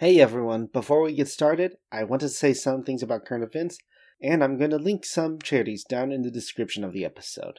[0.00, 3.78] Hey everyone, before we get started, I want to say some things about current events,
[4.22, 7.58] and I'm going to link some charities down in the description of the episode.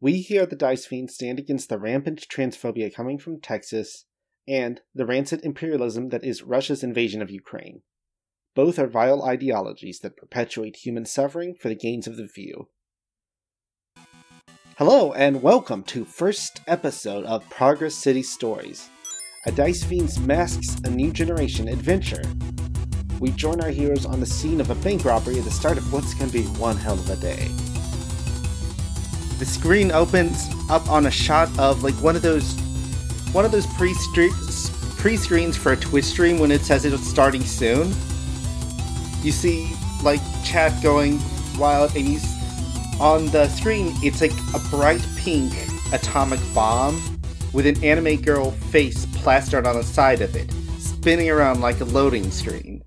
[0.00, 4.06] We here at the Dice Fiend stand against the rampant transphobia coming from Texas
[4.48, 7.82] and the rancid imperialism that is Russia's invasion of Ukraine.
[8.54, 12.68] Both are vile ideologies that perpetuate human suffering for the gains of the few.
[14.78, 18.88] Hello, and welcome to first episode of Progress City Stories,
[19.44, 22.22] a Dice Fiends masks a new generation adventure.
[23.18, 25.92] We join our heroes on the scene of a bank robbery at the start of
[25.92, 27.48] what's going to be one hell of a day.
[29.40, 32.54] The screen opens up on a shot of like one of those
[33.32, 33.92] one of those pre
[34.98, 37.88] pre screens for a Twitch stream when it says it's starting soon.
[39.24, 41.18] You see like chat going
[41.58, 42.20] wild, and you
[43.00, 45.52] on the screen it's like a bright pink
[45.92, 47.02] atomic bomb
[47.52, 50.50] with an anime girl face plastered on the side of it,
[50.80, 52.82] spinning around like a loading screen.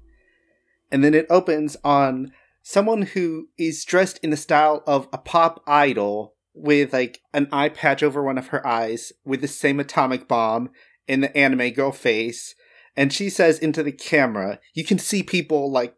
[0.91, 5.63] And then it opens on someone who is dressed in the style of a pop
[5.65, 10.27] idol with like an eye patch over one of her eyes with the same atomic
[10.27, 10.71] bomb
[11.07, 12.53] in the anime girl face.
[12.97, 15.95] And she says into the camera, you can see people like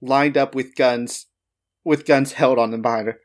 [0.00, 1.26] lined up with guns,
[1.84, 3.18] with guns held on them behind her.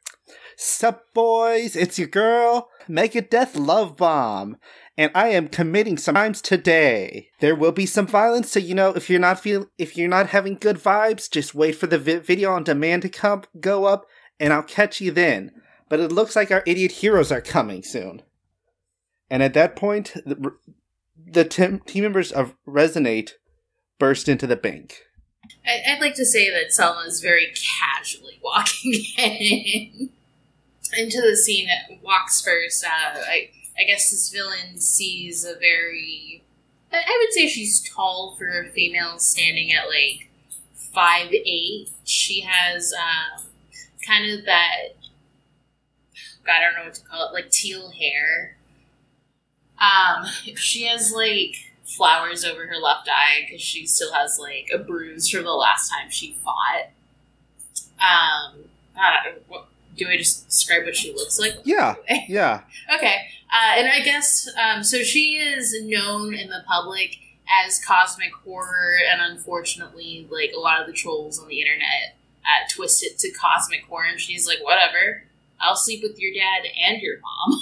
[0.58, 1.76] Sup, boys?
[1.76, 4.58] It's your girl, Megadeth Love Bomb,
[4.98, 7.30] and I am committing some crimes today.
[7.40, 10.30] There will be some violence, so you know if you're not feel if you're not
[10.30, 14.06] having good vibes, just wait for the vi- video on demand to come go up,
[14.40, 15.52] and I'll catch you then
[15.90, 18.22] but it looks like our idiot heroes are coming soon.
[19.30, 20.54] And at that point, the,
[21.26, 23.32] the team, team members of Resonate
[24.00, 25.02] burst into the bank.
[25.66, 30.10] I'd like to say that Selma is very casually walking in
[30.98, 31.68] into the scene.
[32.04, 32.84] Walks first.
[32.84, 36.44] Uh, I, I guess this villain sees a very.
[36.92, 40.30] I would say she's tall for a female, standing at like
[40.74, 41.90] five eight.
[42.06, 43.44] She has um,
[44.06, 44.96] kind of that
[46.48, 48.58] I don't know what to call it, like teal hair.
[49.80, 50.26] Um,
[50.56, 55.30] she has like flowers over her left eye because she still has like a bruise
[55.30, 56.90] from the last time she fought.
[58.00, 58.66] Um,
[58.98, 59.36] I
[59.96, 61.56] do I just describe what she looks like?
[61.64, 61.96] Yeah,
[62.28, 62.62] yeah.
[62.94, 65.04] okay, uh, and I guess um, so.
[65.04, 67.18] She is known in the public
[67.66, 72.68] as cosmic horror, and unfortunately, like a lot of the trolls on the internet uh,
[72.70, 75.24] twist it to cosmic horror, and she's like, whatever.
[75.60, 77.60] I'll sleep with your dad and your mom.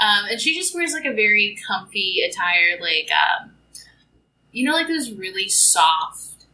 [0.00, 3.52] um, and she just wears like a very comfy attire, like, um,
[4.50, 6.46] you know, like those really soft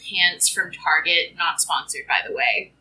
[0.00, 2.72] pants from Target, not sponsored, by the way.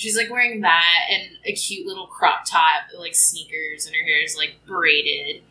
[0.00, 4.24] She's like wearing that and a cute little crop top, like sneakers, and her hair
[4.24, 5.42] is like braided.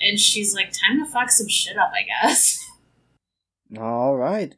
[0.00, 2.66] And she's like, time to fuck some shit up, I guess.
[3.78, 4.54] All right.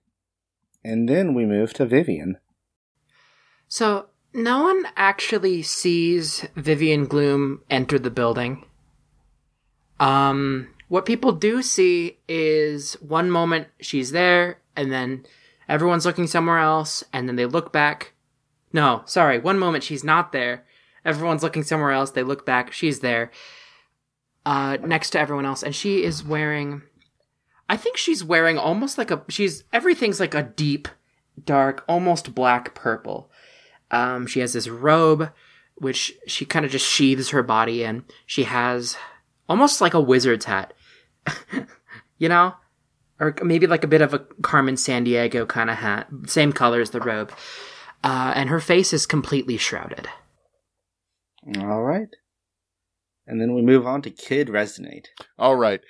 [0.84, 2.38] And then we move to Vivian.
[3.66, 8.64] So no one actually sees Vivian Gloom enter the building.
[9.98, 15.26] Um, what people do see is one moment she's there, and then
[15.68, 18.12] everyone's looking somewhere else, and then they look back.
[18.72, 20.64] No, sorry, one moment she's not there.
[21.04, 22.10] Everyone's looking somewhere else.
[22.10, 22.72] They look back.
[22.72, 23.30] She's there,
[24.44, 26.82] uh, next to everyone else, and she is wearing.
[27.68, 29.22] I think she's wearing almost like a.
[29.28, 30.88] She's everything's like a deep,
[31.44, 33.30] dark, almost black purple
[33.90, 35.32] um, she has this robe,
[35.76, 38.04] which she kind of just sheathes her body in.
[38.26, 38.96] She has
[39.48, 40.74] almost like a wizard's hat,
[42.18, 42.54] you know?
[43.18, 46.08] Or maybe like a bit of a Carmen Sandiego kind of hat.
[46.26, 47.32] Same color as the robe.
[48.02, 50.08] Uh, and her face is completely shrouded.
[51.58, 52.08] All right.
[53.26, 55.06] And then we move on to Kid Resonate.
[55.38, 55.80] All right.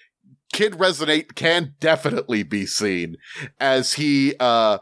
[0.52, 3.16] Kid Resonate can definitely be seen
[3.58, 4.78] as he uh,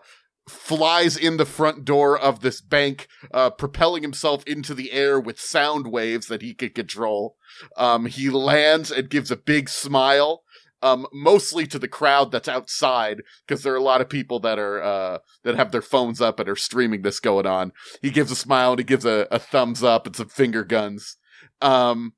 [0.49, 5.39] flies in the front door of this bank, uh, propelling himself into the air with
[5.39, 7.37] sound waves that he can control.
[7.77, 10.43] Um, he lands and gives a big smile,
[10.83, 14.59] um, mostly to the crowd that's outside, because there are a lot of people that
[14.59, 17.73] are, uh, that have their phones up and are streaming this going on.
[18.03, 21.17] He gives a smile and he gives a, a thumbs up and some finger guns.
[21.61, 22.13] Um,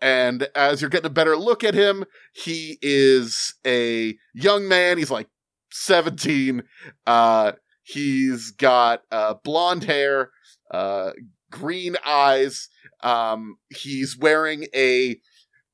[0.00, 4.98] and as you're getting a better look at him, he is a young man.
[4.98, 5.28] He's like
[5.72, 6.62] 17.
[7.06, 10.30] Uh, he's got uh, blonde hair,
[10.70, 11.12] uh,
[11.50, 12.68] green eyes.
[13.02, 15.18] Um, he's wearing a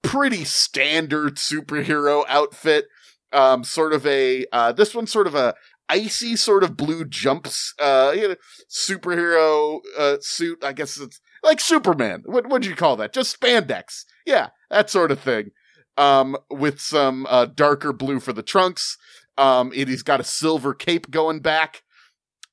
[0.02, 2.86] pretty standard superhero outfit.
[3.32, 5.54] Um, sort of a, uh, this one's sort of a
[5.88, 8.34] icy sort of blue jumps, uh, you know,
[8.70, 10.62] superhero, uh, suit.
[10.62, 12.22] I guess it's like Superman.
[12.26, 13.12] What, what'd you call that?
[13.12, 14.04] Just spandex.
[14.26, 15.50] Yeah, that sort of thing.
[15.96, 18.96] um, with some uh, darker blue for the trunks.
[19.38, 21.82] Um, and he's got a silver cape going back.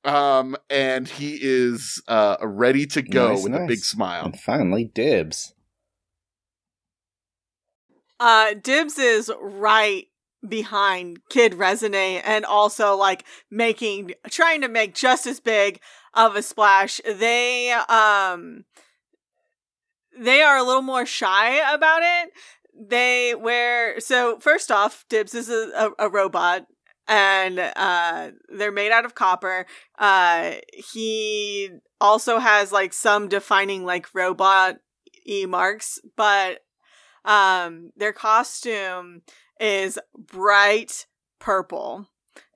[0.04, 4.24] Um, and he is uh, ready to go Nice, with a big smile.
[4.24, 5.54] And finally, dibs.
[8.20, 10.06] Uh, Dibs is right
[10.46, 15.80] behind Kid Resonate and also like making, trying to make just as big
[16.12, 17.00] of a splash.
[17.04, 18.64] They, um,
[20.18, 22.32] they are a little more shy about it.
[22.78, 26.66] They wear, so first off, Dibs is a, a, a robot
[27.08, 29.66] and, uh, they're made out of copper.
[29.98, 31.70] Uh, he
[32.00, 34.76] also has like some defining like robot
[35.26, 36.60] e marks, but
[37.24, 39.22] um their costume
[39.58, 41.06] is bright
[41.38, 42.08] purple.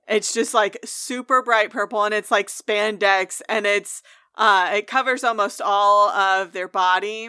[0.08, 4.02] It's just like super bright purple and it's like spandex and it's
[4.36, 7.28] uh it covers almost all of their body.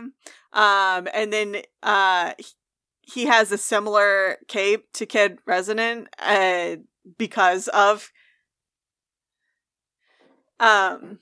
[0.54, 2.34] Um and then uh
[3.02, 6.78] he has a similar cape to kid Resonate uh
[7.18, 8.12] because of
[10.60, 11.20] um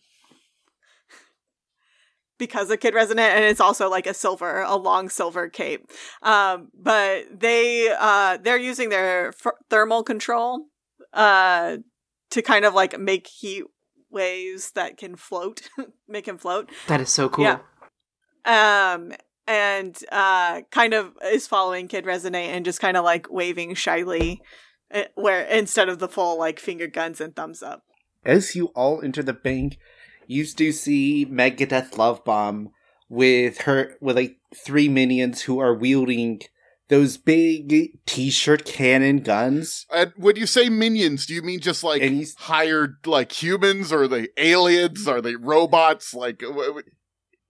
[2.46, 5.90] because of Kid Resonate, and it's also like a silver, a long silver cape.
[6.22, 10.66] Um, but they uh, they're using their f- thermal control
[11.14, 11.78] uh,
[12.32, 13.64] to kind of like make heat
[14.10, 15.70] waves that can float,
[16.08, 16.70] make him float.
[16.88, 17.46] That is so cool.
[17.46, 17.60] Yeah.
[18.46, 19.14] Um,
[19.48, 24.42] and uh, kind of is following Kid Resonate and just kind of like waving shyly,
[24.94, 27.84] uh, where instead of the full like finger guns and thumbs up.
[28.26, 29.78] As you all enter the bank,
[30.28, 32.70] you do see Megadeth Love Bomb
[33.10, 36.42] with her with like three minions who are wielding
[36.90, 39.86] those big t-shirt cannon guns.
[39.94, 43.92] And when you say minions, do you mean just like And hired like humans?
[43.92, 45.08] Or are they aliens?
[45.08, 46.14] Are they robots?
[46.14, 46.90] Like, wh- wh-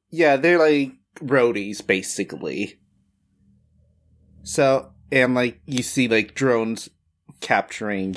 [0.09, 2.79] Yeah, they're like roadies basically.
[4.43, 6.89] So and like you see like drones
[7.41, 8.15] capturing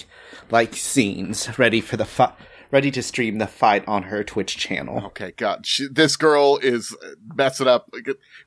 [0.51, 2.35] like scenes ready for the fi-
[2.71, 5.05] ready to stream the fight on her Twitch channel.
[5.07, 6.97] okay, God, she, this girl is
[7.35, 7.93] messing up.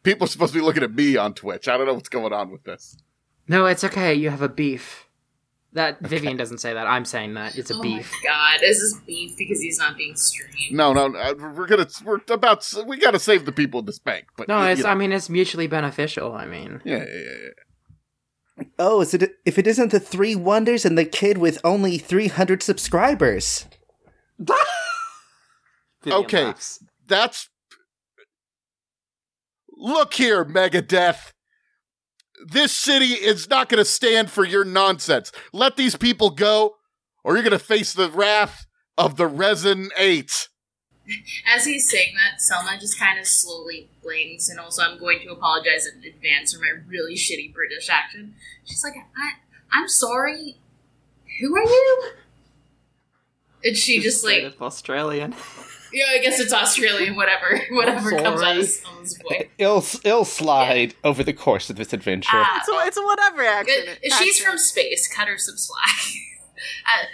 [0.04, 1.68] People are supposed to be looking at me on Twitch.
[1.68, 2.98] I don't know what's going on with this.
[3.48, 4.13] No, it's okay.
[4.13, 5.06] You have a beef.
[5.74, 6.88] That Vivian doesn't say that.
[6.88, 8.12] I'm saying that it's a oh beef.
[8.24, 10.72] my god, is this beef because he's not being streamed?
[10.75, 14.00] No, no, uh, we're gonna we're about we got to save the people in this
[14.00, 14.25] bank.
[14.36, 14.80] But No, y- it's.
[14.80, 14.89] you know.
[14.89, 16.33] I mean, it's mutually beneficial.
[16.33, 17.38] I mean, yeah, yeah, yeah,
[18.60, 18.65] yeah.
[18.80, 22.63] Oh, is it if it isn't the three wonders and the kid with only 300
[22.63, 23.68] subscribers?
[26.03, 26.44] Vivian Okay.
[26.45, 26.83] laughs.
[27.07, 27.50] That's
[29.71, 31.31] look here, Megadeth.
[32.45, 35.31] This city is not going to stand for your nonsense.
[35.51, 36.75] Let these people go,
[37.24, 38.65] or you're going to face the wrath
[38.97, 40.47] of the Resonate.
[41.47, 45.31] As he's saying that, Selma just kind of slowly blinks, and also I'm going to
[45.31, 48.33] apologize in advance for my really shitty British accent.
[48.63, 49.31] She's like, I,
[49.74, 50.57] I'm sorry.
[51.41, 52.03] Who are you?
[53.63, 55.33] And she just like, Australian.
[55.94, 59.47] yeah, I guess it's Australian, whatever, whatever comes out of Selma's voice.
[59.57, 62.29] It'll it'll slide over the course of this adventure.
[62.33, 62.57] Ah.
[62.57, 64.00] It's a, it's a whatever accent.
[64.01, 64.47] It- she's accent.
[64.50, 65.13] from space.
[65.13, 66.00] Cut her some slack.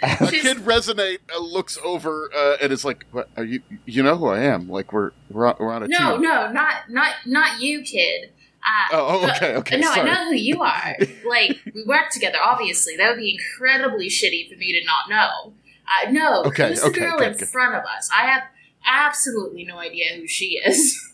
[0.20, 3.60] uh, The she's- kid Resonate uh, looks over uh, and is like, what, are you,
[3.84, 4.68] you know who I am.
[4.68, 6.22] Like, we're, we're, on, we're on a no, team.
[6.22, 8.30] no, not not not you, kid.
[8.64, 10.10] Uh, Oh, oh, okay, okay, No, sorry.
[10.10, 10.96] I know who you are.
[11.28, 12.38] like we work together.
[12.42, 15.52] Obviously, that would be incredibly shitty for me to not know.
[15.86, 17.48] Uh, no, Okay, who's the okay, girl good, in good.
[17.48, 18.08] front of us?
[18.14, 18.42] I have
[18.86, 21.12] absolutely no idea who she is.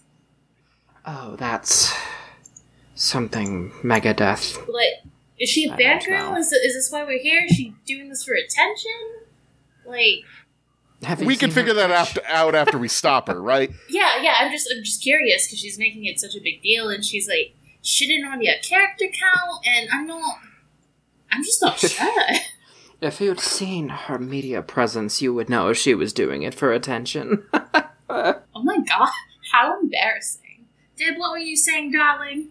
[1.04, 1.92] Oh, that's
[2.94, 4.56] something Megadeth.
[4.68, 4.88] like,
[5.38, 6.36] is she a bad girl?
[6.36, 7.42] Is, is this why we're here?
[7.48, 8.92] Is she doing this for attention?
[9.84, 10.24] Like,
[11.02, 11.96] Have We can figure that Twitch?
[11.98, 13.70] after, out after we stop her, right?
[13.90, 14.34] yeah, yeah.
[14.38, 17.28] I'm just, I'm just curious because she's making it such a big deal, and she's
[17.28, 20.36] like shitting on your character count, and I'm not.
[21.32, 22.14] I'm just not sure.
[23.02, 27.44] If you'd seen her media presence, you would know she was doing it for attention.
[28.14, 29.08] Oh my god,
[29.52, 30.66] how embarrassing.
[30.98, 32.48] Dib, what were you saying, darling?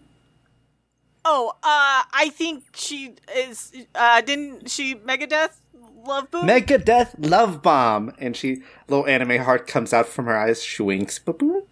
[1.24, 3.72] Oh, uh, I think she is.
[3.94, 5.60] Uh, didn't she Megadeth
[6.04, 6.48] love boom?
[6.48, 10.60] Megadeth Love Bomb, and she little anime heart comes out from her eyes.
[10.60, 11.62] Shwinks, ba-boom.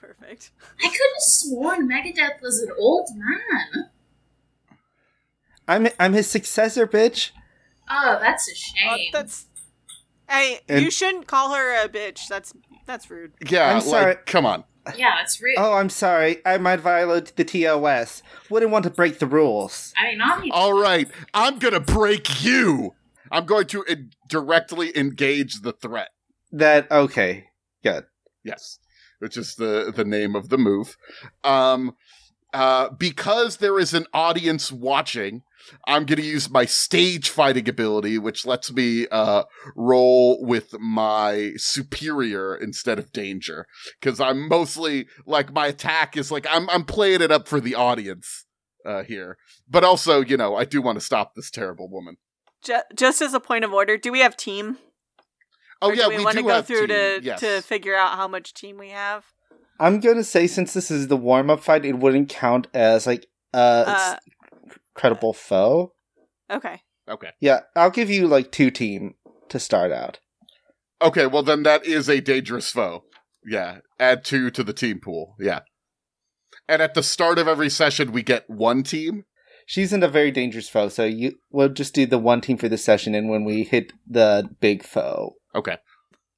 [0.00, 0.50] Perfect.
[0.84, 3.90] I could have sworn Megadeth was an old man.
[5.68, 7.30] I'm I'm his successor, bitch.
[7.90, 8.54] Oh, that's a Uh,
[8.96, 9.08] shame.
[9.12, 9.46] that's.
[10.28, 12.28] Hey, And- you shouldn't call her a bitch.
[12.28, 12.52] That's
[12.86, 13.32] that's rude.
[13.48, 14.06] Yeah, I'm sorry.
[14.12, 14.64] like, come on.
[14.96, 15.54] yeah, that's rude.
[15.58, 16.38] Oh, I'm sorry.
[16.46, 18.22] I might violate the TOS.
[18.50, 19.92] Wouldn't want to break the rules.
[19.96, 20.52] I mean, not even.
[20.52, 22.94] All right, I'm gonna break you.
[23.30, 23.94] I'm going to uh,
[24.28, 26.08] directly engage the threat.
[26.52, 27.44] That okay.
[27.84, 28.04] Good.
[28.44, 28.78] Yes,
[29.18, 30.96] which is the the name of the move.
[31.44, 31.94] Um,
[32.54, 35.42] uh, because there is an audience watching,
[35.86, 39.44] I'm going to use my stage fighting ability, which lets me uh,
[39.76, 43.66] roll with my superior instead of danger.
[44.00, 47.74] Because I'm mostly like my attack is like I'm I'm playing it up for the
[47.74, 48.46] audience
[48.84, 49.36] uh, here,
[49.68, 52.16] but also you know I do want to stop this terrible woman.
[52.62, 54.78] Ju- just as a point of order, do we have team?
[55.80, 57.40] Oh Or yeah, do we, we want to go through team, to yes.
[57.40, 59.24] to figure out how much team we have.
[59.80, 63.26] I'm gonna say since this is the warm up fight, it wouldn't count as like
[63.54, 64.16] a Uh,
[64.98, 65.92] credible foe.
[66.50, 66.82] okay.
[67.08, 67.30] Okay.
[67.40, 69.14] Yeah, I'll give you like two team
[69.48, 70.20] to start out.
[71.00, 73.04] Okay, well then that is a dangerous foe.
[73.46, 75.34] Yeah, add two to the team pool.
[75.40, 75.60] Yeah.
[76.68, 79.24] And at the start of every session, we get one team.
[79.64, 82.68] She's in a very dangerous foe, so you we'll just do the one team for
[82.68, 85.78] the session, and when we hit the big foe, Okay.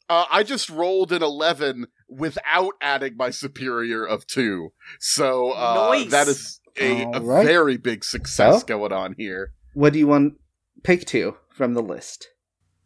[0.08, 4.70] Uh, I just rolled an 11 without adding my superior of two.
[4.98, 6.10] So uh, Nice.
[6.10, 7.46] that is a, a right.
[7.46, 8.66] very big success So?
[8.66, 9.52] going on here.
[9.74, 10.34] what do you want?
[10.82, 12.28] Pick two from the list.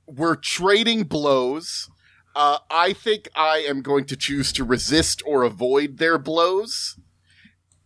[0.06, 1.88] We're trading blows.
[2.36, 6.98] Uh, I think I am going to choose to resist or avoid their blows.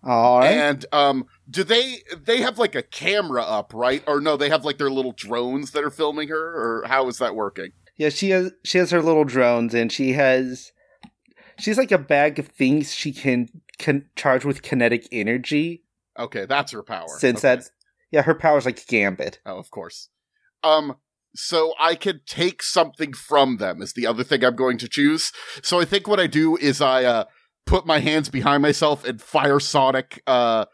[0.02, 0.50] All right.
[0.52, 4.02] And um, do they they have like a camera up, right?
[4.06, 7.18] Or no, they have like their little drones that are filming her, or how is
[7.18, 7.72] that working?
[7.96, 10.72] Yeah, she has she has her little drones, and she has
[11.58, 15.82] she's like a bag of things she can can charge with kinetic energy.
[16.18, 17.08] Okay, that's her power.
[17.18, 17.48] Since Okay.
[17.48, 17.70] that's
[18.10, 19.40] yeah, her power's like Gambit.
[19.44, 20.08] Oh, of course.
[20.64, 20.96] Um,
[21.34, 25.30] so I could take something from them is the other thing I'm going to choose.
[25.62, 27.24] So I think what I do is I uh
[27.66, 30.64] put my hands behind myself and fire sonic uh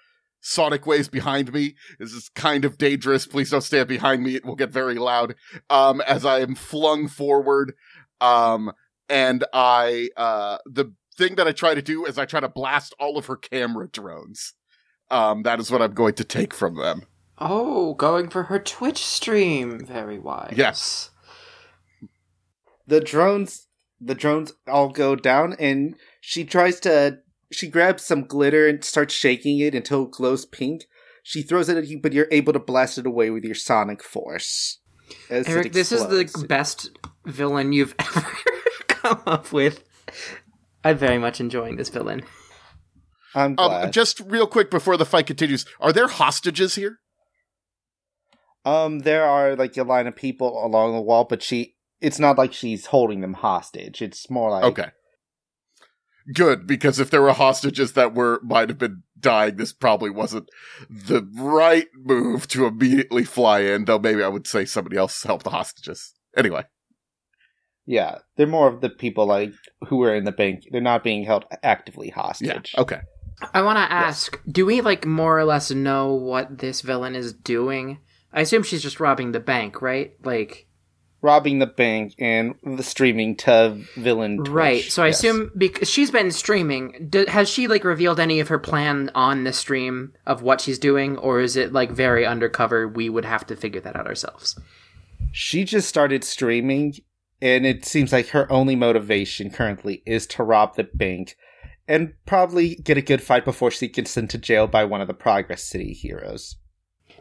[0.40, 1.74] sonic waves behind me.
[1.98, 3.26] This is kind of dangerous.
[3.26, 4.36] Please don't stand behind me.
[4.36, 5.34] It will get very loud.
[5.68, 7.74] Um as I am flung forward.
[8.20, 8.72] Um
[9.08, 12.94] and I uh the thing that I try to do is I try to blast
[13.00, 14.54] all of her camera drones.
[15.10, 17.02] Um that is what I'm going to take from them.
[17.38, 19.84] Oh, going for her Twitch stream.
[19.84, 20.54] Very wise.
[20.56, 21.10] Yes.
[22.86, 23.66] The drones
[24.00, 27.18] the drones all go down, and she tries to
[27.50, 30.84] she grabs some glitter and starts shaking it until it glows pink.
[31.22, 34.02] She throws it at you, but you're able to blast it away with your sonic
[34.02, 34.78] force.
[35.30, 36.90] as Eric, this is the best
[37.24, 38.26] villain you've ever
[38.88, 39.82] come up with.
[40.84, 42.24] I'm very much enjoying this villain.
[43.34, 43.84] I'm glad.
[43.86, 47.00] Um, just real quick before the fight continues, are there hostages here?
[48.64, 52.38] Um, there are like a line of people along the wall, but she it's not
[52.38, 54.02] like she's holding them hostage.
[54.02, 54.88] It's more like Okay.
[56.32, 60.48] Good, because if there were hostages that were might have been dying, this probably wasn't
[60.88, 65.42] the right move to immediately fly in, though maybe I would say somebody else help
[65.42, 66.14] the hostages.
[66.34, 66.64] Anyway.
[67.86, 69.52] Yeah, they're more of the people like
[69.88, 70.64] who are in the bank.
[70.70, 72.48] They're not being held actively hostage.
[72.48, 72.54] Yeah.
[72.54, 72.74] hostage.
[72.78, 73.00] Okay.
[73.52, 77.32] I want to ask, do we like more or less know what this villain is
[77.32, 77.98] doing?
[78.32, 80.14] I assume she's just robbing the bank, right?
[80.24, 80.66] Like,
[81.22, 84.36] Robbing the bank and the streaming to villain.
[84.38, 84.50] Twitch.
[84.50, 84.82] right.
[84.84, 85.18] So I Yes.
[85.20, 89.44] assume because she's been streaming, d- has she like revealed any of her plan on
[89.44, 92.86] the stream of what she's doing, or is it like very undercover?
[92.86, 94.58] We would have to figure that out ourselves.
[95.32, 96.94] she just started streaming,
[97.40, 101.36] and it seems like her only motivation currently is to rob the bank,
[101.88, 105.06] and probably get a good fight before she gets sent to jail by one of
[105.08, 106.56] the Progress City heroes.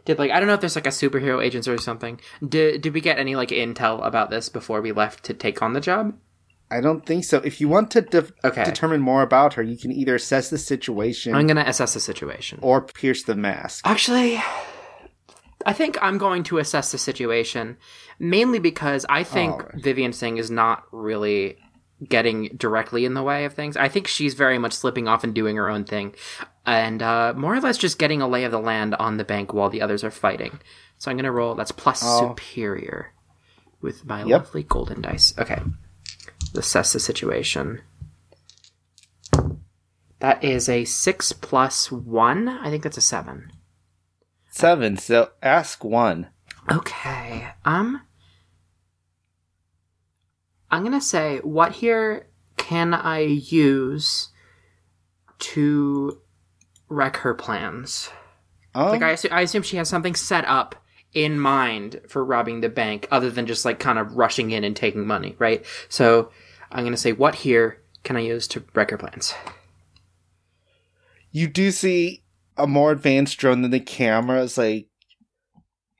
[0.06, 2.20] Did like I don't know if there's like a superhero agent or something.
[2.48, 5.74] Did did we get any like intel about this before we left to take on
[5.74, 6.14] the job?
[6.72, 7.38] I don't think so.
[7.38, 8.64] If you want to de- Okay.
[8.64, 12.60] determine more about her, you can either assess the situation I'm gonna assess the situation.
[12.62, 13.86] or pierce the mask.
[13.88, 14.42] Actually,
[15.66, 17.78] I think I'm going to assess the situation
[18.20, 19.62] mainly because I think.
[19.76, 21.58] Vivian Singh is not really
[22.08, 23.78] getting directly in the way of things.
[23.78, 26.16] I think she's very much slipping off and doing her own thing,
[26.66, 29.54] and uh, more or less just getting a lay of the land on the bank
[29.54, 30.60] while the others are fighting.
[30.98, 31.56] So I'm going to roll.
[31.56, 32.30] That's plus Oh.
[32.30, 33.14] superior
[33.82, 34.40] with my Yep.
[34.46, 35.34] lovely golden dice.
[35.38, 35.62] Okay,
[36.56, 37.82] assess the situation.
[40.20, 42.48] That is a six plus one.
[42.48, 43.52] I think that's a seven.
[44.50, 44.98] Seven.
[44.98, 46.28] So ask one.
[46.72, 47.50] Okay.
[47.66, 48.02] Um
[50.74, 52.28] I'm going to say what here
[52.58, 54.30] can I use
[55.40, 56.20] to
[56.90, 58.10] wreck her plans?
[58.74, 60.76] Um, Like I, assu- I assume she has something set up
[61.14, 64.76] in mind for robbing the bank other than just like kind of rushing in and
[64.76, 65.64] taking money, right?
[65.90, 66.32] So
[66.72, 69.36] I'm going to say what here can I use to wreck her plans?
[71.36, 72.24] you do see
[72.58, 74.58] a more advanced drone than the cameras.
[74.58, 74.88] Like,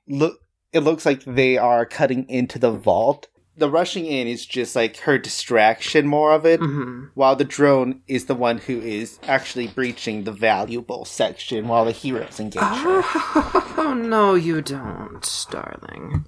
[0.08, 0.38] look,
[0.72, 4.96] it looks like they are cutting into the vault, the rushing in is just like
[4.98, 7.10] her distraction more of it, Mhm.
[7.14, 11.92] while the drone is the one who is actually breaching the valuable section while the
[11.92, 13.02] heroes engage her.
[13.76, 16.26] Oh no, you don't, darling.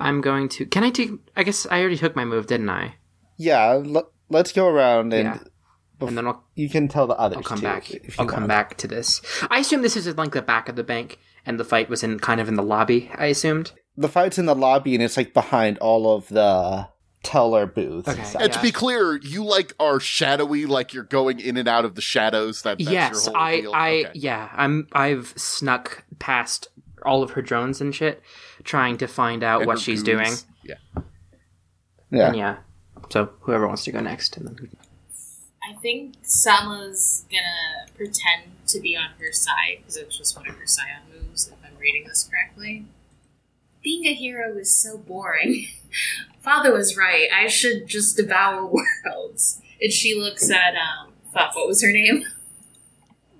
[0.00, 0.66] I'm going to.
[0.66, 1.10] Can I take?
[1.36, 2.96] I guess I already took my move, didn't I?
[3.36, 5.38] Yeah, l- let's go around and Yeah.
[6.00, 7.90] And then I'll you can tell the others I'll come too, back.
[7.90, 8.48] if you I'll come want.
[8.48, 9.20] back to this.
[9.50, 12.18] I assume this is like the back of the bank, and the fight was in
[12.20, 13.10] kind of in the lobby.
[13.16, 13.72] I assumed.
[13.98, 16.88] The fight's in the lobby and it's like behind all of the
[17.24, 18.08] teller booths.
[18.08, 18.18] Okay.
[18.18, 18.42] and stuff.
[18.42, 21.94] And to be clear, you like are shadowy, like you're going in and out of
[21.96, 22.62] the shadows.
[22.62, 23.72] That that's yes, your whole I, deal?
[23.74, 24.10] I, Okay.
[24.14, 24.86] yeah, I'm.
[24.92, 26.68] I've snuck past
[27.04, 28.22] all of her drones and shit,
[28.64, 30.42] trying to find out And what she's goons.
[30.44, 30.54] doing.
[30.64, 31.02] Yeah.
[32.10, 32.26] Yeah.
[32.28, 32.56] And yeah.
[33.10, 34.70] So whoever wants to go next, and then
[35.68, 40.54] I think Sama's gonna pretend to be on her side because it's just one of
[40.56, 42.86] her scion moves, if I'm reading this correctly.
[43.82, 45.66] Being a hero is so boring.
[46.40, 47.28] Father was right.
[47.34, 48.64] I should just devour
[49.04, 49.60] worlds.
[49.80, 52.24] And she looks at um fuck, what was her name?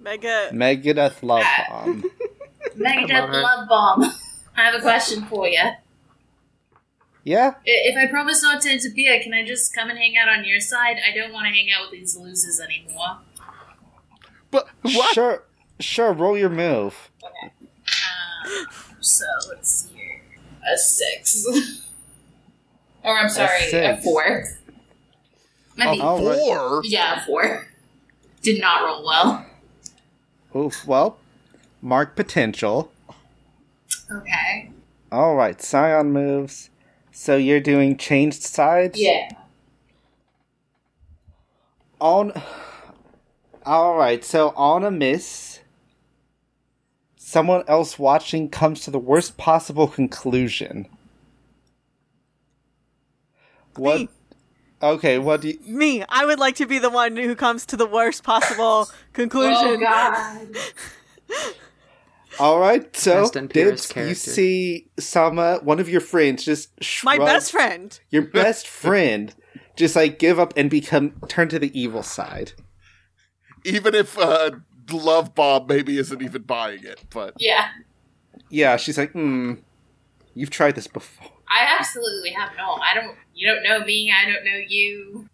[0.00, 0.50] Mega.
[0.52, 2.02] Megadeth Love Bomb.
[2.76, 3.42] Megadeth Love her.
[3.42, 4.02] Love Bomb.
[4.56, 5.62] I have a question for you.
[7.24, 7.54] yeah?
[7.64, 10.60] If I promise not to interfere, can I just come and hang out on your
[10.60, 10.96] side?
[11.06, 13.18] I don't want to hang out with these losers anymore.
[14.50, 15.14] But what?
[15.14, 15.42] Sure.
[15.80, 17.10] Sure, roll your move.
[17.24, 17.52] Okay.
[17.76, 18.66] Um,
[19.00, 19.97] so let's see here.
[20.72, 21.46] A six.
[23.04, 24.04] or I'm sorry, a, six.
[24.04, 24.44] four.
[25.76, 26.18] Might be, Oh.
[26.18, 26.82] Four.
[26.84, 27.66] yeah, a four.
[28.42, 29.46] Did not roll well.
[30.56, 30.86] Oof.
[30.86, 31.18] Well,
[31.82, 32.90] mark potential.
[34.10, 34.70] Okay.
[35.12, 36.70] All right, Scion moves.
[37.12, 38.98] So you're doing changed sides?
[39.00, 39.28] Yeah.
[42.00, 42.32] On.
[43.66, 45.60] All right, so on a miss,
[47.28, 50.88] someone else watching comes to the worst possible conclusion.
[53.76, 54.00] What?
[54.00, 54.08] Me.
[54.82, 55.58] Okay, what do you.
[55.66, 56.04] Me.
[56.08, 59.54] I would like to be the one who comes to the worst possible conclusion.
[59.56, 60.56] Oh god.
[62.40, 66.70] All right, so Best and Dibs, you see Sama, one of your friends, just
[67.02, 67.98] My best friend.
[68.10, 69.34] your best friend,
[69.76, 72.52] just like give up and become turn to the evil side.
[73.64, 74.52] Even if uh,
[74.96, 77.68] Love Bomb maybe isn't even buying it, but Yeah.
[78.50, 79.54] Yeah, she's like, hmm,
[80.34, 81.28] you've tried this before.
[81.50, 82.74] I absolutely have no.
[82.74, 83.16] I don't.
[83.34, 84.12] You don't know me.
[84.12, 85.28] I don't know you.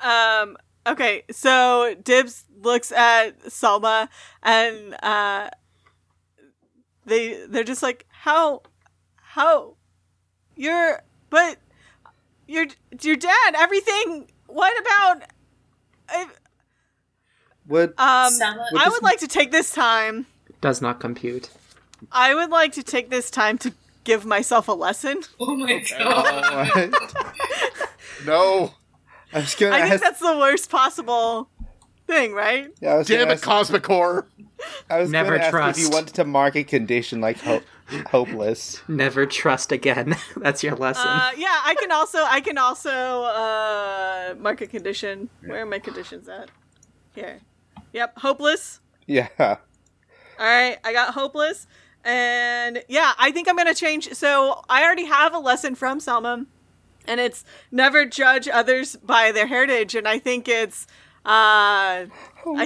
[0.00, 0.56] Um.
[0.86, 1.24] Okay.
[1.30, 4.08] So Dibs looks at Selma,
[4.42, 5.50] and uh,
[7.04, 8.62] they they're just like, how,
[9.16, 9.74] how,
[10.56, 11.58] you're, but
[12.46, 12.66] your
[13.02, 13.54] your dad.
[13.56, 14.30] Everything.
[14.46, 15.22] What about?
[17.68, 18.32] I, Would um.
[18.72, 20.26] Would I would like to take this time.
[20.60, 21.50] does not compute.
[22.12, 23.72] I would like to take this time to
[24.04, 25.22] give myself a lesson.
[25.40, 26.92] Oh my god.
[28.26, 28.74] No.
[29.32, 30.02] I was gonna I think ask.
[30.02, 31.48] that's the worst possible
[32.06, 32.68] thing, right?
[32.80, 34.26] yeah, I was Damn gonna it, ask, Cosmic Horror.
[34.90, 35.78] I was Never gonna ask trust.
[35.78, 37.62] if you wanted to mark a condition like hope,
[38.10, 38.80] hopeless.
[38.88, 40.16] Never trust again.
[40.36, 41.06] That's your lesson.
[41.06, 42.90] Uh, yeah, I can also I can also
[43.24, 45.28] uh, mark a condition.
[45.44, 46.50] Where are my conditions at?
[47.14, 47.40] Here.
[47.92, 48.80] Yep, hopeless.
[49.06, 49.28] Yeah.
[49.38, 49.56] All
[50.38, 51.66] right, I got hopeless,
[52.04, 54.12] and yeah, I think I'm gonna change.
[54.12, 56.46] So I already have a lesson from Selma,
[57.06, 60.86] and it's never judge others by their heritage, and I think it's
[61.24, 62.08] uh, I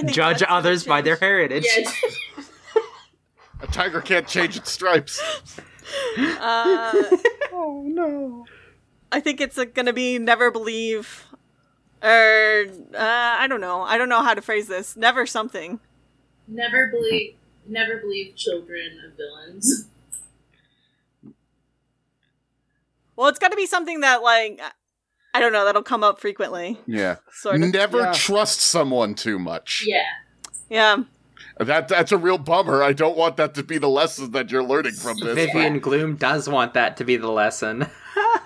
[0.01, 1.65] think Judge others by their heritage.
[1.75, 1.91] Yeah.
[3.61, 5.21] A tiger can't change its stripes.
[6.17, 6.93] Uh,
[7.51, 8.45] Oh no.
[9.11, 11.25] I think it's uh, gonna be never believe,
[12.03, 12.97] or uh,
[13.39, 13.81] I don't know.
[13.81, 14.95] I don't know how to phrase this.
[14.97, 15.79] Never something.
[16.47, 17.35] Never believe.
[17.67, 19.87] Never believe children of villains.
[23.15, 24.59] Well, it's got to be something that like
[25.35, 26.79] I don't know that'll come up frequently.
[26.87, 27.17] Yeah.
[27.31, 27.69] Sort of.
[27.71, 28.11] Never Yeah.
[28.13, 29.83] trust someone too much.
[29.87, 30.01] Yeah.
[30.69, 31.03] Yeah.
[31.59, 32.81] That that's a real bummer.
[32.81, 35.35] I don't want that to be the lesson that you're learning from this.
[35.35, 37.87] Vivian Gloom does want that to be the lesson.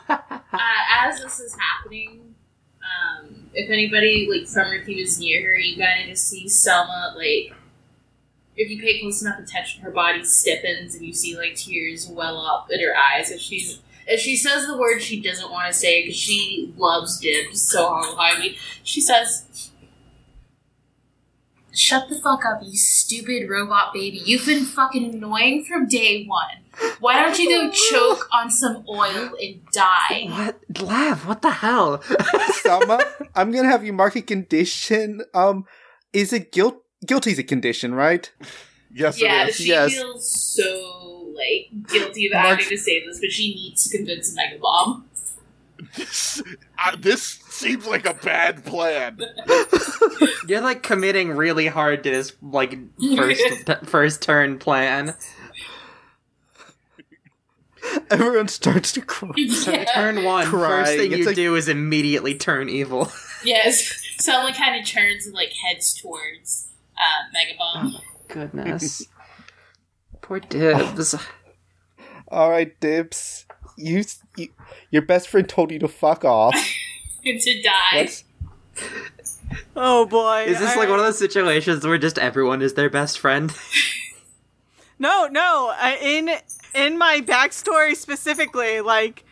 [0.09, 0.59] Uh,
[1.03, 2.26] as this is happening,
[3.57, 7.53] if anybody like from team is near her, you kind of just see Selma like.
[8.55, 12.37] If you pay close enough attention, her body stiffens, and you see like tears well
[12.39, 15.73] up in her eyes as she's as she says the word she doesn't want to
[15.73, 18.57] say because she loves dibs so highly.
[18.83, 19.66] She says,
[21.77, 24.21] "Shut the fuck up, you stupid robot baby!
[24.25, 26.63] You've been fucking annoying from day one.
[26.99, 30.59] Why don't you go choke on some oil and die?" What?
[30.81, 32.01] Lav, what the hell?
[32.61, 32.99] Selma,
[33.35, 35.21] I'm gonna have you mark a condition.
[35.33, 35.65] Um,
[36.13, 36.83] is it guilt?
[37.05, 38.31] Guilty's a condition, right?
[38.93, 39.55] Yes, Yeah, it is.
[39.57, 39.93] she yes.
[39.93, 44.35] feels so like guilty of Mark- having to say this, but she needs to convince
[44.35, 45.03] Megabomb.
[45.95, 46.41] This,
[46.83, 49.19] uh, this seems like a bad plan.
[50.47, 52.77] You're like committing really hard to this like
[53.15, 53.43] first
[53.85, 55.15] first turn plan.
[58.09, 59.31] Everyone starts to cry.
[59.37, 59.85] Yeah.
[59.85, 60.97] turn one, first Crying.
[60.99, 63.11] thing It's you like- do is immediately turn evil.
[63.43, 63.93] Yes.
[64.19, 68.01] Someone kind of turns and like heads towards uh, Megabomb.
[68.27, 69.05] Goodness.
[70.21, 71.15] Poor Dibs.
[72.29, 73.45] All right, Dibs.
[73.77, 74.03] You,
[74.35, 74.49] you,
[74.91, 76.55] your best friend told you to fuck off.
[77.39, 77.93] to die.
[77.93, 78.23] What's,
[79.75, 80.45] Oh boy.
[80.47, 83.53] Is this like one of those situations where just everyone is their best friend?
[84.99, 85.73] No, no.
[85.79, 86.29] Uh, in
[86.73, 89.25] in my backstory specifically, like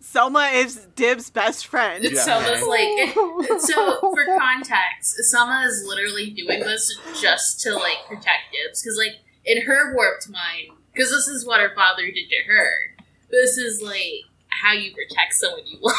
[0.00, 2.04] Selma is Dib's best friend.
[2.04, 2.20] Yeah.
[2.20, 3.14] Selma's like
[3.60, 9.20] so for context, Selma is literally doing this just to like protect Dibs because like
[9.44, 12.70] in her warped mind, because this is what her father did to her.
[13.30, 15.94] This is like how you protect someone you love.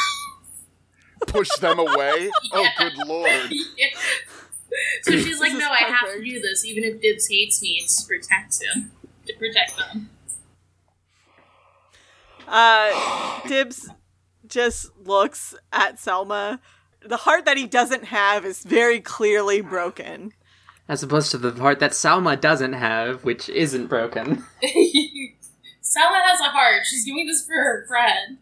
[1.28, 2.30] Push them away?
[2.54, 3.51] Oh, good lord.
[3.78, 3.88] Yeah.
[5.04, 7.80] So she's like, no, I have to do this, even if Dibs hates me.
[7.82, 8.91] It's to protect him,
[9.25, 10.10] to protect them.
[12.47, 13.89] Uh, Dibs
[14.47, 16.60] just looks at Selma.
[17.01, 20.34] The heart that he doesn't have is very clearly broken.
[20.88, 24.43] As opposed to the heart that Selma doesn't have, which isn't broken.
[25.82, 26.86] Selma has a heart.
[26.86, 28.39] She's doing this for her friend.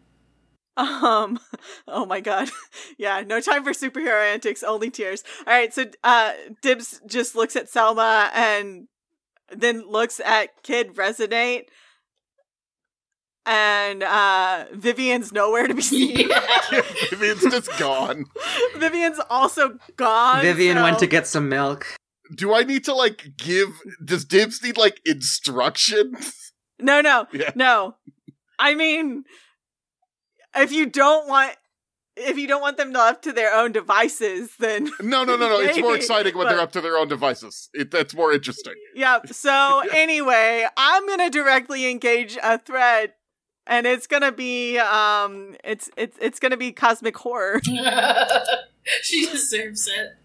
[0.76, 1.38] Um,
[1.88, 2.50] oh my god.
[2.98, 5.22] Yeah, no time for superhero antics, only tears.
[5.46, 6.32] Alright, so uh
[6.62, 8.88] Dibs just looks at Selma and
[9.54, 11.64] then looks at Kid Resonate.
[13.46, 16.28] And uh Vivian's nowhere to be seen.
[16.30, 16.82] Yeah.
[17.10, 18.24] Vivian's just gone.
[18.76, 20.42] Vivian's also gone.
[20.42, 21.86] Vivian so- went to get some milk.
[22.34, 23.68] Do I need to, like, give.
[24.02, 26.52] Does Dibs need, like, instructions?
[26.80, 27.50] No, no, Yeah.
[27.54, 27.96] no.
[28.58, 29.24] I mean,
[30.56, 31.56] if you don't want,
[32.16, 35.60] if you don't want them left to their own devices, then No, no, no, no.
[35.60, 37.68] It's more exciting when they're up to their own devices.
[37.74, 38.74] It, that's more interesting.
[38.94, 39.20] yeah.
[39.26, 43.16] So anyway, I'm gonna directly engage a threat,
[43.66, 47.60] and it's gonna be, um, it's it's it's gonna be cosmic horror.
[49.02, 50.16] she deserves it.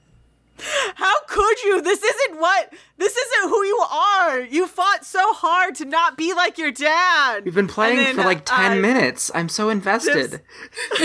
[0.95, 1.81] How could you?
[1.81, 2.73] This isn't what.
[2.97, 4.39] This isn't who you are.
[4.41, 7.45] You fought so hard to not be like your dad.
[7.45, 9.31] We've been playing then, for like 10 uh, minutes.
[9.33, 10.41] I'm so invested.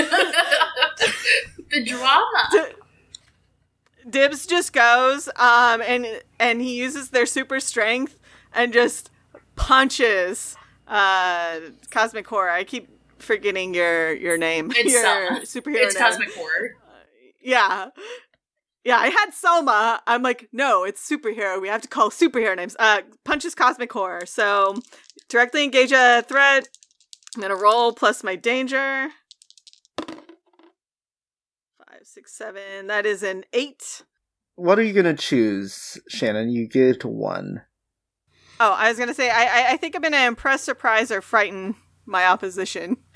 [1.70, 2.48] the drama.
[2.52, 6.06] D- Dibs just goes, um, and
[6.38, 8.18] and he uses their super strength
[8.52, 9.10] and just
[9.56, 10.56] punches
[10.88, 12.50] uh Cosmic Horror.
[12.50, 12.88] I keep
[13.18, 14.70] forgetting your your name.
[14.76, 15.40] It's your Selma.
[15.40, 16.04] superhero It's name.
[16.04, 16.76] cosmic horror.
[17.40, 17.88] Yeah.
[18.84, 20.02] Yeah, I had Selma.
[20.06, 21.60] I'm like, no, it's superhero.
[21.60, 22.76] We have to call superhero names.
[22.78, 24.26] Uh, punches cosmic horror.
[24.26, 24.76] So,
[25.28, 26.68] directly engage a threat.
[27.34, 29.08] I'm gonna roll plus my danger.
[31.78, 32.86] Five, six, seven.
[32.88, 34.02] That is an eight.
[34.56, 36.50] what are you gonna choose, Shannon?
[36.50, 37.62] You get one.
[38.60, 41.74] Oh, I was gonna say, I, I, I think I'm gonna impress, surprise, or frighten
[42.06, 42.98] my opposition.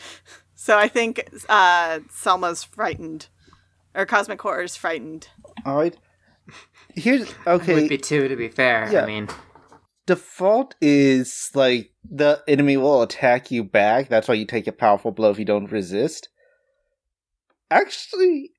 [0.60, 3.28] So I think uh, Selma's frightened,
[3.94, 5.28] or Cosmic Horror's frightened.
[5.68, 5.96] All right.
[6.94, 7.74] Here's It okay.
[7.74, 8.90] would be two, to be fair.
[8.90, 9.02] Yeah.
[9.02, 9.28] I mean,
[10.06, 14.08] default is like the enemy will attack you back.
[14.08, 16.30] That's why you take a powerful blow if you don't resist.
[17.70, 18.52] Actually,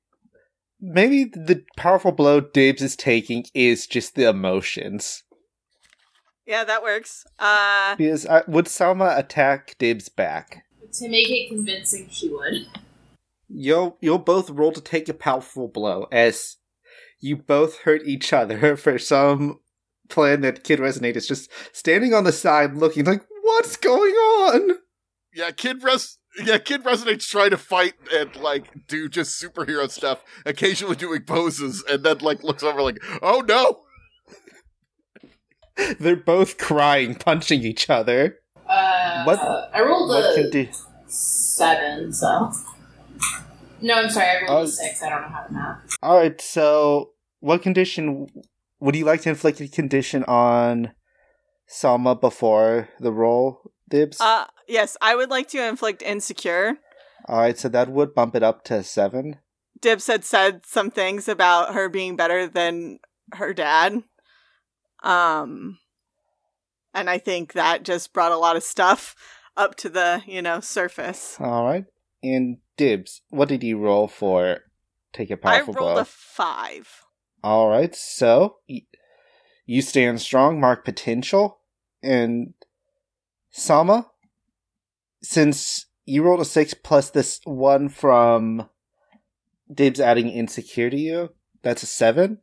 [0.80, 5.24] maybe the powerful blow Dibs is taking is just the emotions.
[6.46, 7.24] Yeah, that works.
[7.40, 10.64] Uh, Because uh, would Salma attack Dibs back?
[10.92, 12.66] To make it convincing, she would.
[13.48, 16.56] You'll you'll both roll to take a powerful blow as
[17.20, 19.60] you both hurt each other for some
[20.08, 24.78] plan that Kid Resonate is just standing on the side looking like what's going on?
[25.34, 26.18] Yeah, Kid Res.
[26.44, 31.84] Yeah, Kid Resonate's trying to fight and like do just superhero stuff, occasionally doing poses,
[31.88, 33.82] and then like looks over like, "Oh no!"
[35.98, 38.38] They're both crying, punching each other.
[38.68, 40.68] Uh, What- I rolled What a can do?
[41.06, 42.52] seven, so.
[43.82, 45.02] No, I'm sorry, I rolled a six.
[45.02, 45.96] I don't know how to math.
[46.02, 46.40] All right.
[46.40, 48.26] So, what condition
[48.80, 50.92] would you like to inflict a condition on
[51.68, 54.20] Salma before the roll, Dibs?
[54.20, 56.78] uh, yes, I would like to inflict insecure.
[57.28, 57.58] All right.
[57.58, 59.36] So that would bump it up to seven.
[59.80, 62.98] Dibs had said some things about her being better than
[63.34, 64.02] her dad.
[65.02, 65.78] Um,
[66.92, 69.14] and I think that just brought a lot of stuff
[69.56, 71.36] up to the, you know, surface.
[71.40, 71.84] All right.
[72.22, 74.60] And Dibs, what did you roll for?
[75.12, 75.82] Take a powerful blow.
[75.82, 76.02] I rolled blow.
[76.02, 77.04] a five.
[77.42, 78.82] All right, so y-
[79.66, 81.60] you stand strong, mark potential,
[82.02, 82.54] and
[83.50, 84.10] Sama,
[85.22, 88.68] since you rolled a six plus this one from
[89.72, 91.30] Dibs adding insecure to you.
[91.62, 92.38] That's a seven.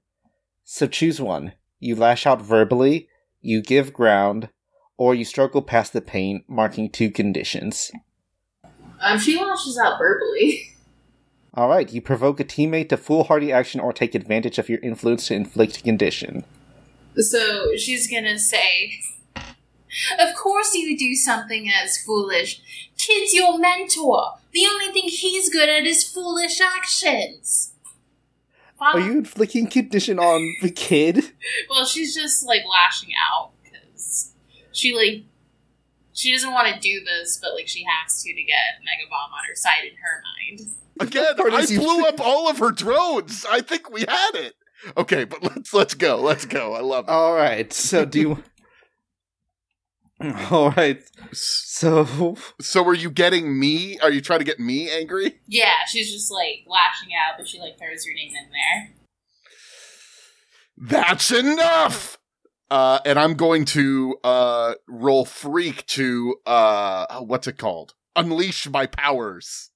[0.63, 1.53] So choose one.
[1.79, 3.09] You lash out verbally,
[3.41, 4.49] you give ground,
[4.97, 7.91] or you struggle past the pain, marking two conditions.
[9.01, 10.75] Um, she lashes out verbally.
[11.53, 15.27] All right, you provoke a teammate to foolhardy action or take advantage of your influence
[15.27, 16.45] to inflict a condition.
[17.15, 18.99] So she's gonna say,
[20.19, 22.61] Of course you do something as foolish.
[22.97, 24.33] Kid's your mentor.
[24.51, 27.73] The only thing he's good at is foolish actions.
[28.79, 31.23] Are you inflicting condition on the kid?
[31.69, 34.31] Well, she's just like lashing out because
[34.71, 35.23] she like
[36.17, 39.31] she doesn't want to do this, but like she has to to get Mega Bomb
[39.31, 40.75] on her side in her mind.
[40.99, 43.45] Again, I is you- blew up all of her drones.
[43.49, 44.55] I think we had it.
[44.97, 46.17] Okay, but let's let's go.
[46.21, 46.73] Let's go.
[46.73, 47.11] I love it.
[47.11, 48.43] All right, so do you.
[50.49, 50.99] All right,
[51.31, 53.99] so So are you getting me?
[53.99, 55.39] Are you trying to get me angry?
[55.47, 58.89] Yeah, she's just like lashing out, but she like throws your name in there.
[60.79, 62.16] That's enough.
[62.69, 67.93] Uh, and I'm going to uh roll freak to uh what's it called?
[68.15, 69.71] Unleash my powers.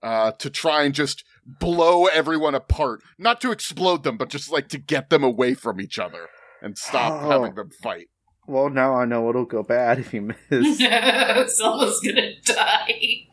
[0.00, 3.02] Uh, to try and just blow everyone apart.
[3.18, 6.28] Not to explode them, but just like to get them away from each other
[6.62, 7.30] and stop Oh.
[7.30, 8.06] having them fight.
[8.46, 10.78] well now I know it'll go bad if you miss.
[11.56, 13.26] Someone's gonna die.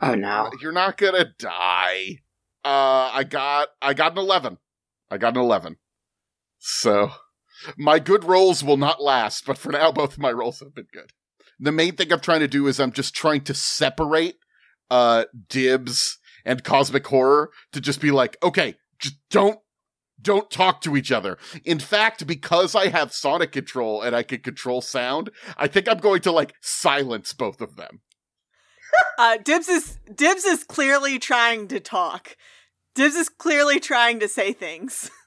[0.00, 0.50] Oh no.
[0.60, 2.18] You're not gonna die.
[2.64, 4.58] Uh, I got, I got an 11.
[5.10, 5.76] I got an 11.
[6.58, 7.10] So,
[7.76, 10.88] my good rolls will not last, but for now, both of my rolls have been
[10.92, 11.10] good.
[11.58, 14.36] The main thing I'm trying to do is I'm just trying to separate,
[14.90, 19.58] uh, dibs and cosmic horror to just be like, okay, just don't,
[20.20, 21.38] don't talk to each other.
[21.64, 25.98] In fact, because I have sonic control and I can control sound, I think I'm
[25.98, 28.00] going to like silence both of them.
[29.18, 32.36] Uh, Dibs is Dibs is clearly trying to talk.
[32.94, 35.10] Dibs is clearly trying to say things.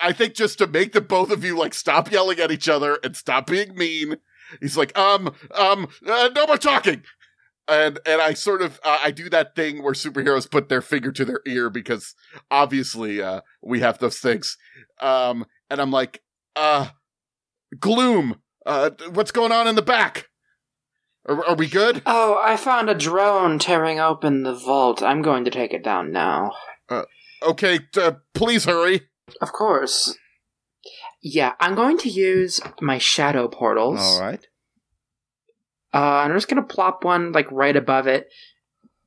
[0.00, 2.98] I think just to make the both of you like stop yelling at each other
[3.02, 4.16] and stop being mean.
[4.60, 7.02] He's like, um, um, uh, no more talking.
[7.68, 11.12] And and I sort of uh, I do that thing where superheroes put their finger
[11.12, 12.14] to their ear because
[12.50, 14.56] obviously uh, we have those things.
[15.00, 16.22] Um, and I'm like,
[16.56, 16.88] uh,
[17.78, 18.40] gloom.
[18.66, 20.28] Uh, what's going on in the back?
[21.26, 22.02] Are, are we good?
[22.04, 25.02] Oh, I found a drone tearing open the vault.
[25.02, 26.52] I'm going to take it down now.
[26.88, 27.04] Uh,
[27.44, 29.08] Okay, uh, please hurry.
[29.40, 30.16] Of course.
[31.22, 34.00] Yeah, I'm going to use my shadow portals.
[34.00, 34.44] All right.
[35.94, 38.28] Uh, I'm just gonna plop one like right above it,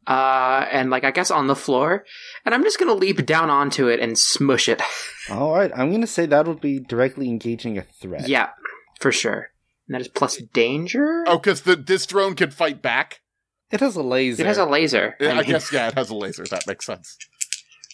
[0.07, 2.05] uh, and like I guess on the floor,
[2.45, 4.81] and I'm just gonna leap down onto it and smush it.
[5.31, 5.71] All right.
[5.75, 8.27] I'm gonna say that would be directly engaging a threat.
[8.29, 8.49] yeah,
[8.99, 9.49] for sure.
[9.88, 11.23] And that is plus danger.
[11.27, 13.21] Oh, because the this drone can fight back.
[13.71, 14.43] It has a laser.
[14.43, 15.15] it has a laser.
[15.19, 16.45] I, I mean, guess yeah, it has a laser.
[16.45, 17.17] That makes sense.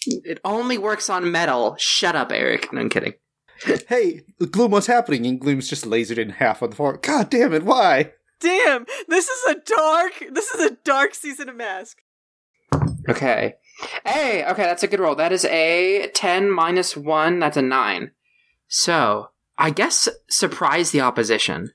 [0.05, 1.75] It only works on metal.
[1.77, 2.71] Shut up, Eric.
[2.73, 3.13] No, I'm kidding.
[3.87, 5.25] hey, Gloom, what's happening?
[5.25, 6.97] And Gloom's just lasered in half on the floor.
[6.97, 7.63] God damn it!
[7.63, 8.13] Why?
[8.39, 10.23] Damn, this is a dark.
[10.31, 11.99] This is a dark season of Mask.
[13.07, 13.55] Okay.
[14.05, 15.15] Hey, okay, that's a good roll.
[15.15, 17.39] That is a 10 minus 1.
[17.39, 18.11] That's a 9.
[18.67, 21.71] So, I guess surprise the opposition.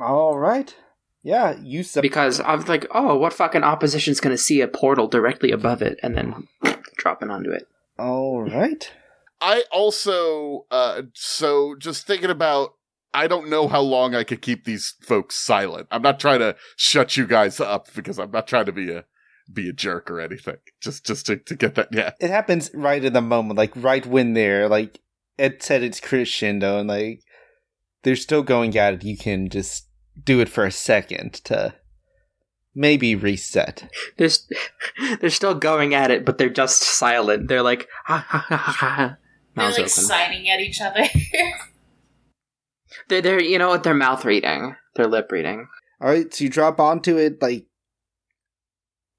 [0.00, 0.74] All right.
[1.22, 5.08] Yeah, you sub- Because I was like, oh, what fucking opposition's gonna see a portal
[5.08, 6.46] directly above it and then
[7.06, 7.68] dropping onto it?
[8.00, 8.92] All right.
[9.40, 12.74] I also, uh, so just thinking about,
[13.14, 15.86] I don't know how long I could keep these folks silent.
[15.92, 19.04] I'm not trying to shut you guys up because I'm not trying to be a,
[19.52, 20.56] be a jerk or anything.
[20.80, 22.10] Just, just to, to get that, yeah.
[22.18, 25.00] It happens right in the moment, like right when they're like
[25.38, 27.22] it said it's crescendo, and like
[28.02, 29.04] they're still going at it.
[29.04, 29.88] You can just
[30.20, 31.74] do it for a second to
[32.76, 33.90] maybe reset.
[34.18, 34.60] They're, st-
[35.20, 37.48] they're still going at it, but they're just silent.
[37.48, 39.16] They're like, ha ha ha ha ha.
[39.56, 39.88] They're like open.
[39.88, 41.04] siding at each other.
[43.08, 43.84] They're, they're, you know what?
[43.84, 44.74] They're mouth reading.
[44.96, 45.68] They're lip reading.
[46.00, 47.66] All right, so you drop onto it like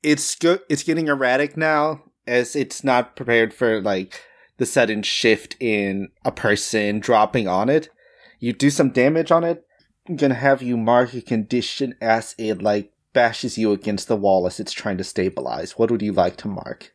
[0.03, 4.21] it's go- it's getting erratic now as it's not prepared for like
[4.57, 7.89] the sudden shift in a person dropping on it.
[8.39, 9.63] You do some damage on it.
[10.07, 14.45] I'm gonna have you mark a condition as it like bashes you against the wall
[14.45, 15.73] as it's trying to stabilize.
[15.73, 16.93] What would you like to mark?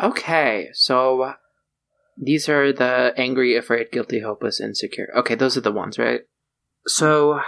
[0.00, 1.34] Okay, so
[2.16, 5.08] these are the angry, afraid, guilty, hopeless, insecure.
[5.16, 6.22] Okay, those are the ones, right?
[6.86, 7.40] So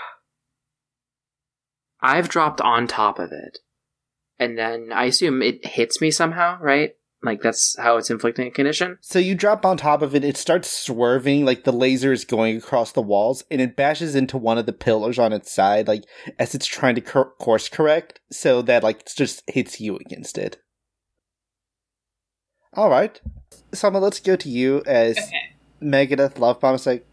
[2.00, 3.58] I've dropped on top of it,
[4.38, 6.96] and then I assume it hits me somehow, right?
[7.24, 8.98] Like that's how it's inflicting a condition.
[9.00, 12.56] So you drop on top of it, it starts swerving, like the laser is going
[12.56, 16.04] across the walls, and it bashes into one of the pillars on its side, like
[16.38, 20.36] as it's trying to cor- course correct, so that like it just hits you against
[20.38, 20.58] it.
[22.74, 23.20] All right,
[23.72, 25.54] Selma, let's go to you as Okay.
[25.80, 26.74] Megadeth Love Bomb.
[26.74, 27.06] It's like,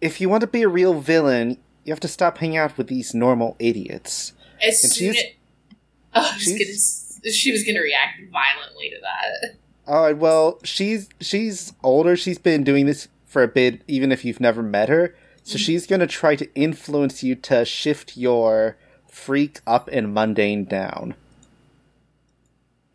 [0.00, 2.88] if you want to be a real villain, you have to stop hanging out with
[2.88, 4.32] these normal idiots.
[4.60, 5.76] As And soon she's- as,
[6.14, 9.56] oh, I was she's- gonna, s- she was gonna react violently to that.
[9.86, 10.16] All right.
[10.16, 12.16] Well, she's she's older.
[12.16, 15.14] She's been doing this for a bit, even if you've never met her.
[15.42, 18.76] So she's gonna try to influence you to shift your
[19.08, 21.14] freak up and mundane down.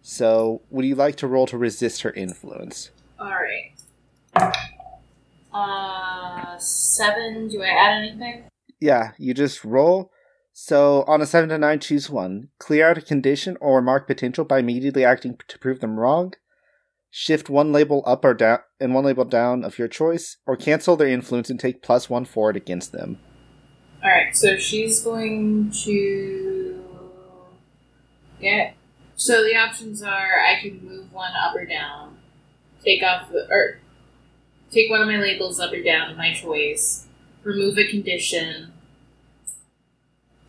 [0.02, 2.92] So, would you like to roll to resist her influence?
[3.20, 3.72] All right.
[5.54, 7.48] Uh, seven.
[7.48, 8.44] Do I add anything?
[8.80, 10.12] Yeah, you just roll.
[10.54, 12.50] So, on a 7 to 9, choose one.
[12.60, 16.34] Clear out a condition or mark potential by immediately acting to prove them wrong.
[17.10, 20.96] Shift one label up or down and one label down of your choice, or cancel
[20.96, 23.20] their influence and take plus one forward against them.
[24.04, 24.36] All right.
[24.36, 26.84] So she's going to
[28.40, 28.76] get.
[29.16, 32.18] So the options are: I can move one up or down,
[32.84, 33.80] take off the or
[34.72, 37.08] take one of my labels up or down my choice,
[37.44, 38.72] remove a condition.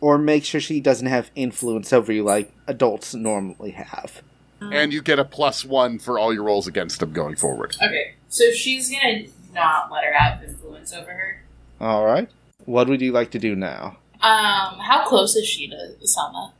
[0.03, 4.21] Or make sure she doesn't have influence over you like adults normally have.
[4.59, 7.77] And you get a plus one for all your rolls against him going forward.
[7.81, 11.43] Okay, so she's gonna not let her have influence over her.
[11.79, 12.29] Alright.
[12.65, 13.95] What would you like to do now?
[14.19, 16.51] Um, how close is she to Selma?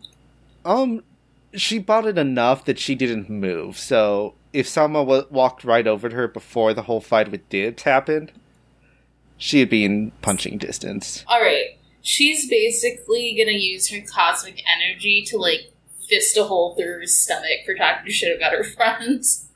[0.64, 1.04] Um,
[1.54, 6.08] she bought it enough that she didn't move, so if Sama w- walked right over
[6.08, 8.32] to her before the whole fight with Dibs happened,
[9.38, 11.26] she'd be in punching distance.
[11.28, 15.72] All right, she's basically gonna use her cosmic energy to like
[16.08, 19.48] fist a hole through her stomach for talking shit about her friends.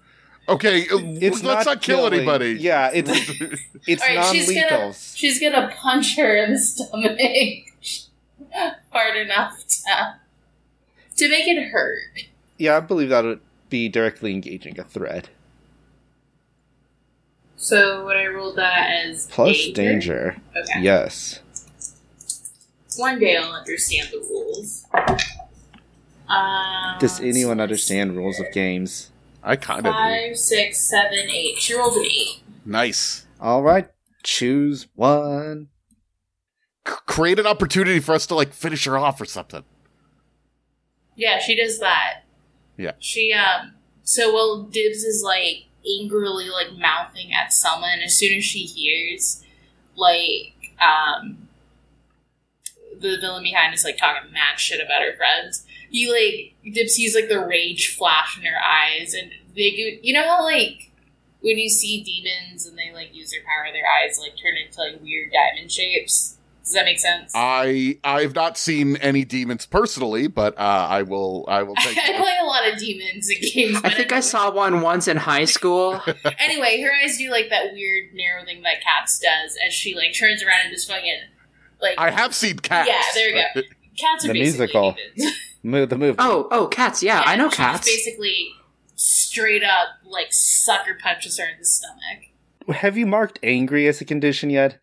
[0.49, 2.13] Okay, uh, It's let's not, kill killing.
[2.13, 2.53] anybody.
[2.53, 3.10] Yeah, it's
[3.88, 4.69] it's All right, she's non-lethal.
[4.79, 7.19] gonna she's gonna punch her in the stomach
[8.91, 10.15] hard enough to
[11.17, 11.99] to make it hurt.
[12.57, 15.27] Yeah, I believe that would be directly engaging a threat.
[17.57, 20.38] So would I roll that as Plus danger.
[20.55, 20.81] Okay.
[20.81, 21.41] Yes.
[22.97, 24.86] One day I'll understand the rules.
[26.27, 29.12] Um, Does anyone understand rules of games?
[29.43, 29.91] I kind of do.
[29.91, 31.57] Five, six, seven, eight.
[31.60, 32.41] She rolled an eight.
[32.65, 33.25] Nice.
[33.39, 33.88] All right,
[34.23, 35.69] choose one.
[36.88, 39.63] C- create an opportunity for us to like finish her off or something.
[41.15, 42.23] Yeah, she does that.
[42.77, 42.91] Yeah.
[42.99, 43.73] She um.
[44.03, 45.65] So while Dibs is like
[45.99, 49.43] angrily like mouthing at Selma, and as soon as she hears
[49.95, 51.46] like um
[52.99, 57.15] the villain behind is like talking mad shit about her friends, you like Dibs sees
[57.15, 59.99] like the rage flash in her eyes, and they go.
[60.01, 60.91] You know how like
[61.41, 64.79] when you see demons and they like use their power, their eyes like turn into
[64.79, 66.33] like weird diamond shapes.
[66.63, 67.31] Does that make sense?
[67.33, 71.97] I I've not seen any demons personally, but uh, I will I will take.
[72.03, 73.77] I play a lot of demons in games.
[73.86, 74.21] I think I anyway.
[74.21, 76.01] saw one once in high school.
[76.39, 80.13] Anyway, her eyes do like that weird narrow thing that Cats does as she like
[80.17, 81.21] turns around and just fucking
[81.82, 82.90] like I have seen cats.
[82.90, 83.62] Yeah, there you go.
[83.98, 84.96] cats are The basically musical.
[85.16, 85.34] demons.
[85.63, 86.16] Move the movie.
[86.20, 87.02] Oh, oh, cats.
[87.04, 87.86] Yeah, I know cats.
[87.86, 88.50] Basically
[88.96, 92.78] straight up like sucker punches her in the stomach.
[92.82, 94.80] Have you marked angry as a condition yet?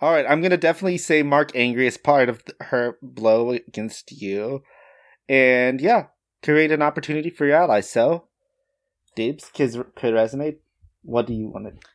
[0.00, 4.12] All right, I'm gonna definitely say mark angry as part of th- her blow against
[4.12, 4.62] you,
[5.28, 6.06] and yeah,
[6.42, 7.88] create an opportunity for your allies.
[7.88, 8.28] So,
[9.14, 10.58] Dibs could, could resonate.
[11.02, 11.86] What do you want to?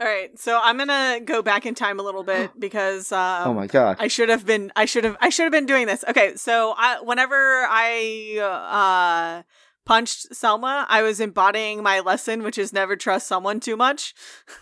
[0.00, 3.54] All right, so I'm gonna go back in time a little bit because um, oh
[3.54, 3.96] my god!
[4.00, 6.04] I should have been I should have I should have been doing this.
[6.08, 9.42] Okay, so I whenever I uh
[9.86, 14.14] punched Selma, I was embodying my lesson, which is never trust someone too much.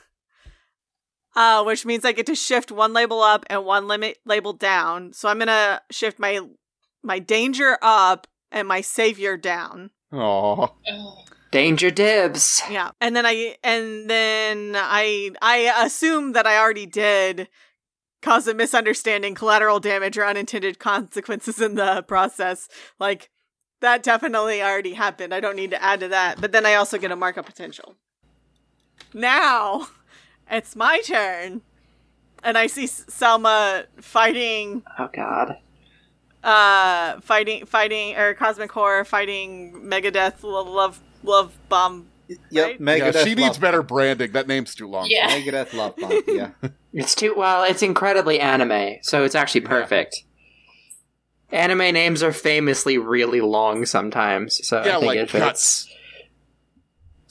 [1.34, 5.14] Uh, which means I get to shift one label up and one limit label down.
[5.14, 6.40] So I'm gonna shift my
[7.02, 9.92] my danger up and my savior down.
[10.12, 10.68] Aw.
[10.90, 11.24] Oh.
[11.52, 12.62] Danger dibs.
[12.70, 12.90] Yeah.
[13.00, 17.48] And then I and then I I assume that I already did
[18.22, 22.68] cause a misunderstanding, collateral damage or unintended consequences in the process.
[22.98, 23.28] Like
[23.80, 25.34] that definitely already happened.
[25.34, 26.40] I don't need to add to that.
[26.40, 27.96] But then I also get a markup potential.
[29.12, 29.88] Now
[30.50, 31.62] it's my turn.
[32.42, 35.58] And I see Selma fighting Oh God.
[36.42, 42.06] uh fighting fighting or cosmic horror fighting megadeth love love, love bomb
[42.50, 42.81] Yep, right?
[42.81, 43.25] Yeah, Megadeth.
[43.25, 44.33] she needs love better branding.
[44.33, 45.06] That name's too long.
[45.08, 45.31] Yeah.
[45.31, 46.23] Megadeth love bomb.
[46.27, 46.50] Yeah.
[46.94, 47.62] It's too well.
[47.64, 50.25] It's incredibly anime, so it's actually perfect.
[51.50, 55.42] Anime names are famously really long sometimes, so yeah, I think like it fits.
[55.42, 55.88] guts.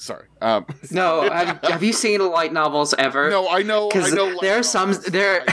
[0.01, 0.25] Sorry.
[0.41, 3.29] Um, No, have, have you seen light novels ever?
[3.29, 3.85] no, I know.
[3.85, 4.35] I because know.
[4.41, 5.05] there are some novels.
[5.05, 5.43] there.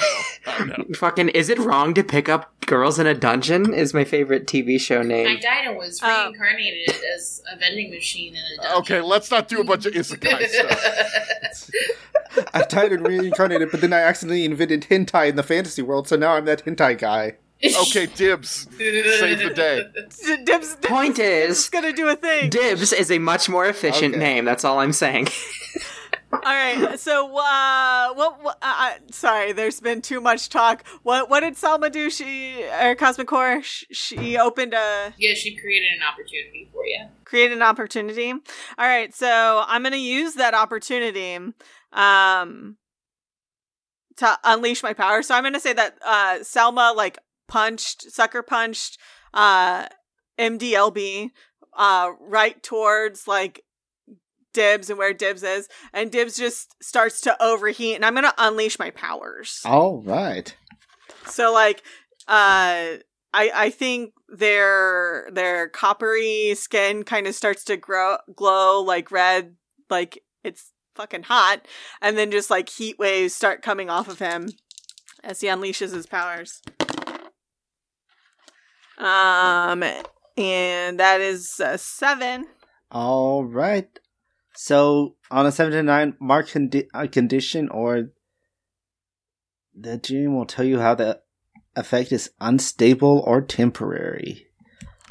[0.46, 0.84] I know, I know.
[0.94, 3.74] Fucking, is it wrong to pick up girls in a dungeon?
[3.74, 5.26] Is my favorite TV show name.
[5.26, 5.40] I name.
[5.42, 8.78] died and was Um, reincarnated as a vending machine in a dungeon.
[8.80, 11.70] Okay, let's not do a bunch of isekai stuff.
[12.54, 16.16] I died and reincarnated, but then I accidentally invented hentai in the fantasy world, so
[16.16, 17.36] now I'm that hentai guy.
[17.64, 18.68] Okay, dibs.
[18.78, 19.84] Save the day.
[19.94, 22.50] D- Dibs, Dibs Point is is, gonna do a thing.
[22.50, 24.22] Dibs is a much more efficient Okay.
[24.24, 24.44] name.
[24.44, 25.28] That's all I'm saying.
[26.30, 27.00] All right.
[27.00, 28.42] So, uh, what?
[28.42, 30.86] what uh, uh, sorry, there's been too much talk.
[31.02, 31.30] What?
[31.30, 32.10] What did Salma do?
[32.10, 33.62] She or Cosmic Core?
[33.62, 37.06] Sh- She opened a yeah, she created an opportunity for you.
[37.24, 38.30] create an opportunity.
[38.30, 38.40] All
[38.78, 39.12] right.
[39.14, 41.38] So I'm gonna use that opportunity,
[41.94, 42.76] um,
[44.16, 45.22] to unleash my power.
[45.22, 47.18] So I'm gonna say that uh, Selma like
[47.48, 48.98] punched, sucker punched,
[49.34, 49.86] uh,
[50.38, 51.30] MDLB,
[51.76, 53.64] uh, right towards like
[54.52, 58.78] Dibs and where Dibs is, and Dibs just starts to overheat, and I'm gonna unleash
[58.78, 59.60] my powers.
[59.64, 60.54] All right.
[61.26, 61.82] So like,
[62.26, 62.98] uh,
[63.32, 69.56] I I think their their coppery skin kind of starts to grow glow like red,
[69.90, 71.66] like it's fucking hot,
[72.02, 74.48] and then just like heat waves start coming off of him
[75.22, 76.62] as he unleashes his powers.
[78.98, 79.82] Um,
[80.36, 82.46] and that is a seven.
[82.90, 83.88] All right.
[84.54, 88.10] So on a seven to nine, mark condi- a condition or
[89.74, 91.20] the dream will tell you how the
[91.76, 94.46] effect is unstable or temporary.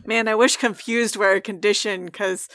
[0.06, 2.50] Man, I wish confused were a condition because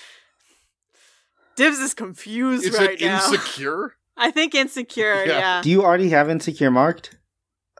[1.56, 3.24] Dibs is confused Is right it now.
[3.26, 3.94] insecure?
[4.16, 5.24] I think insecure.
[5.24, 5.38] Yeah.
[5.38, 5.62] Yeah.
[5.62, 7.18] Do you already have insecure marked?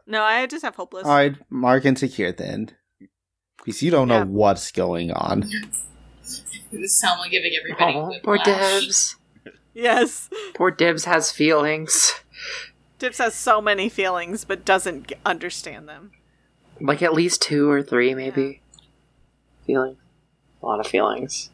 [0.05, 1.05] No, I just have hopeless.
[1.05, 2.71] All right, mark insecure then,
[3.63, 5.49] because you don't know what's going on.
[6.85, 8.37] Selma giving everybody Oh, poor.
[8.39, 9.15] Dibs.
[9.73, 10.29] Yes.
[10.55, 12.13] Poor Dibs has feelings.
[12.99, 16.11] Dibs has so many feelings, but doesn't g- understand them.
[16.81, 18.61] Like at least two or three, maybe.
[19.65, 19.97] Feelings.
[20.61, 21.49] A lot of feelings.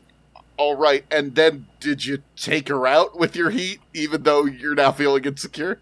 [0.57, 4.75] All right, and then did you take her out with your heat, even though you're
[4.75, 5.79] now feeling insecure?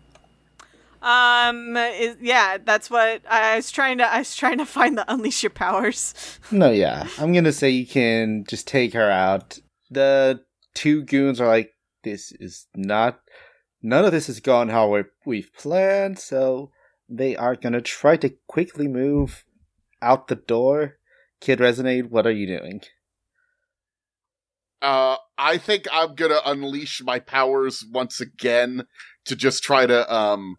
[1.02, 4.06] Um, is, yeah, that's what I was trying to.
[4.06, 6.14] I was trying to find the unleash your powers.
[6.52, 9.60] No, yeah, I'm gonna say you can just take her out.
[9.89, 10.41] The
[10.74, 11.74] two goons are like,
[12.04, 13.20] "This is not.
[13.82, 16.72] None of this has gone how we we've planned." So
[17.08, 19.45] they are gonna try to quickly move
[20.02, 20.98] out the door.
[21.39, 22.82] Kid Resonate, what are you doing?
[24.82, 28.86] Uh, I think I'm gonna unleash my powers once again
[29.26, 30.58] to just try to, um,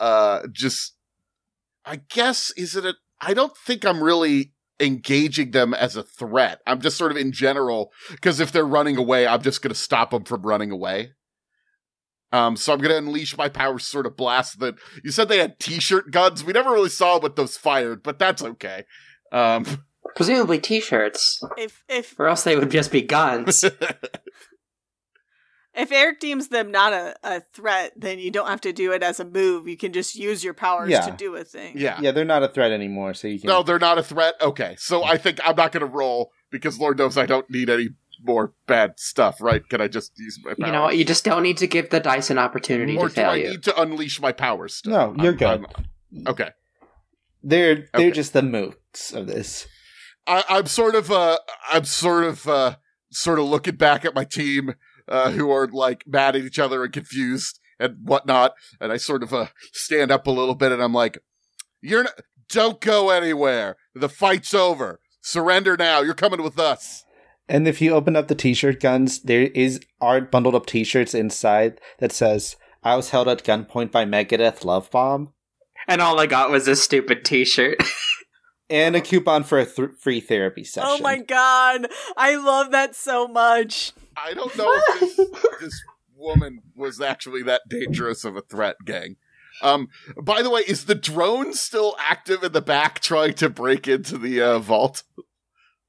[0.00, 0.96] uh, just,
[1.84, 6.60] I guess, is it a, I don't think I'm really engaging them as a threat.
[6.66, 10.10] I'm just sort of in general, because if they're running away, I'm just gonna stop
[10.10, 11.12] them from running away.
[12.32, 14.76] Um, so I'm gonna unleash my powers, sort of blast that.
[15.04, 16.42] You said they had t-shirt guns.
[16.42, 18.84] We never really saw what those fired, but that's okay.
[19.32, 19.66] Um,
[20.16, 23.64] Presumably t-shirts, If if or else they would just be guns.
[25.74, 29.02] if Eric deems them not a, a threat, then you don't have to do it
[29.02, 29.68] as a move.
[29.68, 31.02] You can just use your powers Yeah.
[31.02, 31.74] to do a thing.
[31.78, 31.98] yeah.
[32.00, 33.48] Yeah, they're not a threat anymore, so you can.
[33.48, 34.34] No, they're not a threat.
[34.42, 37.70] Okay, so I think I'm not going to roll because Lord knows I don't need
[37.70, 37.90] any
[38.22, 39.40] more bad stuff.
[39.40, 39.66] Right?
[39.68, 40.50] Can I just use my?
[40.54, 40.66] Powers?
[40.66, 40.96] you know what?
[40.98, 43.36] You just don't need to give the dice an opportunity or to do fail I
[43.36, 43.50] you.
[43.50, 44.74] need to unleash my powers?
[44.74, 44.92] Still?
[44.92, 45.46] No, you're I'm- good.
[45.48, 46.50] I'm- okay,
[47.42, 48.10] they're they're Okay.
[48.10, 49.66] just the moots of this.
[50.26, 51.38] I, I'm sort of uh,
[51.70, 52.76] I'm sort of uh,
[53.10, 54.74] sort of looking back at my team
[55.10, 59.22] uh, who are like mad at each other and confused and whatnot, and I sort
[59.22, 61.18] of uh, stand up a little bit and I'm like,
[61.82, 63.76] "You're not, don't go anywhere.
[63.94, 65.00] The fight's over.
[65.20, 66.00] Surrender now.
[66.00, 67.04] You're coming with us."
[67.48, 71.80] And if you open up the t-shirt guns, there is art bundled up t-shirts inside
[71.98, 72.54] that says
[72.84, 75.32] I was held at gunpoint by Megadeth Love Bomb
[75.88, 77.78] And all I got was a stupid t-shirt.
[78.70, 80.88] and a coupon for a th- free therapy session.
[80.90, 83.92] Oh my god, I love that so much.
[84.16, 85.30] I don't know if this,
[85.60, 85.82] this
[86.16, 89.16] woman was actually that dangerous of a threat, gang.
[89.62, 89.88] Um,
[90.20, 94.16] by the way, is the drone still active in the back trying to break into
[94.16, 95.02] the uh, vault?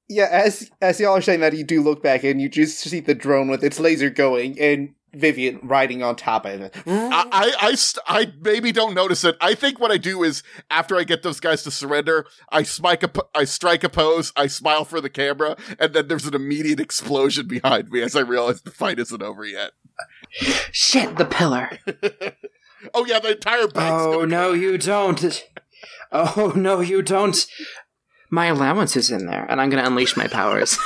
[0.10, 3.00] Yeah, as as y'all are saying that, you do look back and you just see
[3.00, 6.76] the drone with its laser going and Vivian riding on top of it.
[6.86, 9.36] I, I, I, st- I maybe don't notice it.
[9.42, 13.04] I think what I do is after I get those guys to surrender, I smike
[13.04, 16.34] a, po- I strike a pose, I smile for the camera, and then there's an
[16.36, 19.72] immediate explosion behind me as I realize the fight isn't over yet.
[20.72, 21.70] Shit, the pillar.
[22.96, 25.48] Oh yeah, the entire bank's Oh gonna no, you don't.
[26.12, 27.46] Oh no, you don't.
[28.32, 30.80] My allowance is in there, and I'm going to unleash my powers.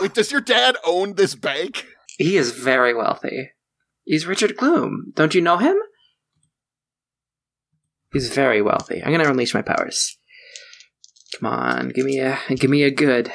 [0.00, 1.86] Wait, does your dad own this bank?
[2.18, 3.50] He is very wealthy.
[4.04, 5.12] He's Richard Gloom.
[5.14, 5.76] Don't you know him?
[8.12, 9.02] He's very wealthy.
[9.02, 10.16] I'm to unleash my powers.
[11.38, 13.32] Come on, give me a give me a good.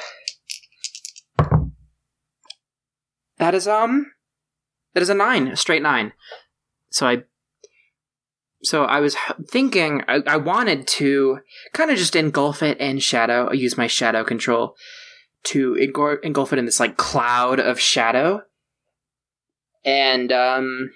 [3.38, 4.12] That is um
[4.94, 6.12] that is a 9, a straight 9.
[6.90, 7.22] So I
[8.62, 9.16] so I was
[9.48, 11.40] thinking I, I wanted to
[11.72, 13.48] kind of just engulf it in shadow.
[13.48, 14.74] I use my shadow control
[15.44, 15.74] to
[16.22, 18.42] engulf it in this like cloud of shadow.
[19.84, 20.90] And um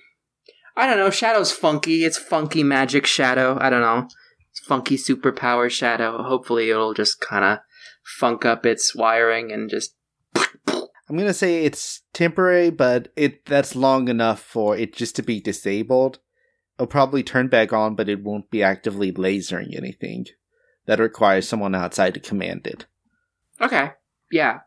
[0.76, 2.04] I don't know, shadow's funky.
[2.04, 3.56] It's funky magic shadow.
[3.60, 4.08] I don't know.
[4.50, 6.22] It's funky superpower shadow.
[6.22, 7.58] Hopefully it'll just kind of
[8.04, 9.94] funk up its wiring and just
[11.08, 15.40] I'm gonna say it's temporary, but it that's long enough for it just to be
[15.40, 16.18] disabled.
[16.76, 20.26] It'll probably turn back on, but it won't be actively lasering anything.
[20.86, 22.86] That requires someone outside to command it.
[23.60, 23.92] Okay.
[24.30, 24.60] Yeah.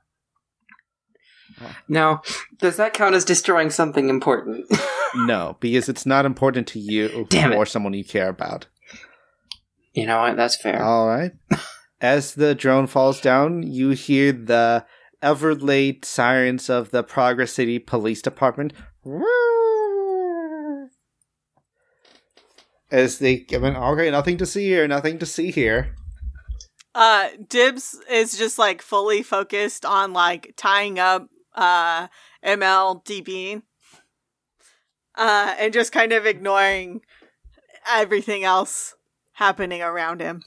[1.87, 2.21] Now,
[2.59, 4.65] does that count as destroying something important?
[5.15, 7.55] No, because it's not important to you Damn it.
[7.55, 8.67] or someone you care about.
[9.95, 10.37] you know what?
[10.37, 10.83] That's fair.
[10.83, 11.31] All right.
[11.99, 14.85] As the drone falls down, you hear the
[15.19, 18.71] ever late sirens of the Progress City Police Department.
[22.91, 25.95] As they give an okay, nothing to see here, nothing to see here.
[26.95, 31.27] Uh, Dibs is just like fully focused on like tying up
[31.59, 32.07] uh
[32.43, 33.61] MLDB,
[35.15, 37.01] uh, and just kind of ignoring
[37.87, 38.95] everything else
[39.33, 40.41] happening around him.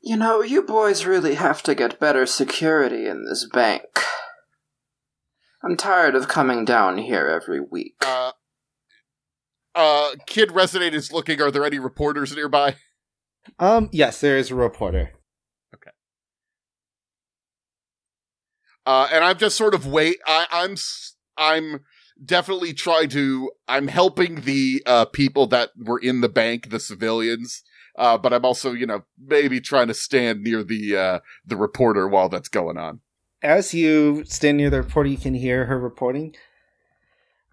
[0.00, 3.82] You know, you boys really have to get better security in this bank.
[5.64, 7.94] I'm tired of coming down here every week.
[8.04, 8.32] Uh,
[9.74, 11.40] uh, Kid Resonate is looking.
[11.40, 12.76] Are there any reporters nearby?
[13.58, 15.12] Um, yes, there is a reporter.
[18.84, 20.18] Uh, and I'm just sort of wait.
[20.26, 20.76] I, I'm
[21.36, 21.80] I'm
[22.24, 23.50] definitely trying to.
[23.68, 27.62] I'm helping the uh, people that were in the bank, the civilians.
[27.96, 32.08] Uh, but I'm also, you know, maybe trying to stand near the uh, the reporter
[32.08, 33.00] while that's going on.
[33.42, 36.34] As you stand near the reporter, you can hear her reporting.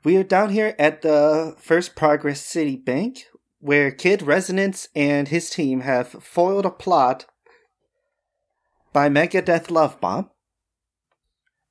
[0.04, 3.26] We are down here at the First Progress City Bank,
[3.60, 7.26] where Kid Resonance and his team have foiled a plot
[8.94, 10.30] by Megadeth Love Bomb.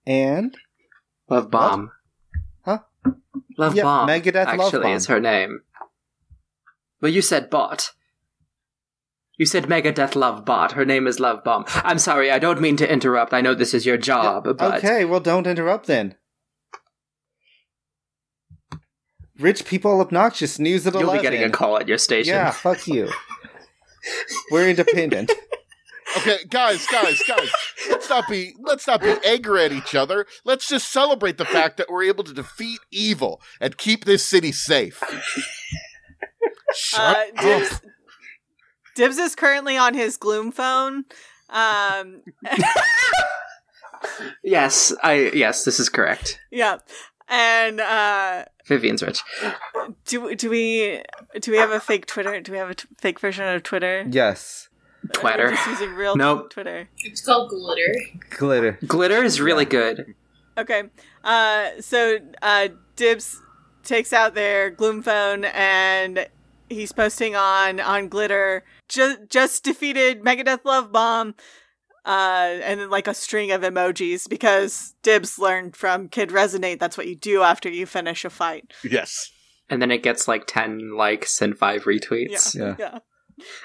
[0.08, 0.56] And
[1.28, 1.90] Love Bomb.
[2.64, 2.78] Huh?
[3.58, 4.08] Love Yep, Bomb.
[4.08, 4.96] Megadeth Love Actually, Bomb.
[4.96, 5.60] is her name.
[7.02, 7.92] Well, you said bot.
[9.36, 10.72] You said Megadeth Love Bot.
[10.72, 11.64] Her name is Love Bomb.
[11.68, 13.34] I'm sorry, I don't mean to interrupt.
[13.34, 16.14] I know this is your job, but okay, well, don't interrupt then.
[19.38, 20.58] Rich people obnoxious.
[20.58, 21.18] News at you'll 11.
[21.18, 22.34] be getting a call at your station.
[22.34, 23.10] Yeah, fuck you.
[24.50, 25.30] We're independent.
[26.16, 27.50] Okay, guys, guys, guys.
[27.90, 30.26] Let's not be let's not be angry at each other.
[30.44, 34.50] Let's just celebrate the fact that we're able to defeat evil and keep this city
[34.52, 35.02] safe.
[36.74, 37.40] Shut Uh, up.
[37.42, 37.80] Dibs,
[38.94, 41.04] Dibs is currently on his Gloom phone.
[41.50, 42.22] Um,
[44.44, 46.38] Yes, I yes, this is correct.
[46.50, 46.78] yeah,
[47.28, 49.20] and uh, Vivian's rich.
[50.06, 51.02] do do we
[51.40, 52.40] do we have a fake Twitter?
[52.40, 54.06] Do we have a t- fake version of Twitter?
[54.08, 54.67] Yes.
[55.16, 55.50] Or are we Twitter.
[55.50, 56.50] Just using real Nope.
[56.50, 56.88] Twitter.
[56.98, 57.94] It's called glitter.
[58.30, 58.78] Glitter.
[58.86, 60.14] Glitter is really good.
[60.56, 60.84] Okay.
[61.24, 63.40] Uh, so uh, Dibs
[63.84, 66.28] takes out their Gloom phone and
[66.68, 68.64] he's posting on on Glitter.
[68.88, 71.34] Just just defeated Megadeth Love Bomb.
[72.04, 76.78] Uh, and then like a string of emojis because Dibs learned from Kid Resonate.
[76.80, 78.72] That's what you do after you finish a fight.
[78.82, 79.30] Yes.
[79.68, 82.54] And then it gets like 10 likes and 5 retweets.
[82.54, 82.76] Yeah.
[82.78, 82.98] Yeah.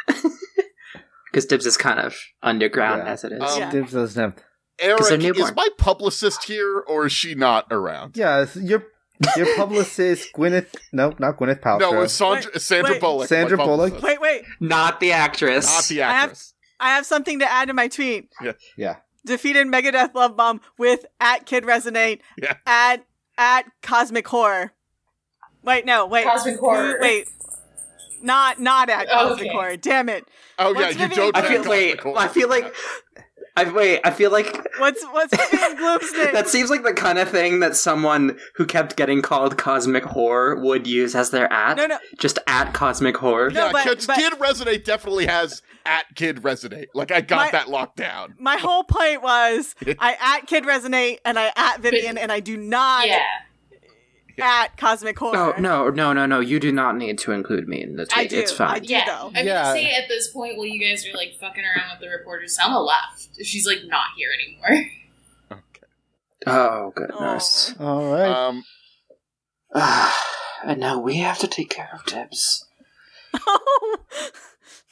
[0.09, 0.13] Yeah.
[1.33, 3.11] Because Dibs is kind of underground Yeah.
[3.11, 3.41] as it is.
[3.41, 3.71] Um, Yeah.
[3.71, 4.35] Dibs doesn't have.
[4.79, 8.15] Eric, is my publicist here or is she not around?
[8.15, 8.85] Yeah, it's- your
[9.35, 10.67] your publicist Gwyneth.
[10.91, 11.79] No, not Gwyneth Paltrow.
[11.91, 13.01] No, it's Sandra, Wait, Sandra wait.
[13.01, 13.27] Bullock.
[13.29, 14.01] Sandra Bullock?
[14.01, 14.43] Wait, wait.
[14.59, 15.65] Not the actress.
[15.65, 16.53] Not the I have- actress.
[16.79, 18.29] I have something to add to my tweet.
[18.77, 18.97] yeah.
[19.25, 22.55] Defeated Megadeth Love Bomb with at Kid Resonate Yeah.
[22.67, 23.05] at
[23.37, 24.73] at Cosmic Horror.
[25.63, 26.25] Wait, no, wait.
[26.25, 26.97] Cosmic Horror.
[26.99, 27.27] Wait.
[28.23, 29.49] Not not at Cosmic Okay.
[29.49, 29.77] Horror.
[29.77, 30.25] Damn it.
[30.57, 32.15] Oh, What's yeah, you Vivian don't I feel Cosmic wait.
[32.17, 32.73] I feel like
[33.55, 34.01] I wait.
[34.03, 36.33] I feel like What's what's Vivian Gloom's name?
[36.33, 40.55] that seems like the kind of thing that someone who kept getting called cosmic horror
[40.59, 41.77] would use as their at.
[41.77, 41.99] No, no.
[42.17, 43.51] Just at cosmic horror.
[43.51, 46.87] No, yeah, but- Kid, but- Kid Resonate definitely has at Kid Resonate.
[46.95, 48.33] Like, I got My- that locked down.
[48.39, 52.57] My whole point was I at Kid Resonate and I at Vivian and I do
[52.57, 53.21] not Yeah.
[54.41, 55.55] At Cosmic Horror.
[55.57, 56.39] Oh no, no, no, no!
[56.39, 58.17] You do not need to include me in the tweet.
[58.17, 58.39] I do.
[58.39, 58.69] It's fine.
[58.75, 58.87] I do.
[58.93, 59.31] Yeah, though.
[59.35, 59.63] I'm Yeah.
[59.63, 62.55] gonna say at this point while you guys are like fucking around with the reporters,
[62.55, 63.29] Selma left.
[63.43, 64.85] She's like not here anymore.
[65.51, 65.59] Okay.
[66.47, 67.73] Oh goodness.
[67.79, 67.85] Oh.
[67.87, 68.29] All right.
[68.29, 68.63] Um,
[70.65, 72.65] and now we have to take care of Tibbs.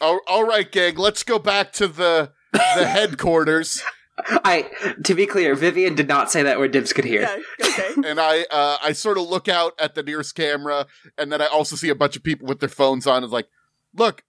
[0.01, 0.95] all, all right, gang.
[0.95, 3.81] Let's go back to the the headquarters,
[4.27, 4.69] I,
[5.03, 7.23] to be clear, Vivian did not say that where Dibs could hear.
[7.23, 7.41] okay,
[7.87, 7.93] okay.
[8.09, 11.45] and I uh, I sort of look out at the nearest camera, and then I
[11.47, 13.23] also see a bunch of people with their phones on.
[13.23, 13.47] It's like,
[13.95, 14.23] look,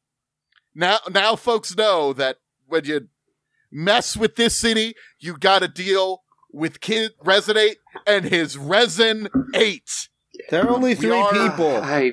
[0.74, 3.08] now now folks know that when you
[3.70, 6.22] mess with this city, you got to deal
[6.52, 7.76] with Kid Resonate
[8.06, 10.08] and his Resin Eight.
[10.50, 11.76] there are only three are- people.
[11.76, 12.12] I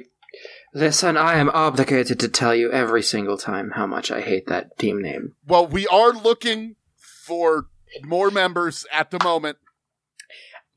[0.73, 1.17] listen.
[1.17, 5.01] I am obligated to tell you every single time how much I hate that team
[5.01, 5.35] name.
[5.45, 6.75] Well, we are looking
[7.29, 7.67] for
[8.03, 9.57] more members at the moment.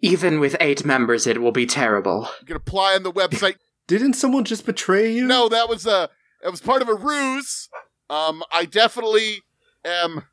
[0.01, 2.29] Even with eight members, it will be terrible.
[2.41, 3.57] You can apply on the website.
[3.87, 5.27] Didn't someone just betray you?
[5.27, 6.11] no, that was a
[6.43, 7.69] that was part of a ruse.
[8.11, 9.43] Um, I definitely
[9.85, 10.25] am.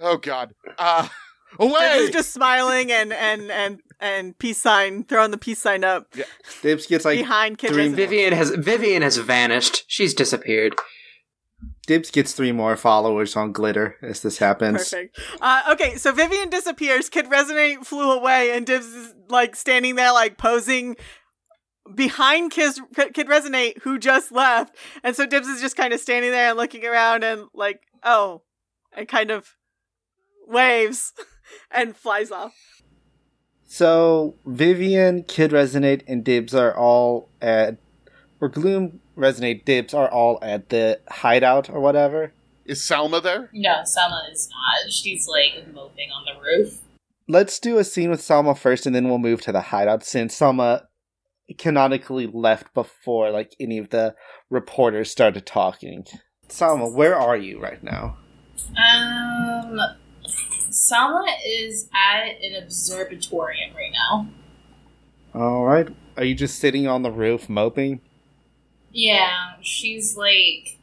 [0.00, 0.54] Oh God.
[0.78, 1.08] Uh,
[1.58, 2.00] away.
[2.02, 6.24] He's just smiling and and and and peace sign, throwing the peace sign up Yeah.
[6.62, 7.72] Dibs gets like behind Kid.
[7.94, 9.84] Vivian has Vivian has vanished.
[9.88, 10.74] She's disappeared.
[11.86, 14.90] Dibs gets three more followers on glitter as this happens.
[14.90, 15.20] Perfect.
[15.40, 17.08] Uh, okay, so Vivian disappears.
[17.08, 20.96] Kid Resonate flew away, and Dibs is like standing there, like posing
[21.94, 24.74] behind Kid, Kid Resonate, who just left.
[25.02, 28.42] And so Dibs is just kind of standing there and looking around, and like, oh,
[28.96, 29.54] and kind of
[30.46, 31.12] waves
[31.70, 32.54] and flies off.
[33.66, 37.78] So Vivian, Kid Resonate, and Dibs are all at
[38.40, 42.32] or Gloom Resonate Dibs are all at the hideout or whatever.
[42.64, 43.50] Is Salma there?
[43.52, 44.92] No, Salma is not.
[44.92, 46.80] She's like moping on the roof.
[47.28, 50.38] Let's do a scene with Salma first and then we'll move to the hideout since
[50.38, 50.82] Salma
[51.58, 54.14] canonically left before like any of the
[54.50, 56.04] reporters started talking.
[56.48, 58.16] Salma, where are you right now?
[58.76, 59.78] Um,
[60.70, 64.28] Selma is at an observatorium right now.
[65.34, 65.88] All right.
[66.16, 68.00] Are you just sitting on the roof moping?
[68.94, 70.78] Yeah, she's like.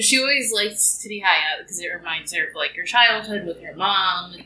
[0.00, 3.74] She always likes high up because it reminds her of like her childhood with her
[3.74, 4.36] mom,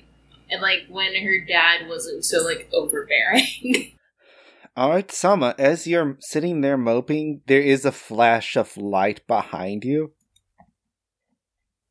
[0.50, 3.94] and like when her dad wasn't so like overbearing.
[4.76, 9.84] All right, Sama, as you're sitting there moping, there is a flash of light behind
[9.84, 10.12] you.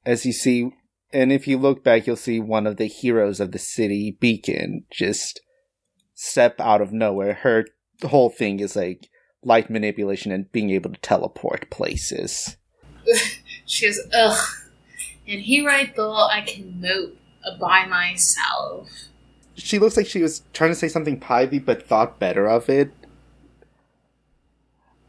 [0.05, 0.71] As you see,
[1.11, 4.85] and if you look back, you'll see one of the heroes of the city, Beacon,
[4.89, 5.41] just
[6.13, 7.33] step out of nowhere.
[7.33, 7.65] Her
[8.03, 9.09] whole thing is like
[9.43, 12.57] light manipulation and being able to teleport places.
[13.65, 14.37] she goes, ugh.
[15.27, 17.17] And here I thought I can mope
[17.59, 18.89] by myself.
[19.55, 22.91] She looks like she was trying to say something pivy, but thought better of it.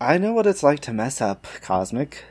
[0.01, 2.25] I know what it's like to mess up, Cosmic.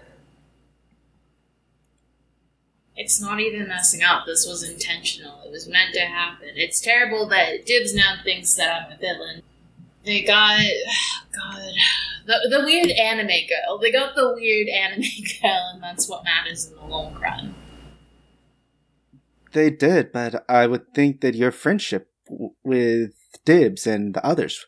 [2.96, 4.26] It's not even messing up.
[4.26, 5.42] This was intentional.
[5.46, 6.50] It was meant to happen.
[6.56, 9.44] It's terrible that Dibs now thinks that I'm a villain.
[10.08, 10.62] They got
[11.36, 11.74] God
[12.26, 13.78] the the weird anime girl.
[13.78, 15.02] They got the weird anime
[15.42, 17.54] girl, and that's what matters in the long run.
[19.52, 23.12] They did, but I would think that your friendship w- with
[23.44, 24.66] Dibs and the others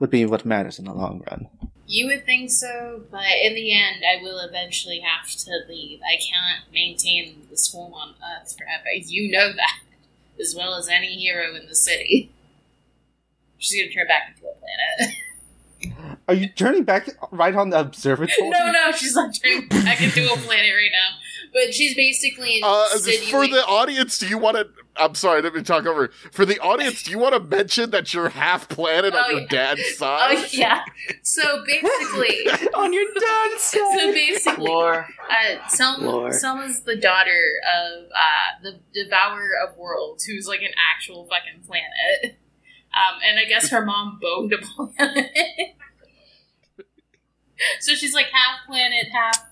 [0.00, 1.48] would be what matters in the long run.
[1.86, 6.00] You would think so, but in the end, I will eventually have to leave.
[6.00, 8.86] I can't maintain this form on Earth forever.
[8.94, 9.80] You know that,
[10.40, 12.32] as well as any hero in the city.
[13.62, 15.16] She's gonna turn back into a planet.
[16.28, 18.50] Are you turning back right on the observatory?
[18.50, 21.16] no, no, she's not turning back into a planet right now.
[21.52, 24.68] But she's basically Uh, insinuating- for the audience, do you want to?
[24.96, 26.08] I'm sorry, let me talk over.
[26.30, 29.40] For the audience, do you want to mention that you're half planet on Oh, your
[29.40, 29.46] yeah.
[29.48, 30.36] dad's side?
[30.38, 30.84] Oh yeah.
[31.22, 33.80] So basically, On your dad's side.
[33.98, 35.06] so basically, Lore.
[35.30, 36.34] uh, Selma, Lord.
[36.34, 42.38] Selma's the daughter of uh, the Devourer of Worlds, who's like an actual fucking planet.
[42.94, 45.30] Um, and I guess her mom boned a planet.
[47.80, 49.46] so she's like half planet, half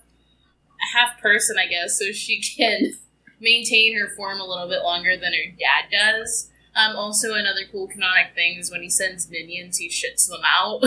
[0.93, 1.97] half person, I guess.
[1.97, 2.93] So she can
[3.39, 6.49] maintain her form a little bit longer than her dad does.
[6.75, 10.83] Um, also, another cool canonic thing is when he sends minions, he shits them out.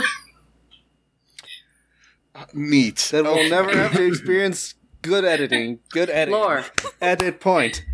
[2.55, 3.09] Neat.
[3.13, 5.81] That we'll never have to experience good editing.
[5.91, 6.41] Good editing.
[6.41, 6.65] Lore.
[7.03, 7.85] Edit point.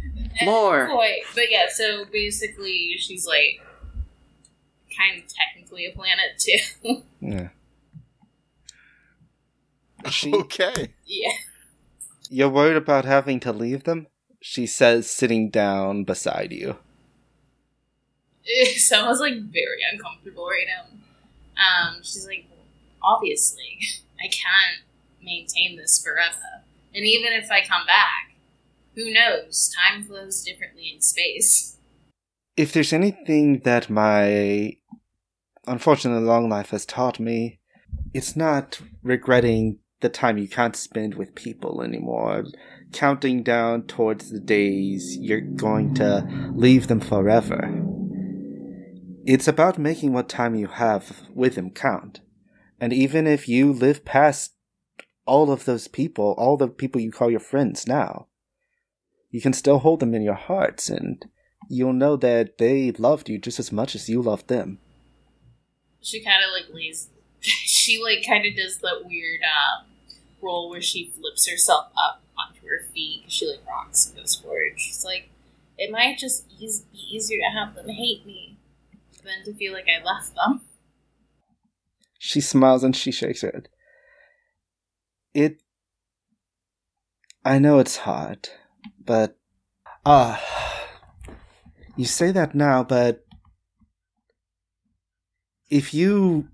[0.43, 0.89] Lore.
[0.89, 1.25] Point.
[1.35, 3.61] but yeah, so basically, she's like
[5.01, 7.03] kind of technically a planet too.
[7.21, 7.49] Yeah.
[10.11, 10.95] She, Okay.
[11.07, 11.33] yeah.
[12.31, 14.07] you're worried about having to leave them?
[14.41, 16.79] She says, sitting down beside you.
[18.77, 20.87] Someone's like very uncomfortable right now.
[21.61, 22.47] Um, she's like,
[23.03, 23.79] obviously,
[24.19, 24.83] I can't
[25.23, 26.65] maintain this forever.
[26.95, 28.33] And even if I come back,
[28.95, 29.71] who knows?
[29.77, 31.77] Time flows differently in space.
[32.57, 34.77] If there's anything that my
[35.71, 37.61] unfortunately long life has taught me,
[38.13, 42.45] it's not regretting the time you can't spend with people anymore.
[42.93, 47.71] Counting down towards the days you're going to leave them forever.
[49.25, 52.21] It's about making what time you have with them count.
[52.81, 54.55] And even if you live past
[55.25, 58.27] all of those people, all the people you call your friends now,
[59.31, 61.25] you can still hold them in your hearts and
[61.69, 64.81] you'll know that they loved you just as much as you loved them.
[66.03, 67.09] She kind of like lays.
[67.41, 69.87] she like kind of does that weird um,
[70.43, 73.25] roll where she flips herself up onto her feet.
[73.29, 74.73] She like rocks and goes forward.
[74.77, 75.31] She's like,
[75.79, 78.59] it might just ease, be easier to have them hate me
[79.25, 80.63] than to feel like I left them.
[82.19, 83.69] She smiles and she shakes her head.
[85.33, 85.63] It.
[87.45, 88.51] I know it's hard,
[89.03, 89.39] but.
[90.05, 90.43] Ah.
[91.97, 93.25] you say that now, but.
[95.71, 96.49] If you.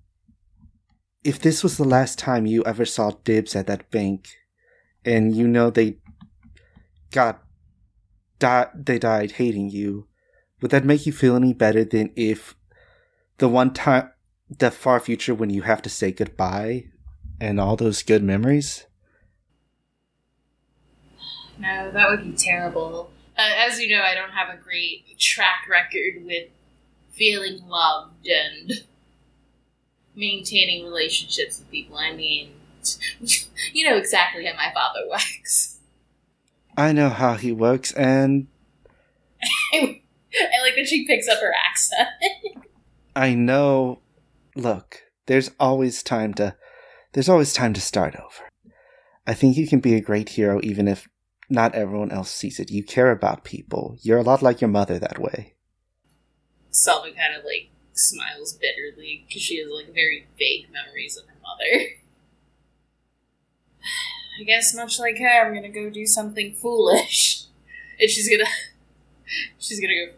[1.24, 4.28] If this was the last time you ever saw Dibs at that bank,
[5.04, 5.98] and you know they
[7.10, 7.42] got.
[8.38, 10.08] Di- they died hating you,
[10.60, 12.54] would that make you feel any better than if
[13.38, 14.10] the one time
[14.50, 16.84] the far future when you have to say goodbye
[17.40, 18.86] and all those good memories?
[21.58, 23.10] No, that would be terrible.
[23.36, 26.48] Uh, as you know, I don't have a great track record with
[27.12, 28.84] feeling loved and
[30.16, 31.96] maintaining relationships with people.
[31.96, 32.50] I mean,
[33.72, 35.78] you know exactly how my father works.
[36.76, 38.48] I know how he works, and
[39.72, 40.00] I
[40.62, 42.08] like that she picks up her accent.
[43.14, 44.00] I know.
[44.54, 46.56] Look, there's always time to.
[47.12, 48.72] There's always time to start over.
[49.26, 51.08] I think you can be a great hero even if
[51.48, 52.70] not everyone else sees it.
[52.70, 53.96] You care about people.
[54.02, 55.54] You're a lot like your mother that way.
[56.70, 61.34] Selma kind of like smiles bitterly because she has like very vague memories of her
[61.42, 61.86] mother.
[64.40, 67.44] I guess much like her, I'm gonna go do something foolish,
[68.00, 68.48] and she's gonna
[69.58, 70.12] she's gonna go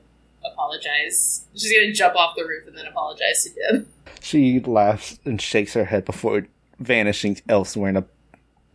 [0.53, 1.47] apologize.
[1.55, 3.89] She's gonna jump off the roof and then apologize to him.
[4.21, 6.47] She laughs and shakes her head before
[6.79, 8.05] vanishing elsewhere in a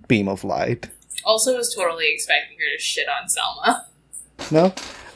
[0.07, 0.89] beam of light.
[1.25, 3.85] Also, was totally expecting her to shit on Selma.
[4.51, 4.73] No,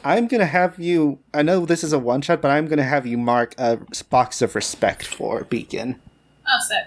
[0.08, 1.20] I'm gonna have you.
[1.34, 3.80] I know this is a one shot, but I'm gonna have you mark a
[4.10, 6.00] box of respect for Beacon.
[6.48, 6.86] Oh, sick.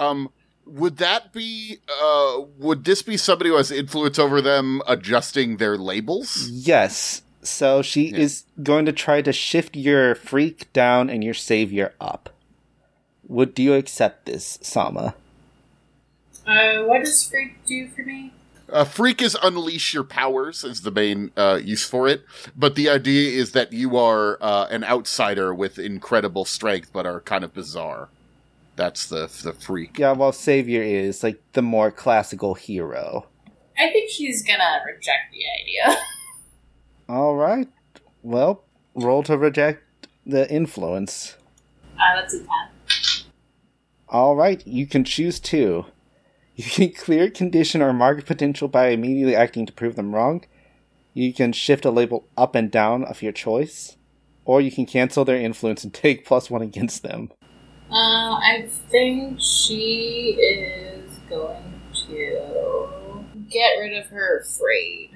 [0.00, 0.30] Um,
[0.66, 1.78] would that be?
[2.02, 6.48] Uh, would this be somebody who has influence over them adjusting their labels?
[6.50, 7.22] Yes.
[7.42, 8.18] So she Yeah.
[8.18, 12.30] is going to try to shift your freak down and your savior up.
[13.28, 15.14] Would do you accept this, Sama?
[16.46, 18.32] Uh, what does Freak do for me?
[18.72, 22.24] Uh, freak is unleash your powers is the main uh, use for it,
[22.56, 27.20] but the idea is that you are uh, an outsider with incredible strength, but are
[27.20, 28.08] kind of bizarre.
[28.76, 29.98] That's the the freak.
[29.98, 33.26] Yeah, well, savior is like the more classical hero.
[33.78, 36.02] I think he's gonna reject the idea.
[37.08, 37.68] All right.
[38.22, 38.64] Well,
[38.94, 39.82] roll to reject
[40.24, 41.36] the influence.
[41.94, 42.46] Uh, that's a 10.
[44.08, 45.86] All right, you can choose two.
[46.64, 50.44] You can clear condition or mark potential by immediately acting to prove them wrong.
[51.14, 53.96] You can shift a label up and down of your choice,
[54.44, 57.30] or you can cancel their influence and take plus one against them.
[57.90, 65.12] Uh, I think she is going to get rid of her afraid.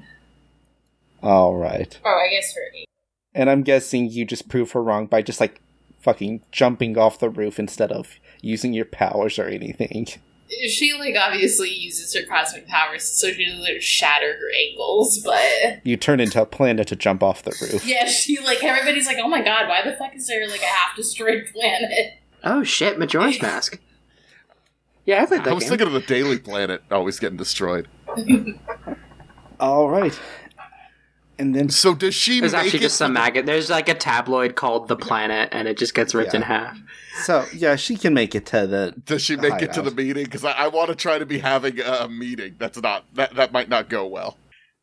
[1.22, 2.00] All right.
[2.06, 2.88] Oh, I guess her eight.
[3.34, 5.60] And I'm guessing you just prove her wrong by just like
[6.00, 10.06] fucking jumping off the roof instead of using your powers or anything.
[10.68, 15.80] She, like, obviously uses her cosmic powers so she doesn't shatter her ankles, but.
[15.84, 17.84] You turn into a planet to jump off the roof.
[17.86, 20.66] Yeah, she, like, everybody's like, oh my god, why the fuck is there, like, a
[20.66, 22.14] half destroyed planet?
[22.42, 23.78] Oh shit, Majora's Mask.
[25.06, 25.70] Yeah, I played that I was game.
[25.70, 27.88] thinking of the Daily Planet always getting destroyed.
[29.60, 30.18] All right.
[31.38, 33.44] And then So does she There's make actually it just some maggot.
[33.46, 36.78] There's like a tabloid called The Planet, and it just gets ripped in half.
[37.24, 40.24] so yeah, she can make it to the Does she make it to the meeting?
[40.24, 42.54] Because I, I want to try to be having a meeting.
[42.58, 44.36] That's not that that might not go well.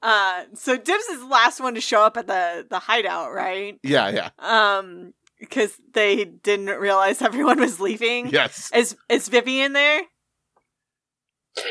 [0.04, 3.80] Uh, so Dibs is the last one to show up at the the hideout, right?
[3.84, 8.28] Yeah, yeah, Um, because they didn't realize everyone was leaving.
[8.28, 8.72] yes.
[8.74, 10.02] Is is Vivian there?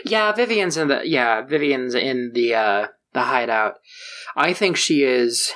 [0.04, 3.74] Yeah, Vivian's in the yeah, Vivian's in the uh the hideout.
[4.36, 5.52] I think she is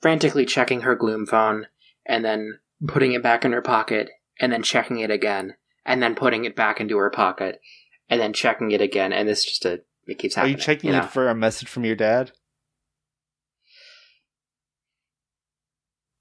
[0.00, 1.66] frantically checking her gloom phone
[2.04, 5.54] and then putting it back in her pocket, and then checking it again,
[5.84, 7.60] and then putting it back into her pocket,
[8.08, 10.54] and then checking it again, and it's just a it keeps happening.
[10.54, 10.98] Are you checking know?
[10.98, 12.32] it for a message from your dad?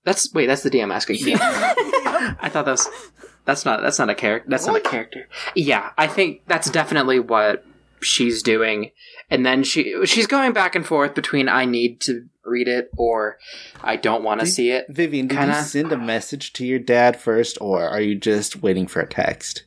[0.05, 1.17] That's wait, that's the DM asking.
[1.39, 2.89] I thought that was
[3.45, 4.49] that's not that's not a character.
[4.49, 5.27] That's not a character.
[5.55, 7.65] Yeah, I think that's definitely what
[8.05, 8.91] she's doing.
[9.29, 13.37] And then she she's going back and forth between I need to read it or
[13.83, 14.85] I don't want to see it.
[14.89, 15.55] Vivian, did Kinda.
[15.55, 19.07] you send a message to your dad first, or are you just waiting for a
[19.07, 19.65] text?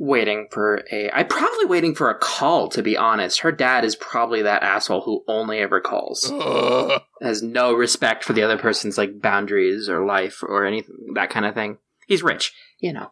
[0.00, 3.40] Waiting for a I'm probably waiting for a call to be honest.
[3.40, 6.30] Her dad is probably that asshole who only ever calls.
[6.32, 7.02] Ugh.
[7.20, 11.46] Has no respect for the other person's like boundaries or life or anything that kind
[11.46, 11.78] of thing.
[12.06, 13.10] He's rich, you know.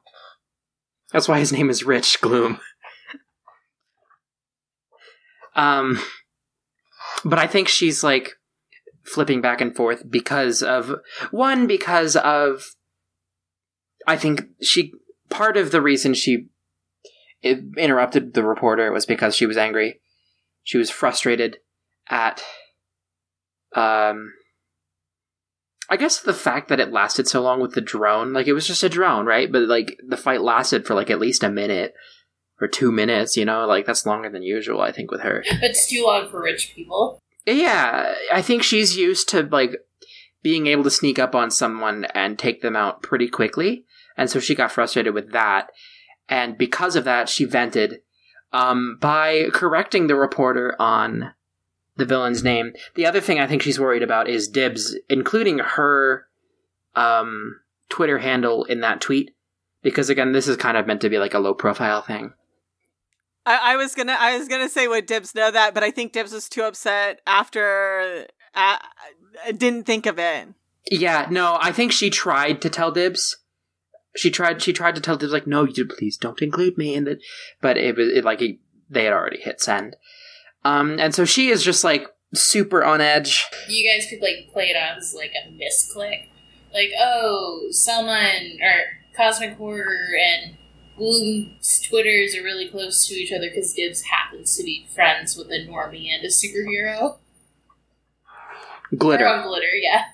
[1.17, 2.61] That's why his name is Rich Gloom.
[5.55, 5.99] um
[7.25, 8.33] but I think she's like
[9.03, 10.97] flipping back and forth because of
[11.31, 12.67] one because of
[14.07, 14.93] I think she
[15.31, 16.49] part of the reason she
[17.43, 20.03] interrupted the reporter was because she was angry.
[20.65, 21.61] She was frustrated
[22.11, 22.43] at
[23.75, 24.35] um
[25.89, 28.67] I guess the fact that it lasted so long with the drone, like it was
[28.67, 29.51] just a drone, right?
[29.51, 31.95] But like the fight lasted for like at least a minute
[32.61, 33.67] or 2 minutes, you know?
[33.67, 35.45] Like that's longer than usual I think with her.
[35.47, 37.21] It's too long for rich people.
[37.47, 39.77] Yeah, I think she's used to like
[40.43, 43.85] being able to sneak up on someone and take them out pretty quickly,
[44.17, 45.71] and so she got frustrated with that.
[46.29, 48.01] And because of that, she vented
[48.53, 51.33] um, by correcting the reporter on
[51.97, 52.73] the villain's name.
[52.95, 56.27] The other thing I think she's worried about is Dibs, including her
[56.95, 59.35] um, Twitter handle in that tweet,
[59.83, 62.33] because again, this is kind of meant to be like a low profile thing.
[63.47, 66.13] I, I was gonna I was gonna say would Dibs know that, but I think
[66.13, 68.79] Dibs was too upset after uh,
[69.57, 70.49] didn't think of it.
[70.91, 73.37] Yeah, no, I think she tried to tell Dibs.
[74.17, 74.63] She tried.
[74.63, 77.19] She tried to tell Dibs like, "No, you please don't include me in that."
[77.61, 78.59] But it was it, like it,
[78.91, 79.97] they had already hit send,
[80.67, 83.47] um, and so she is just like super on edge.
[83.69, 86.29] You guys could like play it out as like a misclick.
[86.75, 88.83] Like, oh, someone or
[89.17, 90.57] Cosmic Horror and
[90.97, 95.49] Gloom's Twitters are really close to each other because Gibbs happens to be friends with
[95.49, 97.19] a normie and a superhero.
[98.97, 100.05] Glitter, on Glitter, yeah.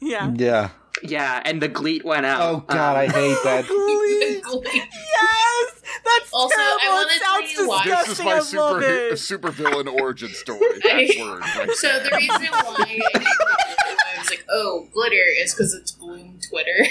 [0.00, 0.32] Yeah.
[0.36, 0.70] Yeah.
[1.02, 2.40] Yeah, and the gleet went out.
[2.42, 3.66] Oh god, I Um, hate that.
[3.68, 4.40] Glee.
[4.40, 4.70] Glee.
[4.74, 6.96] yes, that's Also, I terrible.
[6.96, 8.24] wanna it tell sounds you why- This is disgusting.
[8.26, 8.82] my I love super
[9.12, 9.18] it.
[9.18, 10.60] super villain origin story.
[10.82, 11.40] That word.
[11.40, 12.02] Right So there.
[12.10, 16.38] the reason why I, think that I was like, oh, Glitter is because it's Gloom
[16.50, 16.86] Twitter.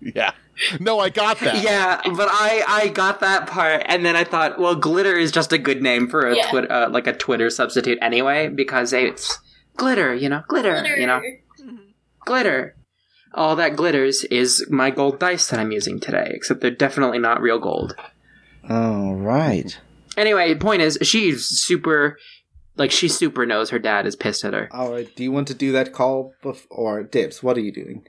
[0.00, 0.32] yeah.
[0.80, 1.62] No, I got that.
[1.62, 5.52] Yeah, but I I got that part, and then I thought, well, glitter is just
[5.52, 6.50] a good name for a Yeah.
[6.50, 9.38] Twitter uh, like a Twitter substitute anyway, because it's
[9.76, 10.96] glitter, you know, glitter, Glitter.
[10.98, 11.20] you know.
[12.26, 12.74] Glitter.
[13.34, 17.40] All that glitters is my gold dice that I'm using today, except they're definitely not
[17.42, 17.94] real gold.
[18.68, 19.78] All right.
[20.16, 22.18] Anyway, point is, she's super,
[22.76, 24.68] like, she super knows her dad is pissed at her.
[24.72, 25.14] All right.
[25.14, 27.42] Do you want to do that call bef- or Dibs?
[27.42, 28.06] What are you doing?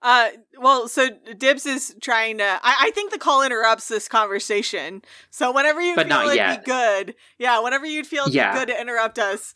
[0.00, 0.28] Uh,
[0.60, 2.44] well, so Dibs is trying to.
[2.44, 5.02] I, I think the call interrupts this conversation.
[5.30, 6.64] So whenever you But feel not it'd yet.
[6.64, 7.58] be good, yeah.
[7.60, 8.52] Whenever you'd feel it'd Yeah.
[8.52, 9.54] be good to interrupt us,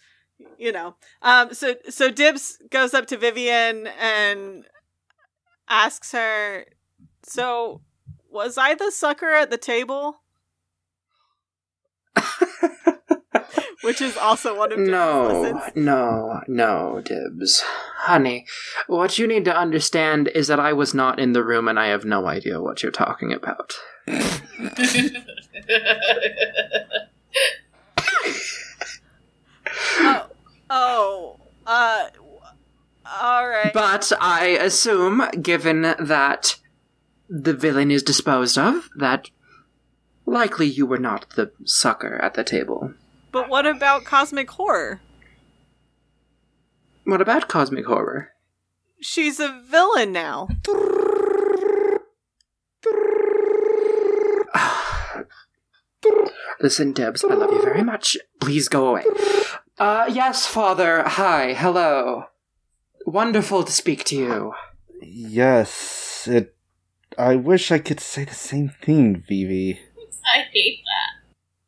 [0.59, 0.97] you know.
[1.23, 4.65] Um, so so Dibs goes up to Vivian and
[5.69, 6.67] asks her,
[7.23, 7.81] "So
[8.31, 10.21] was I the sucker at the table?"
[13.83, 15.73] Which is also one of Dibs' No, lessons.
[15.77, 17.63] no, no, Dibs.
[18.03, 18.47] Honey,
[18.87, 21.87] what you need to understand is that I was not in the room and I
[21.89, 23.75] have no idea what you're talking about.
[30.01, 30.27] Oh,
[30.71, 31.37] oh,
[31.67, 32.09] uh,
[33.21, 33.73] all right.
[33.93, 36.57] But I assume, given that
[37.29, 39.29] the villain is disposed of, that
[40.25, 42.95] likely you were not the sucker at the table.
[43.33, 45.03] But what about cosmic horror?
[47.05, 48.31] What about cosmic horror?
[49.03, 50.49] She's a villain now.
[56.63, 58.17] Listen, Debs, I love you very much.
[58.41, 59.05] Please go away.
[59.79, 61.03] Uh, yes, father.
[61.03, 62.29] Hi, hello.
[63.07, 64.55] Wonderful to speak to you.
[65.01, 66.29] Yes.
[66.31, 66.55] It.
[67.19, 69.81] I wish I could say the same thing, Vivi.
[70.25, 70.81] I hate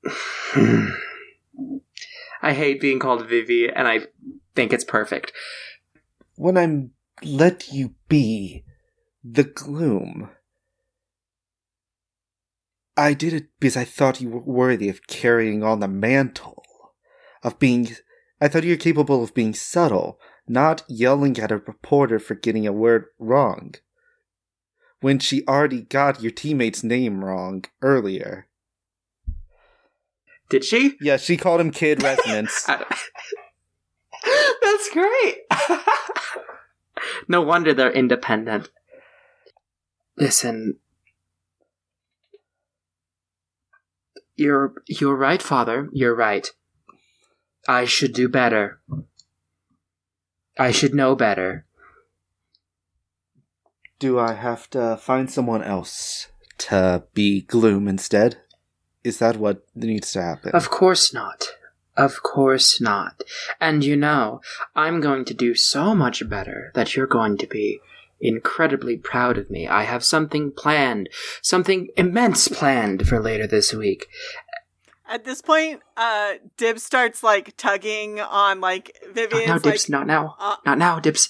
[0.04, 0.92] that.
[2.42, 4.00] I hate being called Vivi, and I
[4.54, 5.32] think it's perfect.
[6.36, 8.64] When I'm let you be
[9.22, 10.30] the gloom.
[12.96, 16.62] I did it because I thought you were worthy of carrying on the mantle.
[17.42, 17.96] Of being.
[18.40, 22.66] I thought you were capable of being subtle, not yelling at a reporter for getting
[22.66, 23.74] a word wrong
[25.00, 28.46] when she already got your teammate's name wrong earlier.
[30.48, 30.96] Did she?
[31.00, 32.64] Yeah, she called him Kid Resonance.
[32.64, 33.10] That's
[34.92, 35.36] great.
[37.28, 38.70] no wonder they're independent.
[40.16, 40.78] Listen.
[44.36, 45.88] You're you're right, father.
[45.92, 46.48] You're right.
[47.68, 48.80] I should do better.
[50.58, 51.66] I should know better.
[53.98, 56.28] Do I have to find someone else
[56.58, 58.38] to be Gloom instead?
[59.02, 60.52] Is that what needs to happen?
[60.52, 61.48] Of course not.
[61.96, 63.22] Of course not.
[63.60, 64.40] And you know,
[64.74, 67.80] I'm going to do so much better that you're going to be
[68.20, 69.68] incredibly proud of me.
[69.68, 71.08] I have something planned,
[71.42, 74.08] something immense planned for later this week.
[75.06, 80.06] At this point, uh, Dibs starts like tugging on like Not Vivian's now, like, not
[80.06, 80.36] now.
[80.40, 81.28] uh, not now, Dibs.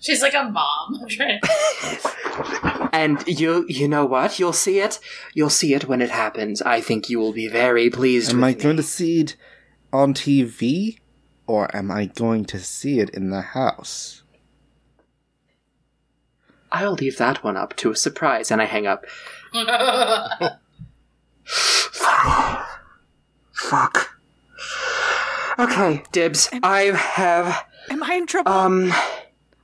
[0.00, 1.06] She's like a mom.
[2.92, 4.38] And you, you know what?
[4.38, 4.98] You'll see it.
[5.34, 6.62] You'll see it when it happens.
[6.62, 8.62] I think you will be very pleased Am with I me.
[8.62, 9.36] going to see it
[9.92, 10.98] on TV
[11.46, 14.22] or am I going to see it in the house?
[16.72, 19.04] I'll leave that one up to a surprise, and I hang up.
[23.68, 24.18] Fuck.
[25.58, 26.48] Okay, Dibs.
[26.62, 28.50] I have Am I in trouble?
[28.52, 28.92] um.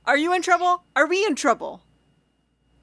[0.05, 0.83] Are you in trouble?
[0.95, 1.83] Are we in trouble?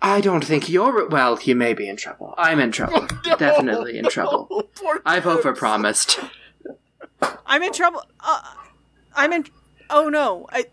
[0.00, 1.06] I don't think you're.
[1.08, 2.34] Well, you may be in trouble.
[2.38, 3.06] I'm in trouble.
[3.38, 4.46] Definitely in trouble.
[4.76, 6.26] Poor I've overpromised.
[7.46, 8.02] I'm in trouble.
[8.20, 8.40] Uh,
[9.14, 9.44] I'm in.
[9.90, 10.46] Oh no.
[10.50, 10.66] I,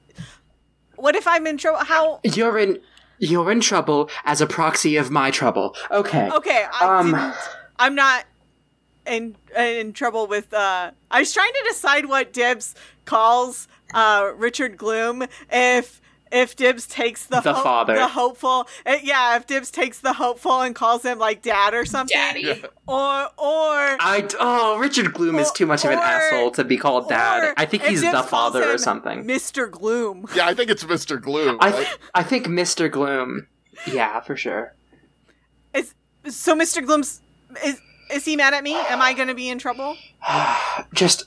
[0.95, 1.79] what if I'm in trouble?
[1.83, 2.21] How?
[2.23, 2.79] You're in.
[3.19, 5.75] You're in trouble as a proxy of my trouble.
[5.91, 6.29] Okay.
[6.31, 7.33] Okay, I Um.
[7.79, 8.25] I'm not
[9.07, 10.53] in in trouble with.
[10.53, 15.23] uh I was trying to decide what Dibs calls uh Richard Gloom.
[15.51, 17.95] If if Dibs takes the The father.
[17.95, 19.37] the hopeful, uh, yeah.
[19.37, 22.63] If Dibs takes the hopeful and calls him like dad or something, Daddy.
[22.87, 27.07] or or I oh Richard Gloom is too much of an asshole to be called
[27.07, 27.53] dad.
[27.55, 29.23] I think he's Dibs the calls father or something.
[29.23, 29.71] Mr.
[29.71, 30.25] Gloom.
[30.35, 31.21] Yeah, I think it's Mr.
[31.21, 31.57] Gloom.
[31.61, 31.75] I right?
[31.77, 32.91] th- I think Mr.
[32.91, 33.47] Gloom.
[33.89, 34.75] Yeah, for sure.
[35.73, 35.93] Is
[36.27, 36.85] so Mr.
[36.85, 37.21] Gloom's
[37.63, 37.79] is
[38.11, 38.75] is he mad at me?
[38.75, 39.95] Am I going to be in trouble?
[40.93, 41.25] Just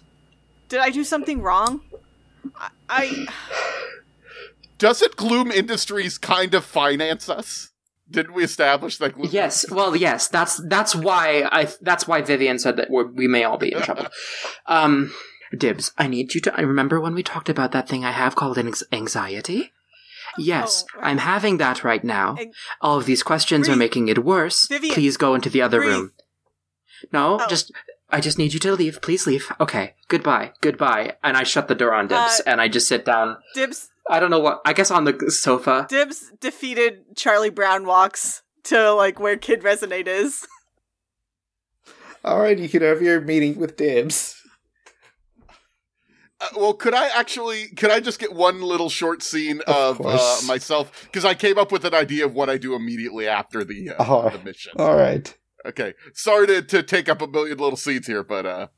[0.69, 1.81] Did I do something wrong?
[2.57, 3.27] I, I
[4.79, 7.71] Doesn't Gloom Industries kind of finance us?
[8.11, 9.29] Didn't we establish that Gloom?
[9.31, 9.71] yes.
[9.71, 10.27] Well, yes.
[10.29, 13.83] That's that's why I that's why Vivian said that we're, we may all be in
[13.83, 14.07] trouble.
[14.67, 15.13] Um,
[15.57, 16.55] Dibs, I need you to.
[16.57, 19.73] I remember when we talked about that thing I have called an ex- anxiety.
[20.39, 21.11] Yes, Oh, right.
[21.11, 22.37] I'm having that right now.
[22.81, 24.69] All of these questions are making it worse.
[24.69, 25.91] Vivian, Please go into the other breathe.
[25.93, 26.13] room.
[27.13, 27.47] No, Oh.
[27.49, 27.73] just
[28.11, 29.01] I just need you to leave.
[29.03, 29.51] Please leave.
[29.61, 29.95] Okay.
[30.09, 30.53] Goodbye.
[30.61, 31.17] Goodbye.
[31.23, 33.37] And I shut the door on Dibs Uh, and I just sit down.
[33.55, 34.61] Dibs I don't know what.
[34.65, 35.87] I guess on the sofa.
[35.89, 40.47] Dibs defeated Charlie Brown walks to like where Kid Resonate is.
[42.25, 44.37] Alright, you can have your meeting with Dibs.
[46.41, 47.69] Uh, well, could I actually?
[47.69, 51.05] Could I just get one little short scene Of of, uh, myself?
[51.05, 54.05] Because I came up with an idea of what I do immediately after the uh,
[54.07, 54.31] Oh.
[54.31, 54.73] the mission.
[54.79, 55.37] Alright.
[55.67, 58.69] Okay, sorry to, to take up a million little scenes here, but uh,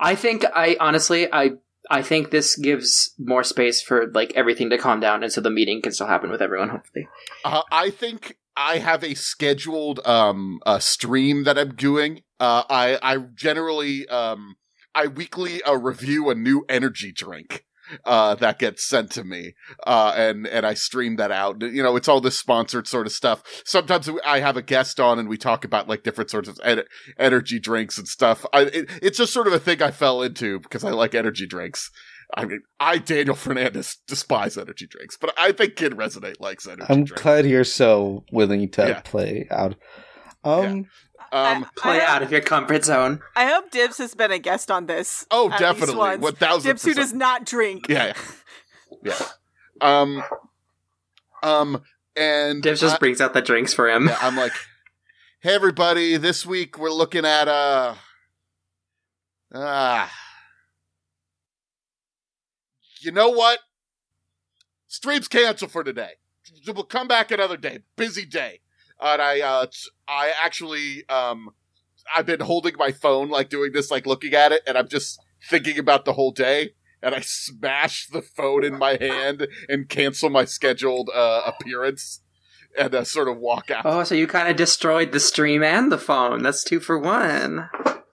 [0.00, 1.52] I think I honestly I
[1.90, 5.50] I think this gives more space for like everything to calm down, and so the
[5.50, 6.68] meeting can still happen with everyone.
[6.68, 7.08] Hopefully.
[7.44, 12.22] uh, I think I have a scheduled um a stream that I'm doing.
[12.38, 14.56] Uh, I I generally um
[14.94, 17.64] I weekly uh, review a new energy drink.
[18.04, 19.54] Uh, that gets sent to me,
[19.86, 21.60] uh, and and I stream that out.
[21.62, 23.42] You know, it's all this sponsored sort of stuff.
[23.64, 26.84] Sometimes I have a guest on, and we talk about like different sorts of en-
[27.18, 28.44] energy drinks and stuff.
[28.52, 31.46] I, it, it's just sort of a thing I fell into because I like energy
[31.46, 31.90] drinks.
[32.36, 36.86] I mean, I Daniel Fernandez despise energy drinks, but I think Kid Resonate likes energy
[36.88, 37.22] I'm drinks.
[37.22, 39.00] glad you're so willing to Yeah.
[39.00, 39.74] play out.
[40.44, 40.86] Um,
[41.32, 43.20] Um, Play I, out of your comfort zone.
[43.36, 45.26] I hope Dibs has been a guest on this.
[45.30, 46.22] oh, at least definitely, once.
[46.22, 47.86] one thousand Dibs who does not drink.
[47.88, 48.14] Yeah,
[49.02, 49.26] yeah, yeah.
[49.80, 50.24] Um,
[51.42, 51.82] um,
[52.16, 54.06] and Dibs just I- brings out the drinks for him.
[54.08, 54.52] yeah, I'm like,
[55.40, 57.94] hey everybody, this week we're looking at uh,
[59.54, 60.12] ah,
[63.00, 63.60] you know what?
[64.88, 66.14] Stream's canceled for today.
[66.66, 67.80] We'll come back another day.
[67.96, 68.60] Busy day.
[69.02, 69.66] And I, uh,
[70.08, 71.50] I actually, um,
[72.14, 75.18] I've been holding my phone, like doing this, like looking at it, and I'm just
[75.48, 76.74] thinking about the whole day.
[77.02, 82.20] And I smash the phone in my hand and cancel my scheduled uh, appearance,
[82.78, 83.86] and uh, sort of walk out.
[83.86, 86.42] Oh, so you kind of destroyed the stream and the phone.
[86.42, 87.70] That's two for one.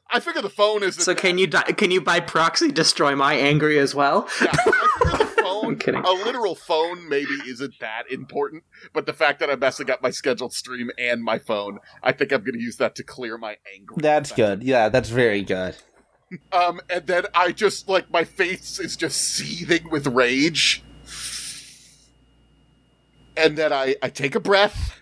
[0.10, 0.96] I figure the phone is.
[0.96, 4.30] So can you di- can you by proxy destroy my angry as well?
[4.42, 5.27] Yeah, I figure the
[5.68, 6.04] phone I'm kidding.
[6.04, 8.64] a literal phone maybe isn't that important,
[8.94, 12.32] but the fact that I'm messing up my scheduled stream and my phone, I think
[12.32, 13.94] I'm going to use that to clear my anger.
[13.98, 14.64] That's good.
[14.64, 15.76] Yeah, that's very good.
[16.52, 20.84] Um, and then I just like my face is just seething with rage,
[23.38, 25.00] and then I I take a breath,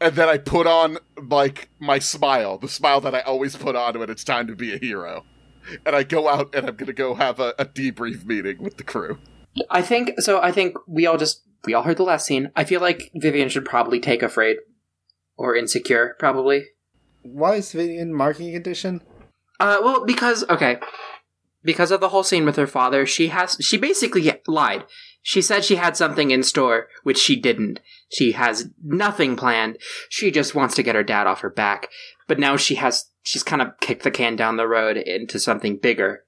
[0.00, 3.98] and then I put on like my smile, the smile that I always put on
[3.98, 5.24] when it's time to be a hero,
[5.84, 8.84] and I go out and I'm gonna go have a, a debrief meeting with the
[8.84, 9.18] crew.
[9.70, 10.40] I think so.
[10.40, 12.50] I think we all just we all heard the last scene.
[12.56, 14.58] I feel like Vivian should probably take afraid
[15.36, 16.64] or insecure, probably.
[17.22, 19.02] Why is Vivian marking condition?
[19.60, 20.78] Uh, well, because okay,
[21.62, 24.84] because of the whole scene with her father, she has she basically lied.
[25.22, 27.78] She said she had something in store, which she didn't.
[28.08, 29.78] She has nothing planned.
[30.08, 31.88] She just wants to get her dad off her back.
[32.26, 35.76] But now she has she's kind of kicked the can down the road into something
[35.76, 36.24] bigger,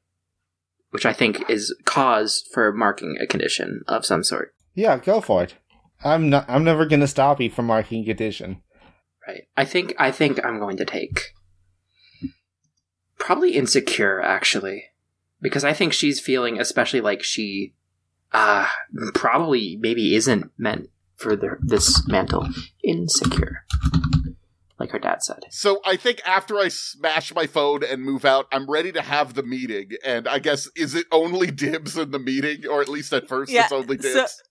[0.91, 4.55] which I think is cause for marking a condition of some sort.
[4.75, 5.55] Yeah, go for it.
[6.03, 6.47] I'm not.
[6.49, 8.63] I'm never gonna stop you from marking a condition.
[9.27, 9.45] Right.
[9.57, 11.33] I think I think I'm going to take
[13.19, 14.85] probably insecure actually
[15.41, 17.75] because I think she's feeling especially like she
[18.33, 18.69] uh
[19.15, 22.49] probably maybe isn't meant for the, this mantle
[22.83, 23.65] insecure
[24.85, 25.41] like her dad said.
[25.51, 29.35] So I think after I smash my phone and move out, I'm ready to have
[29.35, 29.91] the meeting.
[30.05, 33.51] And I guess is it only dibs in the meeting, or at least at first
[33.51, 34.43] Yeah, it's only so- dibs.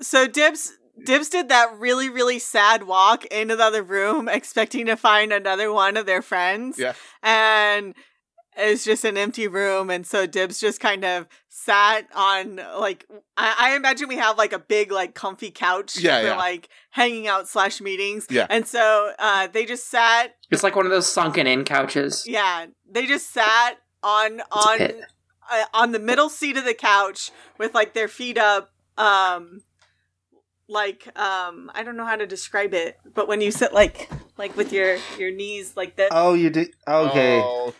[0.00, 0.72] So Dibs
[1.04, 5.72] Dibs did that really, really sad walk into the other room, expecting to find another
[5.72, 6.78] one of their friends.
[6.78, 6.92] Yeah.
[7.22, 7.94] And
[8.56, 13.54] it's just an empty room, and so Dibs just kind of sat on like I,
[13.58, 16.36] I imagine we have like a big like comfy couch Yeah, for yeah.
[16.36, 18.26] like hanging out slash meetings.
[18.30, 18.46] Yeah.
[18.50, 22.24] And so uh they just sat It's like one of those sunken in couches.
[22.26, 24.80] yeah, they just sat on on
[25.50, 29.60] uh, on the middle seat of the couch with like their feet up um
[30.68, 34.56] like um I don't know how to describe it, but when you sit like like
[34.56, 36.70] with your your knees like this Oh, you did.
[36.88, 37.40] Okay.
[37.40, 37.74] Oh,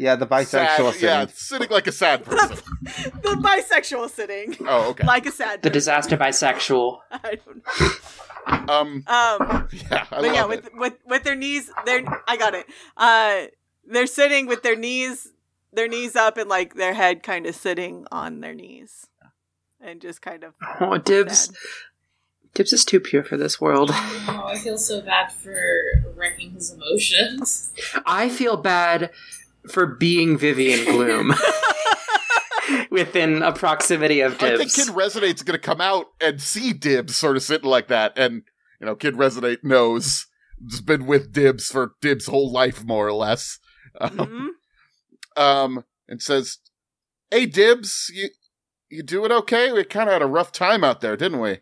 [0.00, 2.56] Yeah, the bisexual sad, yeah, sitting like a sad person.
[3.22, 5.04] the bisexual sitting oh, okay.
[5.06, 5.72] like a sad The person.
[5.74, 7.00] disaster bisexual.
[7.10, 8.74] I don't know.
[8.74, 10.72] Um, Um yeah, I but yeah, with it.
[10.74, 12.64] with with their knees, their I got it.
[12.96, 13.48] Uh,
[13.84, 15.28] they're sitting with their knees,
[15.70, 19.06] their knees up, and like their head kind of sitting on their knees,
[19.82, 21.44] and just kind of Oh, Dibs.
[21.48, 21.56] sad.
[22.54, 23.90] Dibs is too pure for this world.
[23.92, 25.60] Oh, I feel so bad for
[26.16, 27.70] wrecking his emotions.
[28.06, 29.10] I feel bad
[29.68, 31.34] for being Vivian Gloom
[32.90, 34.42] within a proximity of Dibs.
[34.42, 34.74] I think Dibs.
[34.88, 38.42] Kid Resonate's going to come out and see Dibs sort of sitting like that, and
[38.80, 40.26] you know, Kid Resonate knows
[40.70, 43.58] has been with Dibs for Dibs' whole life, more or less.
[44.00, 44.10] Um,
[45.36, 45.42] Mhm.
[45.42, 46.58] um, and says,
[47.30, 48.28] "Hey, Dibs, you
[48.88, 49.72] you doing okay?
[49.72, 51.58] We kind of had a rough time out there, didn't we?"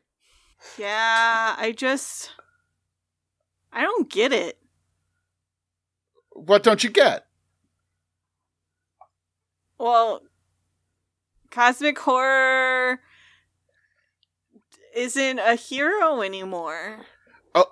[0.76, 2.32] Yeah, I just
[3.72, 4.58] I don't get it.
[6.32, 7.27] What don't you get?
[9.78, 10.22] Well,
[11.50, 13.00] cosmic horror
[14.94, 17.06] isn't a hero anymore.
[17.54, 17.66] Oh.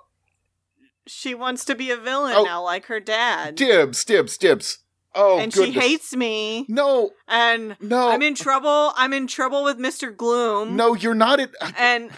[1.05, 2.43] She wants to be a villain Oh.
[2.43, 3.55] now, like her dad.
[3.55, 4.79] Dibs, Dibs, Dibs.
[5.15, 5.73] Oh, and goodness.
[5.73, 6.65] she hates me.
[6.69, 8.93] No, And no, I'm in trouble.
[8.95, 10.15] I'm in trouble with Mr.
[10.15, 10.75] Gloom.
[10.75, 10.93] no.
[10.93, 11.49] You're not in.
[11.77, 12.11] And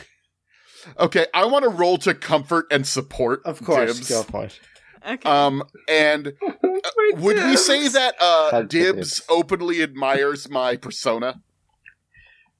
[0.98, 3.42] Okay, I want to roll to comfort and support.
[3.46, 4.10] Of course, Dibs.
[4.10, 4.60] go for it.
[5.08, 5.30] okay.
[5.30, 6.34] Um, and
[7.16, 9.22] would we say that uh, Dibs Dibs.
[9.30, 11.42] openly admires my persona?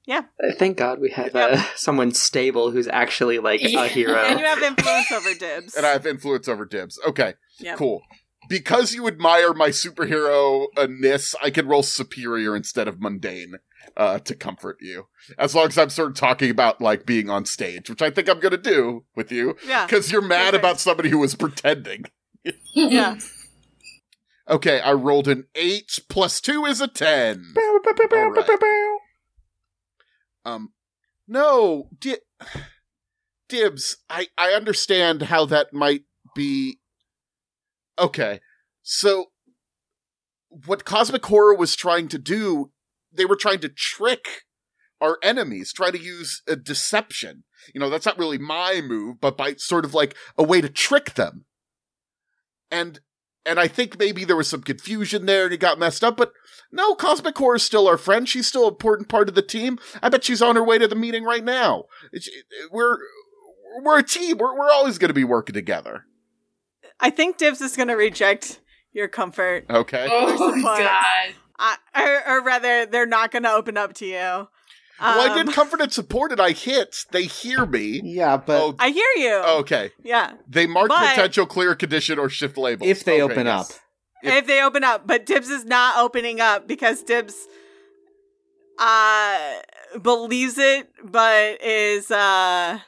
[0.08, 0.22] Uh,
[0.58, 3.84] Thank God we have uh, someone stable who's actually like Yeah.
[3.84, 4.16] a hero.
[4.16, 5.76] and you have influence over Dibs.
[5.76, 6.98] And I have influence over Dibs.
[7.06, 7.78] Okay, Yep.
[7.78, 8.02] cool.
[8.48, 13.56] Because you admire my superhero ness, I can roll superior instead of mundane
[13.96, 15.06] uh, to comfort you.
[15.38, 18.28] As long as I'm sort of talking about like being on stage, which I think
[18.28, 19.86] I'm going to do with you, Yeah.
[19.86, 20.64] because you're mad Perfect.
[20.64, 22.06] about somebody who was pretending.
[22.74, 23.18] Yeah.
[24.50, 27.52] Okay, I rolled an eight plus two is a ten.
[28.30, 28.50] right.
[30.44, 30.72] Um,
[31.28, 32.16] no, di-
[33.48, 33.98] dibs.
[34.10, 36.02] I I understand how that might
[36.34, 36.80] be.
[37.96, 38.40] Okay,
[38.82, 39.26] so
[40.48, 42.72] what cosmic horror was trying to do,
[43.12, 44.46] they were trying to trick
[45.00, 47.44] our enemies, try to use a deception.
[47.72, 50.68] You know, that's not really my move, but by sort of like a way to
[50.68, 51.44] trick them.
[52.70, 53.00] And
[53.46, 56.32] and I think maybe there was some confusion there and it got messed up, but
[56.72, 58.28] no, Cosmic Horror is still our friend.
[58.28, 59.78] She's still an important part of the team.
[60.02, 61.84] I bet she's on her way to the meeting right now.
[62.12, 62.28] It's,
[62.70, 62.98] we're
[63.82, 64.38] we're a team.
[64.38, 66.06] We're we're always going to be working together.
[67.00, 68.60] I think Dibs is going to reject
[68.92, 69.64] your comfort.
[69.68, 70.06] Okay.
[70.10, 70.78] oh support.
[70.78, 71.34] god.
[71.58, 74.48] I, or, or rather, they're not going to open up to you.
[75.00, 77.04] Well, I Um, did comfort and support and I hit.
[77.10, 78.00] They hear me.
[78.04, 79.34] Yeah, but Oh, I hear you.
[79.60, 79.92] okay.
[80.02, 80.32] Yeah.
[80.48, 82.86] They mark But- potential clear condition or shift label.
[82.86, 83.70] if they Okay, open yes.
[83.70, 83.76] up,
[84.22, 87.34] If- if they open up, but Dibs is not opening up because Dibs
[88.78, 89.38] uh
[90.02, 92.78] believes it but is uh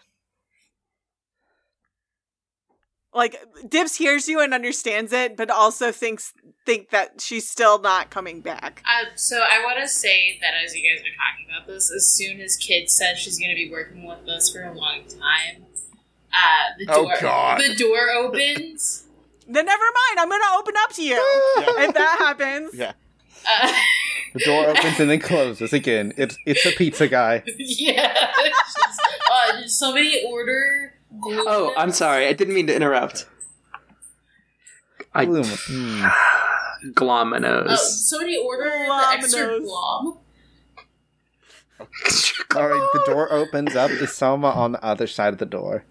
[3.14, 3.36] like
[3.68, 6.32] Dibs hears you and understands it but also thinks
[6.64, 8.82] think that she's still not coming back.
[8.86, 12.06] Uh, so I want to say that as you guys are talking about this, as
[12.14, 15.64] soon as Kid says she's going to be working with us for a long time,
[16.32, 17.60] uh, the Oh, door God.
[17.60, 19.04] the door opens.
[19.48, 21.16] Then never mind, I'm gonna open up to you.
[21.58, 22.72] if that happens.
[22.74, 22.92] Yeah.
[23.46, 23.72] Uh,
[24.34, 26.12] the door opens and then closes again.
[26.16, 27.42] It's it's a pizza guy.
[27.58, 28.30] yeah.
[28.38, 30.94] It's just, uh, did somebody order.
[31.22, 32.26] Gluten Oh, I'm sorry.
[32.26, 33.26] I didn't mean to interrupt.
[35.14, 35.44] I Gloom.
[35.66, 36.06] Hmm.
[36.94, 40.18] glom my Oh, somebody order the extra glom.
[42.56, 43.90] All right, the door opens up.
[43.90, 45.84] Is Selma on the other side of the door?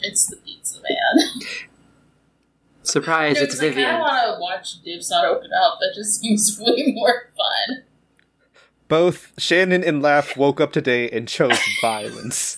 [0.00, 1.42] It's the pizza man.
[2.82, 3.36] Surprise!
[3.36, 3.94] No, it's 'cause I kind Vivian.
[3.96, 5.78] of want to watch Dibs not open up.
[5.80, 7.82] That just seems way more fun.
[8.88, 12.56] Both Shannon and Lav woke up today and chose violence.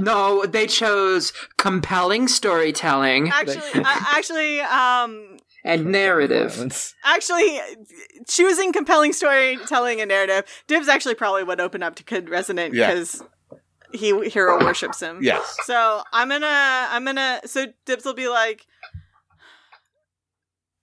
[0.00, 6.94] No, they chose compelling storytelling Actually, uh, actually, um, and narrative.
[7.04, 7.58] Actually,
[8.28, 12.88] choosing compelling storytelling and narrative, Dibs actually probably would open up to Kid Resonate Yeah.
[12.88, 13.22] because
[13.92, 15.20] he hero worships him.
[15.22, 15.56] Yes.
[15.64, 17.40] So I'm gonna, I'm gonna.
[17.46, 18.66] So Dibs will be like,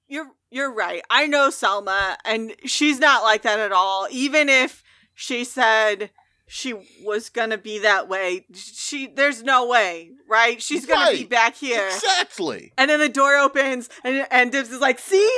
[0.07, 1.01] "You're, you're right.
[1.09, 4.07] I know Selma, and she's not like that at all.
[4.09, 4.83] Even if
[5.13, 6.11] she said."
[6.53, 8.45] She was gonna be that way.
[8.53, 10.61] She, there's no way, right?
[10.61, 11.88] She's gonna be back here.
[11.88, 12.73] Exactly.
[12.78, 15.32] And then the door opens, and and Dibs is like, "See,"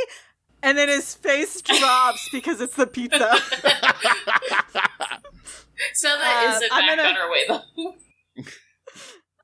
[0.64, 3.32] and then his face drops because it's the pizza.
[5.96, 7.94] So that Uh, is a I'm back gonna- on our way though.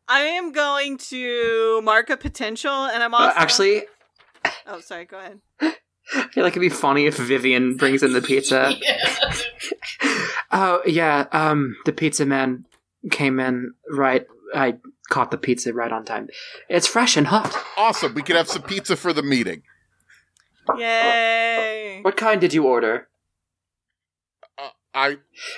[0.08, 3.84] I am going to mark a potential, and I'm also Uh, actually,
[4.66, 5.06] Oh, sorry.
[5.06, 5.42] Go ahead.
[6.16, 8.74] I feel like it'd be funny if Vivian brings in the pizza.
[8.82, 9.34] Yeah.
[10.52, 12.66] Oh yeah, um, the pizza man
[13.12, 14.26] came in right.
[14.56, 14.78] I
[15.10, 16.28] caught the pizza right on time.
[16.68, 17.56] It's fresh and hot.
[17.78, 18.16] Awesome.
[18.16, 19.62] We could have some pizza for the meeting.
[20.76, 22.00] Yay!
[22.02, 23.10] What kind did you order?
[24.94, 25.18] I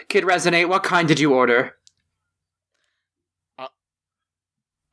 [0.10, 1.76] Kid Resonate, what kind did you order?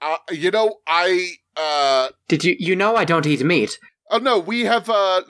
[0.00, 3.78] uh, you know, I uh Did you you know I don't eat meat?
[4.10, 5.22] Oh no, we have uh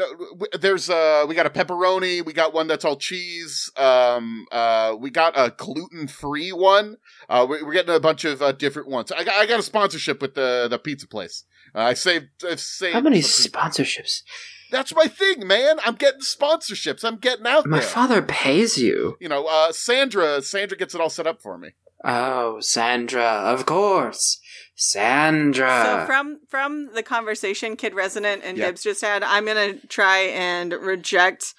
[0.60, 3.70] there's uh we got a pepperoni, we got one that's all cheese.
[3.76, 6.96] Um uh we got a gluten-free one.
[7.28, 9.10] Uh we- we're getting a bunch of uh, different ones.
[9.12, 11.44] I got I got a sponsorship with the the pizza place.
[11.74, 14.22] Uh, I saved I've saved How many sponsorships?
[14.70, 15.78] That's my thing, man.
[15.84, 17.02] I'm getting sponsorships.
[17.02, 17.88] I'm getting out My there.
[17.88, 19.16] father pays you.
[19.20, 21.70] you know, uh Sandra Sandra gets it all set up for me.
[22.04, 24.38] Oh, Sandra, of course.
[24.80, 25.82] Sandra.
[26.00, 28.66] so from from the conversation Kid Resonate and Yeah.
[28.66, 31.52] Dibs just had, I'm gonna try and reject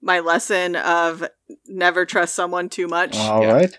[0.00, 1.22] my lesson of
[1.66, 3.52] never trust someone too much, All Yeah.
[3.52, 3.78] right.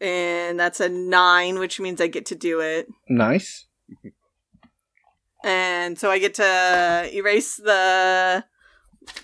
[0.00, 2.88] and that's a nine, which means I get to do it.
[3.08, 3.64] Nice.
[5.44, 8.44] and so I get to erase the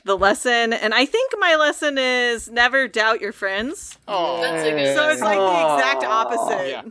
[0.04, 0.72] the lesson.
[0.72, 3.98] And I think my lesson is never doubt your friends.
[4.08, 6.68] Oh, That's a good- So it's like the exact opposite.
[6.70, 6.82] Yeah.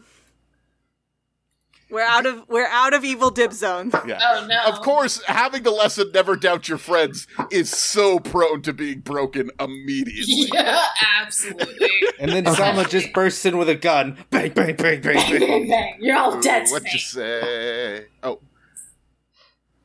[1.93, 3.91] We're out of we're out of evil dib zone.
[4.07, 4.17] yeah.
[4.21, 4.63] Oh no!
[4.65, 9.51] Of course, having the lesson "Never doubt your friends" is so prone to being broken
[9.59, 10.49] immediately.
[10.53, 10.83] Yeah,
[11.21, 11.89] absolutely.
[12.19, 12.55] And then Okay.
[12.57, 14.17] Selma just bursts in with a gun.
[14.31, 15.39] Bang, bang, bang, bang, bang, bang.
[15.39, 15.97] bang, bang.
[15.99, 16.67] You're all dead.
[16.69, 18.05] What you say?
[18.23, 18.39] Oh,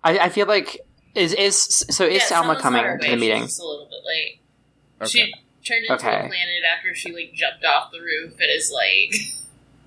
[0.02, 0.80] I, I feel like
[1.14, 1.56] is is
[1.90, 2.28] so is Yeah, Salma
[2.59, 2.97] Selma's coming to way.
[3.01, 3.43] the She's meeting?
[3.43, 4.40] just a little bit late.
[5.02, 5.09] okay.
[5.10, 6.16] She turned into Okay.
[6.16, 9.14] a planet after she like jumped off the roof and is like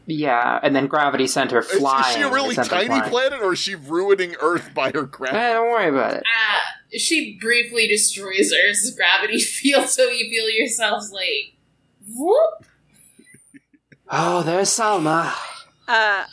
[0.07, 2.05] Yeah, and then gravity sent her flying.
[2.09, 3.09] Is she a really tiny flying.
[3.09, 5.37] planet, or is she ruining Earth by her Eh, gravity?
[5.53, 6.23] don't worry about it.
[6.23, 11.53] uh, she briefly destroys Earth's gravity field, so you feel yourselves like
[12.15, 12.65] whoop.
[14.09, 15.33] Oh, there's Salma.
[15.87, 16.25] Uh,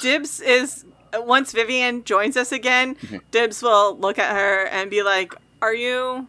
[0.00, 2.96] Dibs is once Vivian joins us again.
[2.96, 3.20] Mhm.
[3.30, 6.26] Dibs will look at her and be like, "Are you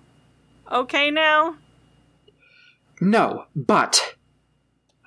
[0.71, 1.55] okay now?"
[3.01, 4.15] No, but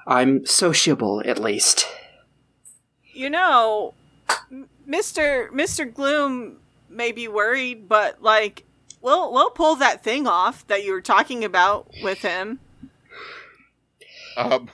[0.08, 1.86] I'm sociable at least.
[3.12, 3.92] You know,
[4.86, 6.56] Mister Mister Gloom
[6.88, 8.64] may be worried, but like,
[9.02, 12.58] we'll we'll pull that thing off that you were talking about with him.
[14.36, 14.70] Um,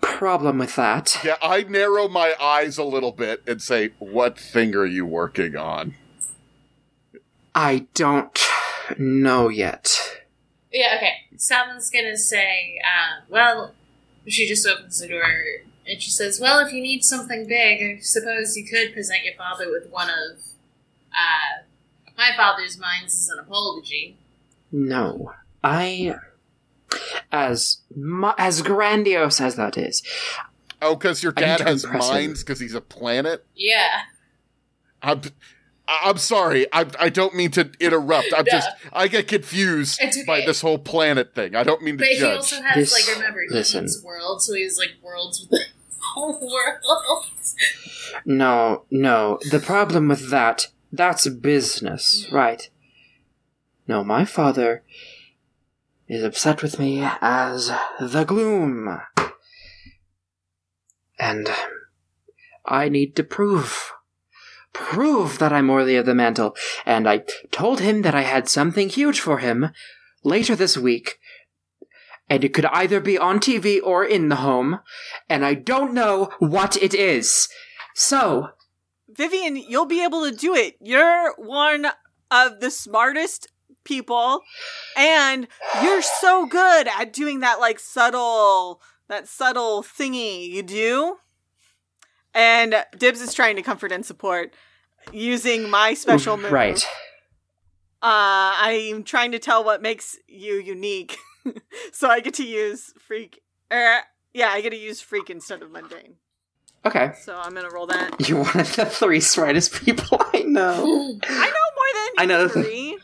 [0.00, 1.20] Problem with that.
[1.22, 5.54] yeah, I narrow my eyes a little bit and say, "What thing are you working
[5.54, 5.94] on?"
[7.54, 8.38] I don't
[8.98, 10.22] know yet.
[10.72, 11.12] Yeah, okay.
[11.36, 13.74] Someone's gonna say, uh, well,
[14.32, 15.22] she just opens the door
[15.86, 19.34] and she says, well, if you need something big, I suppose you could present your
[19.34, 20.38] father with one of,
[21.12, 21.62] uh,
[22.16, 24.16] my father's minds as an apology.
[24.72, 25.32] No,
[25.64, 26.16] I,
[27.32, 30.02] as mu- as grandiose as that is,
[30.80, 32.14] Oh, because your dad has impress him.
[32.14, 33.44] minds because he's a planet.
[33.56, 34.02] Yeah.
[35.02, 35.22] I'm,
[35.90, 36.66] I'm sorry.
[36.72, 38.28] I, I don't mean to interrupt.
[38.36, 38.50] I'm No.
[38.52, 41.54] just I get confused It's by this whole planet thing.
[41.56, 43.84] I don't mean to But he also has, This- like, remember, he listen.
[43.84, 45.64] eats worlds, so he's like, worlds with the
[46.14, 47.24] whole world.
[48.26, 49.38] no, no.
[49.50, 52.32] The problem with that, that's business, Mm.
[52.32, 52.70] right?
[53.86, 54.82] No, my father
[56.06, 59.00] is upset with me as the gloom.
[61.18, 61.48] And
[62.66, 63.92] I need to prove
[64.72, 68.88] prove that I'm worthy of the mantle, and I told him that I had something
[68.88, 69.70] huge for him
[70.24, 71.18] later this week,
[72.28, 74.80] and it could either be on TV or in the home,
[75.28, 77.48] and I don't know what it is.
[77.94, 78.50] So,
[79.08, 80.76] Vivian, you'll be able to do it.
[80.80, 81.86] You're one
[82.30, 83.48] of the smartest
[83.84, 84.42] people,
[84.96, 85.48] and
[85.82, 91.16] you're so good at doing that like subtle, that subtle thingy you do.
[92.38, 94.54] And Dibs is trying to comfort and support
[95.12, 96.52] using my special move.
[96.52, 96.80] right.
[98.00, 101.18] Uh, I'm trying to tell what makes you unique,
[101.92, 103.40] so I get to use freak.
[103.72, 104.02] Er,
[104.32, 106.14] yeah, I get to use freak instead of mundane.
[106.86, 107.10] Okay.
[107.20, 108.14] So I'm gonna roll that.
[108.28, 111.18] You're one of the three smartest people I know.
[111.24, 112.48] I know more than I know.
[112.48, 112.98] three.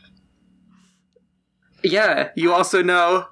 [1.83, 3.27] Yeah, you also know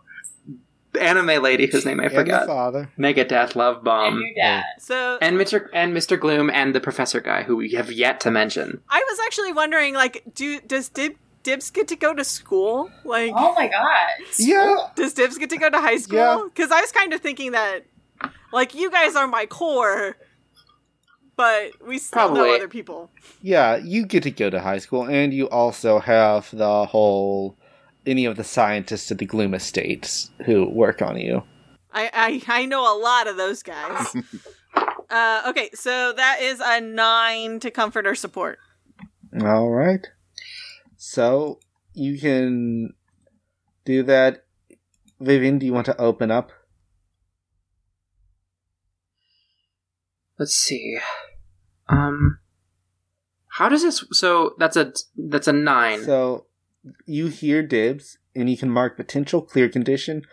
[0.99, 2.47] anime lady whose name I And your forgot.
[2.47, 2.89] father.
[2.97, 4.19] Megadeth Love and Bomb.
[4.21, 4.63] your dad.
[4.79, 5.67] So And Mr.
[5.73, 6.19] and Mr.
[6.19, 8.81] Gloom and the Professor guy who we have yet to mention.
[8.89, 12.89] I was actually wondering, like, do does Dib, Dibs get to go to school?
[13.03, 14.09] Like, Oh my god.
[14.37, 14.87] Yeah.
[14.95, 15.97] does Dibs get to go to high Yeah.
[15.97, 16.49] school?
[16.49, 17.85] Because I was kind of thinking that,
[18.51, 20.15] like, you guys are my core,
[21.35, 23.09] but we still know other people.
[23.41, 27.57] Yeah, you get to go to high school, and you also have the whole
[28.05, 31.43] any of the scientists at the Gloom Estates who work on you.
[31.91, 34.15] I I, I know a lot of those guys.
[35.09, 38.59] uh, okay, so that is a nine to comfort or support.
[39.41, 40.05] All right.
[40.97, 41.59] So
[41.93, 42.93] you can
[43.85, 44.45] do that.
[45.19, 46.51] Vivian, do you want to open up?
[50.37, 50.97] Let's see.
[51.87, 52.39] Um
[53.47, 56.03] how does this so that's a that's a 9.
[56.05, 56.45] So
[57.05, 60.23] you hear dibs, and you can mark potential clear condition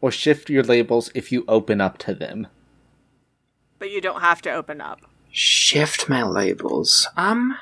[0.00, 2.48] or shift your labels if you open up to them.
[3.78, 5.00] But you don't have to open up.
[5.30, 7.08] Shift my labels.
[7.16, 7.56] Um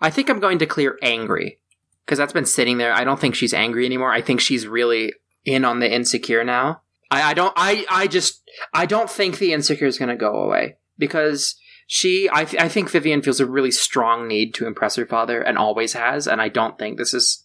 [0.00, 1.58] I think I'm going to clear angry
[2.06, 2.92] cuz that's been sitting there.
[2.92, 4.12] I don't think she's angry anymore.
[4.12, 5.12] I think she's really
[5.44, 6.82] in on the insecure now.
[7.10, 8.42] I, I don't I I just
[8.72, 11.56] I don't think the insecure is going to go away because
[11.92, 15.40] she I th- I think Vivian feels a really strong need to impress her father
[15.42, 17.42] and always has and I don't think this is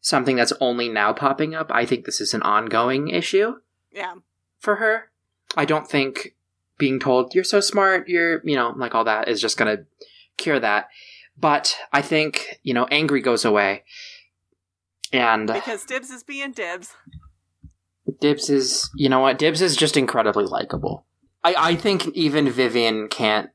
[0.00, 1.70] something that's only now popping up.
[1.72, 3.54] I think this is an ongoing issue
[3.92, 4.14] Yeah.
[4.58, 5.12] for her.
[5.56, 6.34] I don't think
[6.78, 9.84] being told you're so smart, you're, you know, like all that is just going to
[10.36, 10.88] cure that.
[11.38, 13.84] But I think, you know, angry goes away.
[15.12, 16.92] And Because Dibs is being Dibs.
[18.20, 19.38] Dibs is, you know what?
[19.38, 21.06] Dibs is just incredibly likable.
[21.44, 23.50] I, I think even Vivian can't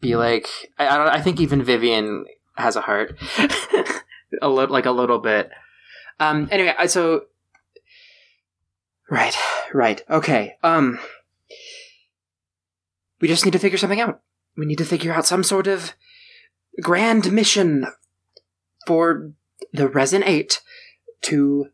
[0.00, 0.48] be like,
[0.78, 3.16] I, I, don't, I think even Vivian has a heart.
[4.42, 5.50] a little, like a little bit.
[6.18, 7.26] Um, anyway, so,
[9.10, 9.36] right,
[9.72, 10.98] right, okay, um,
[13.20, 14.20] we just need to figure something out.
[14.56, 15.94] We need to figure out some sort of
[16.80, 17.86] grand mission
[18.86, 19.32] for
[19.72, 20.58] the Resonate
[21.22, 21.68] to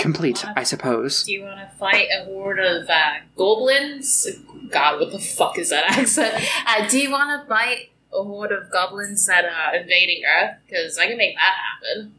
[0.00, 1.24] complete, I suppose.
[1.24, 4.26] Do you want to fight a horde of uh, goblins?
[4.70, 6.34] God, what the fuck is that accent?
[6.66, 10.56] Uh, do you want to fight a horde of goblins that are invading Earth?
[10.66, 11.54] Because I can make that
[11.94, 12.14] happen.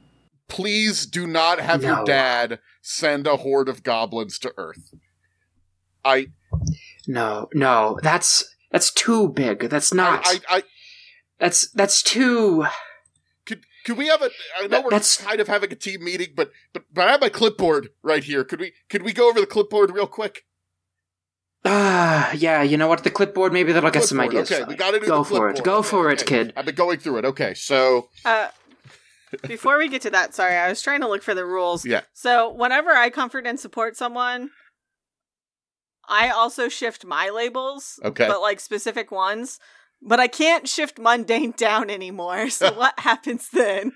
[0.47, 1.95] Please do not have No.
[1.97, 4.93] your dad send a horde of goblins to Earth.
[6.03, 6.27] I
[7.07, 9.69] No, no, that's that's too big.
[9.69, 10.21] That's not.
[10.25, 10.63] I, I, I
[11.39, 12.65] that's that's too.
[13.85, 16.03] Could could we have a I know That- we're that's- kind of having a team
[16.03, 18.43] meeting, but but but I have my clipboard right here.
[18.43, 20.43] Could we could we go over the clipboard real quick?
[21.63, 22.63] Ah, yeah.
[22.63, 23.03] You know what?
[23.03, 23.53] The clipboard.
[23.53, 24.51] Maybe that'll get some ideas.
[24.51, 25.63] Okay, we gotta do Go the for it.
[25.63, 26.45] Go Okay, for it, okay.
[26.45, 26.53] kid.
[26.55, 27.25] I've been going through it.
[27.25, 28.47] Okay, so Uh,
[29.47, 31.85] before we get to that, sorry, I was trying to look for the rules.
[31.85, 32.01] Yeah.
[32.13, 34.49] So whenever I comfort and support someone,
[36.09, 37.99] I also shift my labels.
[38.03, 38.27] Okay.
[38.27, 39.59] But like specific ones.
[40.01, 42.49] But I can't shift mundane down anymore.
[42.49, 43.93] So what happens then?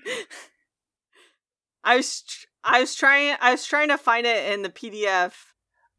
[1.84, 5.32] I was tr- I was trying I was trying to find it in the PDF.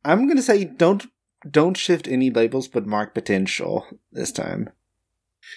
[0.03, 1.07] I'm gonna say don't
[1.49, 4.69] don't shift any labels, but mark potential this time.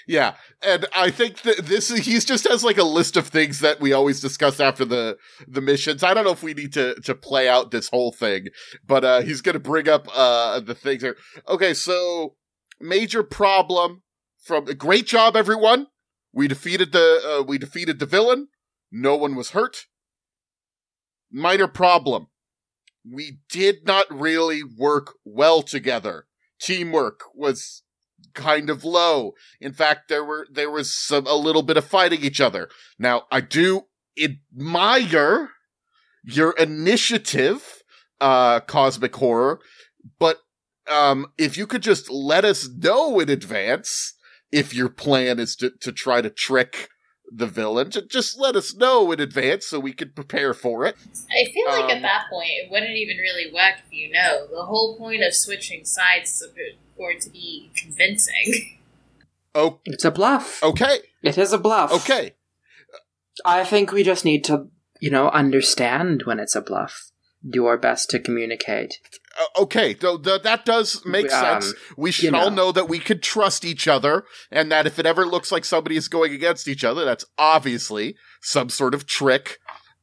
[0.07, 3.81] Yeah, and I think that this he's just has like a list of things that
[3.81, 5.19] we always discuss after the
[5.49, 6.03] the missions.
[6.03, 8.49] I don't know if we need to to play out this whole thing,
[8.87, 11.17] but uh he's going to bring up uh the things here.
[11.49, 12.37] Okay, so
[12.81, 14.03] major problem
[14.41, 15.87] from a great job everyone.
[16.33, 18.49] We defeated the uh, we defeated the villain.
[18.91, 19.87] No one was hurt.
[21.31, 22.29] Minor problem.
[23.09, 26.27] We did not really work well together.
[26.61, 27.83] Teamwork was
[28.35, 29.33] kind of low.
[29.61, 32.69] In fact, there were there was some a little bit of fighting each other.
[32.99, 33.83] Now, I do
[34.21, 35.51] admire
[36.23, 37.83] your initiative,
[38.21, 39.61] uh, Cosmic Horror,
[40.19, 40.39] but
[40.91, 44.15] um, if you could just let us know in advance
[44.53, 46.89] if your plan is to, to try to trick
[47.33, 50.97] the villain, ju- just let us know in advance so we can prepare for it.
[51.31, 54.47] I feel like Um, at that point it wouldn't even really work if you know.
[54.51, 56.49] The whole point of switching sides is
[56.97, 58.77] for it to be convincing.
[59.53, 60.63] Oh, It's a bluff.
[60.63, 61.93] okay, It is a bluff.
[61.93, 62.35] okay.
[63.45, 64.69] I think we just need to,
[65.01, 67.11] you know, understand when it's a bluff.
[67.49, 69.01] Do our best to communicate.
[69.39, 71.75] Uh, okay, though th- that does make Um, sense.
[71.97, 72.57] We should you all know.
[72.67, 75.97] know that we could trust each other, and that if it ever looks like somebody
[75.97, 79.59] is going against each other, that's obviously some sort of trick.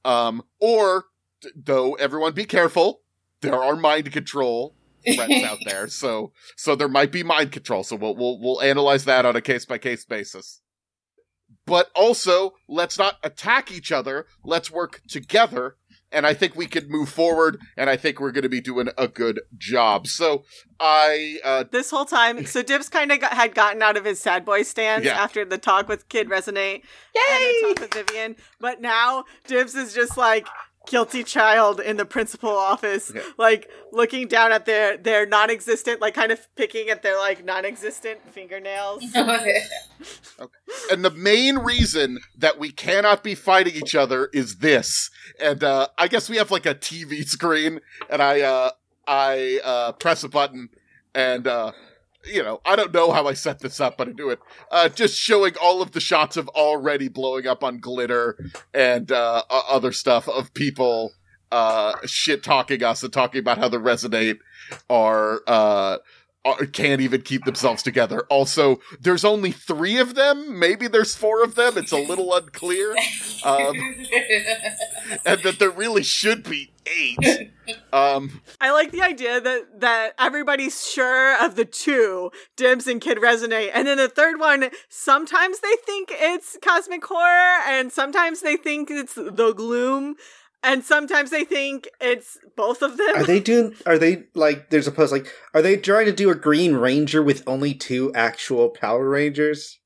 [0.05, 1.05] Um, or
[1.41, 3.01] th- though, everyone be careful.
[3.41, 4.75] There are mind control
[5.05, 7.83] threats out there, so so there might be mind control.
[7.83, 10.61] So we'll we'll we'll analyze that on a case by case basis.
[11.65, 14.25] But also, let's not attack each other.
[14.43, 15.75] Let's work together
[16.11, 18.89] and I think we could move forward, and I think we're going to be doing
[18.97, 20.07] a good job.
[20.07, 20.43] So
[20.79, 24.19] I, uh, This whole time, so Dibs kind of got, had gotten out of his
[24.19, 25.21] sad boy stance Yeah.
[25.21, 26.81] after the talk with Kid Resonate
[27.31, 30.47] and the talk with Vivian, but now Dibs is just like
[30.87, 33.21] guilty child in the principal office, Okay.
[33.37, 38.19] like looking down at their their non-existent, like kind of picking at their like non-existent
[38.31, 39.03] fingernails.
[39.15, 39.61] okay.
[40.91, 45.09] and the main reason that we cannot be fighting each other is this.
[45.39, 48.71] And uh, I guess we have like a TV screen, and I, uh,
[49.07, 50.69] I uh, press a button,
[51.13, 51.71] and uh,
[52.27, 54.39] you know, I don't know how I set this up, but I do it.
[54.71, 58.37] Uh, just showing all of the shots of already blowing up on glitter
[58.73, 61.13] and uh, other stuff of people
[61.51, 64.39] uh, shit talking us and talking about how the resonate
[64.89, 65.97] are uh,
[66.73, 68.21] can't even keep themselves together.
[68.29, 70.59] Also, there's only three of them.
[70.59, 71.77] Maybe there's four of them.
[71.77, 72.95] It's a little unclear.
[73.43, 73.75] Um,
[75.25, 77.51] and that there really should be eight.
[77.91, 83.17] Um, I like the idea that that everybody's sure of the two, Dibs and Kid
[83.17, 88.55] Resonate, and then the third one, sometimes they think it's cosmic horror, and sometimes they
[88.55, 90.15] think it's the gloom,
[90.63, 93.15] and sometimes they think it's both of them.
[93.15, 93.75] Are they doing?
[93.85, 94.69] Are they like?
[94.69, 95.31] There's a post like.
[95.53, 99.79] Are they trying to do a Green Ranger with only two actual Power Rangers?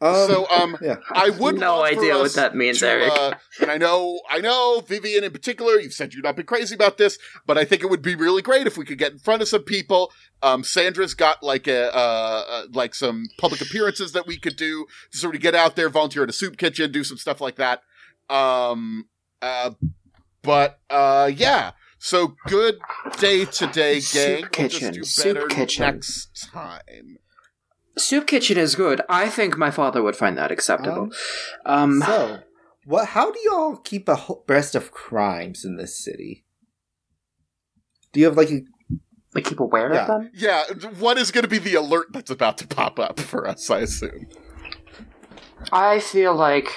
[0.00, 0.96] Um, so, um, yeah.
[1.12, 3.12] I would no idea what that means, to, Eric.
[3.12, 6.74] uh, and I know, I know, Vivian in particular, you've said you've not been crazy
[6.74, 9.18] about this, but I think it would be really great if we could get in
[9.18, 10.12] front of some people.
[10.42, 14.86] Um, Sandra's got like a, uh, uh, like some public appearances that we could do
[15.12, 17.56] to sort of get out there, volunteer at a soup kitchen, do some stuff like
[17.56, 17.80] that.
[18.28, 19.06] Um,
[19.40, 19.70] uh,
[20.44, 21.72] but, uh, yeah.
[21.98, 22.78] So good
[23.18, 24.02] day today, gang.
[24.02, 25.82] Soup We'll just kitchen, do soup kitchen.
[25.86, 27.16] next time.
[27.96, 29.00] Soup kitchen is good.
[29.08, 31.08] I think my father would find that acceptable.
[31.64, 32.40] Um, So,
[32.84, 33.08] what?
[33.08, 36.44] How do y'all keep a ho- breast of crimes in this city?
[38.12, 38.60] Do you have like a
[39.34, 40.02] like keep aware Yeah.
[40.02, 40.30] of them.
[40.34, 40.62] Yeah,
[40.98, 43.80] what is going to be the alert that's about to pop up for us, I
[43.80, 44.28] assume?
[45.72, 46.68] I feel like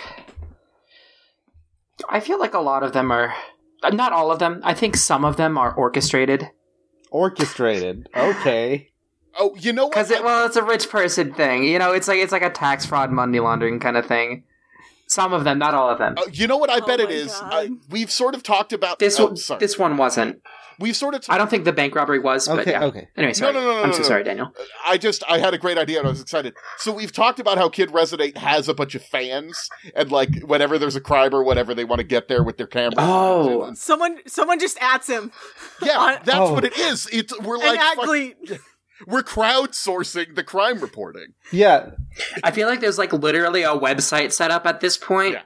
[2.10, 3.34] I feel like a lot of them are
[3.91, 4.61] not all of them.
[4.63, 6.49] I think some of them are orchestrated
[7.11, 8.09] orchestrated?
[8.15, 8.91] Okay.
[9.39, 9.91] Oh, you know what?
[9.93, 11.63] because it, well, it's a rich person thing.
[11.63, 14.43] You know, it's like it's like a tax fraud, money laundering kind of thing.
[15.07, 16.15] Some of them, not all of them.
[16.17, 17.39] Uh, you know what I Oh bet it is.
[17.41, 17.65] my.
[17.65, 19.59] Uh, we've sort of talked about This oh, one, sorry.
[19.59, 20.41] this one wasn't.
[20.79, 21.23] We've sort of.
[21.29, 22.71] I don't think the bank robbery was, but Okay.
[22.71, 22.83] yeah.
[22.85, 23.07] Okay.
[23.17, 23.53] Anyway, sorry.
[23.53, 24.03] no, no, no, I'm so no.
[24.05, 24.53] sorry, Daniel.
[24.85, 26.53] I just I had a great idea and I was excited.
[26.77, 30.77] So we've talked about how Kid Resonate has a bunch of fans and like whenever
[30.77, 32.95] there's a crime or whatever, they want to get there with their camera.
[32.97, 33.63] Oh.
[33.63, 35.31] And- someone, someone just ats him,
[35.81, 36.53] yeah, on- that's Oh.
[36.53, 37.07] what it is.
[37.11, 38.35] It's we're and like fuck- actually,
[39.07, 41.33] we're crowdsourcing the crime reporting.
[41.51, 41.91] Yeah.
[42.43, 45.33] I feel like there's like literally a website set up at this point.
[45.33, 45.41] Yeah.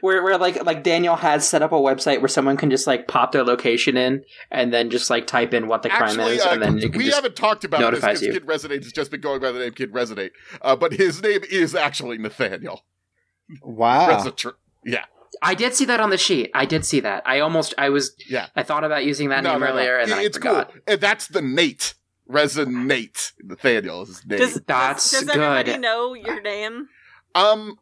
[0.00, 3.08] Where where like like Daniel has set up a website where someone can just like
[3.08, 6.44] pop their location in and then just like type in what the crime Actually, is
[6.46, 8.40] uh, and then it we just haven't talked about this notifies because you.
[8.40, 10.30] Kid Resonate has just been going by the name Kid Resonate,
[10.62, 12.84] uh, but his name is actually Nathaniel.
[13.62, 14.10] Wow.
[14.18, 14.54] Resitr-
[14.84, 15.04] yeah,
[15.42, 16.50] I did see that on the sheet.
[16.54, 17.22] I did see that.
[17.26, 18.48] I almost I was yeah.
[18.56, 19.72] I thought about using that No, name no, no.
[19.72, 20.72] earlier and then it's I forgot.
[20.72, 20.80] cool.
[20.88, 21.94] And that's the Nate.
[22.28, 23.32] Resonate.
[23.40, 24.38] Nathaniel is his name.
[24.40, 25.40] Does, That's does, does good.
[25.40, 26.88] everybody know your name?
[27.36, 27.78] um,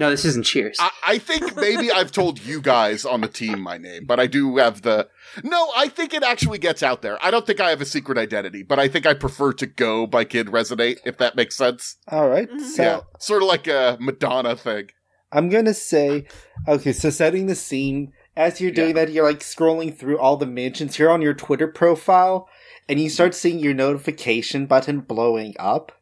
[0.00, 0.78] No, this isn't Cheers.
[0.80, 4.26] I, I think maybe I've told you guys on the team my name, but I
[4.26, 5.08] do have the.
[5.44, 7.22] No, I think it actually gets out there.
[7.22, 10.06] I don't think I have a secret identity, but I think I prefer to go
[10.06, 11.96] by Kid Resonate, if that makes sense.
[12.08, 12.50] All right.
[12.50, 12.60] Mhm.
[12.62, 14.88] So yeah, sort of like a Madonna thing.
[15.30, 16.26] I'm gonna say,
[16.66, 20.46] okay, so setting the scene as you're doing that, you're like scrolling through all the
[20.46, 20.98] mentions.
[20.98, 22.48] You're on your Twitter profile,
[22.88, 25.92] and you start seeing your notification button blowing up.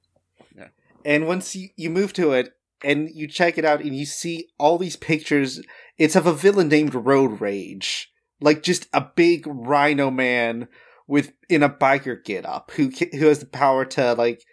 [0.57, 0.69] Yeah.
[1.05, 4.49] And once you, you move to it and you check it out, and you see
[4.59, 5.61] all these pictures,
[5.97, 10.69] it's of a villain named Road Rage, like just a big rhino man
[11.07, 14.45] with in a biker get up who who has the power to like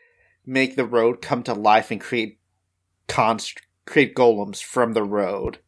[0.45, 2.39] make the road come to life and create
[3.07, 5.59] const- create golems from the road.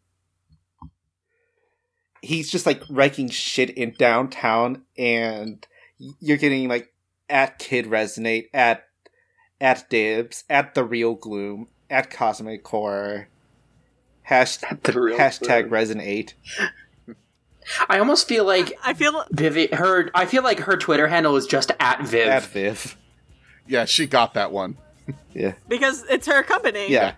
[2.21, 5.65] He's just like wrecking shit in downtown, and
[6.19, 6.93] you're getting like
[7.29, 8.85] at Kid Resonate, at
[9.59, 13.27] at Dibs, at the Real Gloom, at Cosmic Core,
[14.30, 15.72] hashtag, The real hashtag word.
[15.72, 16.34] Resonate.
[17.89, 21.45] I almost feel like I feel Vivi her I feel like her Twitter handle is
[21.45, 22.27] just at Viv.
[22.27, 22.97] At Viv.
[23.68, 24.77] Yeah, she got that one.
[25.34, 25.53] Yeah.
[25.68, 26.89] because it's her company.
[26.89, 27.14] Yeah.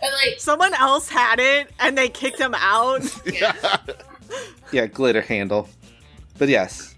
[0.00, 3.02] But like, Someone else had it and they kicked him out.
[3.32, 3.76] Yeah.
[4.72, 5.68] Yeah, glitter handle.
[6.36, 6.94] But yes.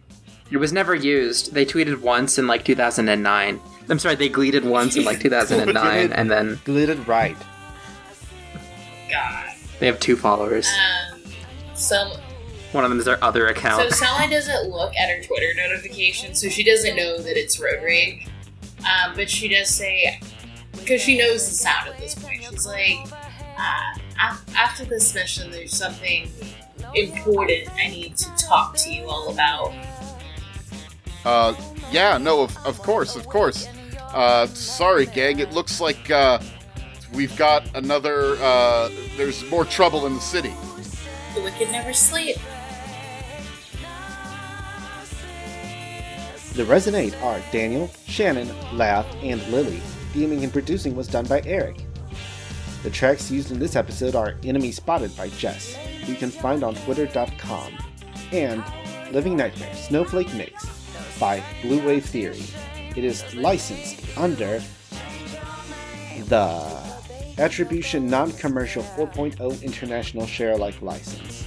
[0.50, 1.54] It was never used.
[1.54, 3.60] They tweeted once in like 2009.
[3.88, 7.36] I'm sorry, they gleated once in like 2009, and then Glittered right.
[9.10, 9.50] God.
[9.80, 10.68] they have two followers.
[11.12, 11.20] Um,
[11.74, 12.12] some
[12.72, 13.82] One of them is their other account.
[13.90, 14.04] So.
[14.04, 18.28] Sally doesn't look at her Twitter notifications, so she doesn't know that it's road rage.
[18.80, 20.20] Um, but she does say,
[20.72, 22.98] because she knows the sound at this point, she's like,
[23.58, 26.30] uh, after this mission, there's something
[26.94, 29.74] important I need to talk to you all about.
[31.24, 31.52] Uh,
[31.92, 33.66] yeah, no, of, of course, of course.
[34.12, 35.38] Uh, sorry, gang.
[35.38, 36.40] It looks like uh,
[37.12, 38.36] we've got another.
[38.40, 40.54] Uh, there's more trouble in the city.
[41.34, 42.36] The wicked never sleep.
[46.54, 49.80] The Resonate are Daniel, Shannon, Lav, and Lily.
[50.12, 51.84] Theming and producing was done by Eric.
[52.82, 56.64] The tracks used in this episode are Enemy Spotted by Jess, who you can find
[56.64, 57.78] on twitter.com,
[58.32, 58.64] and
[59.12, 60.79] Living Nightmare Snowflake Mix
[61.20, 62.42] by Blue Wave Theory.
[62.96, 64.60] It is licensed under
[66.26, 66.80] the
[67.38, 71.44] Attribution Non Commercial 4.0 International Share Alike license.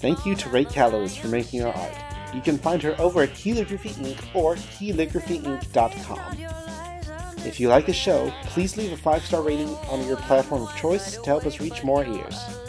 [0.00, 1.94] Thank you to Ray Callows for making our art.
[2.34, 4.34] You can find her over at Calligraphy Inc.
[4.34, 6.38] or calligraphyinc.com.
[7.46, 10.74] If you like the show, please leave a five star rating on your platform of
[10.76, 12.63] choice to help us reach more ears.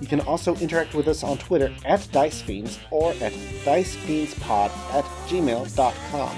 [0.00, 3.32] You can also interact with us on Twitter at DiceFiends or at
[3.64, 6.36] DiceFiendsPod at gmail.com.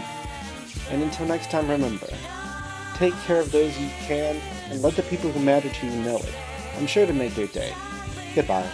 [0.91, 2.09] And until next time, remember
[2.95, 4.37] take care of those you can
[4.69, 6.35] and let the people who matter to you know it.
[6.77, 7.73] I'm sure to make their day.
[8.35, 8.69] Goodbye.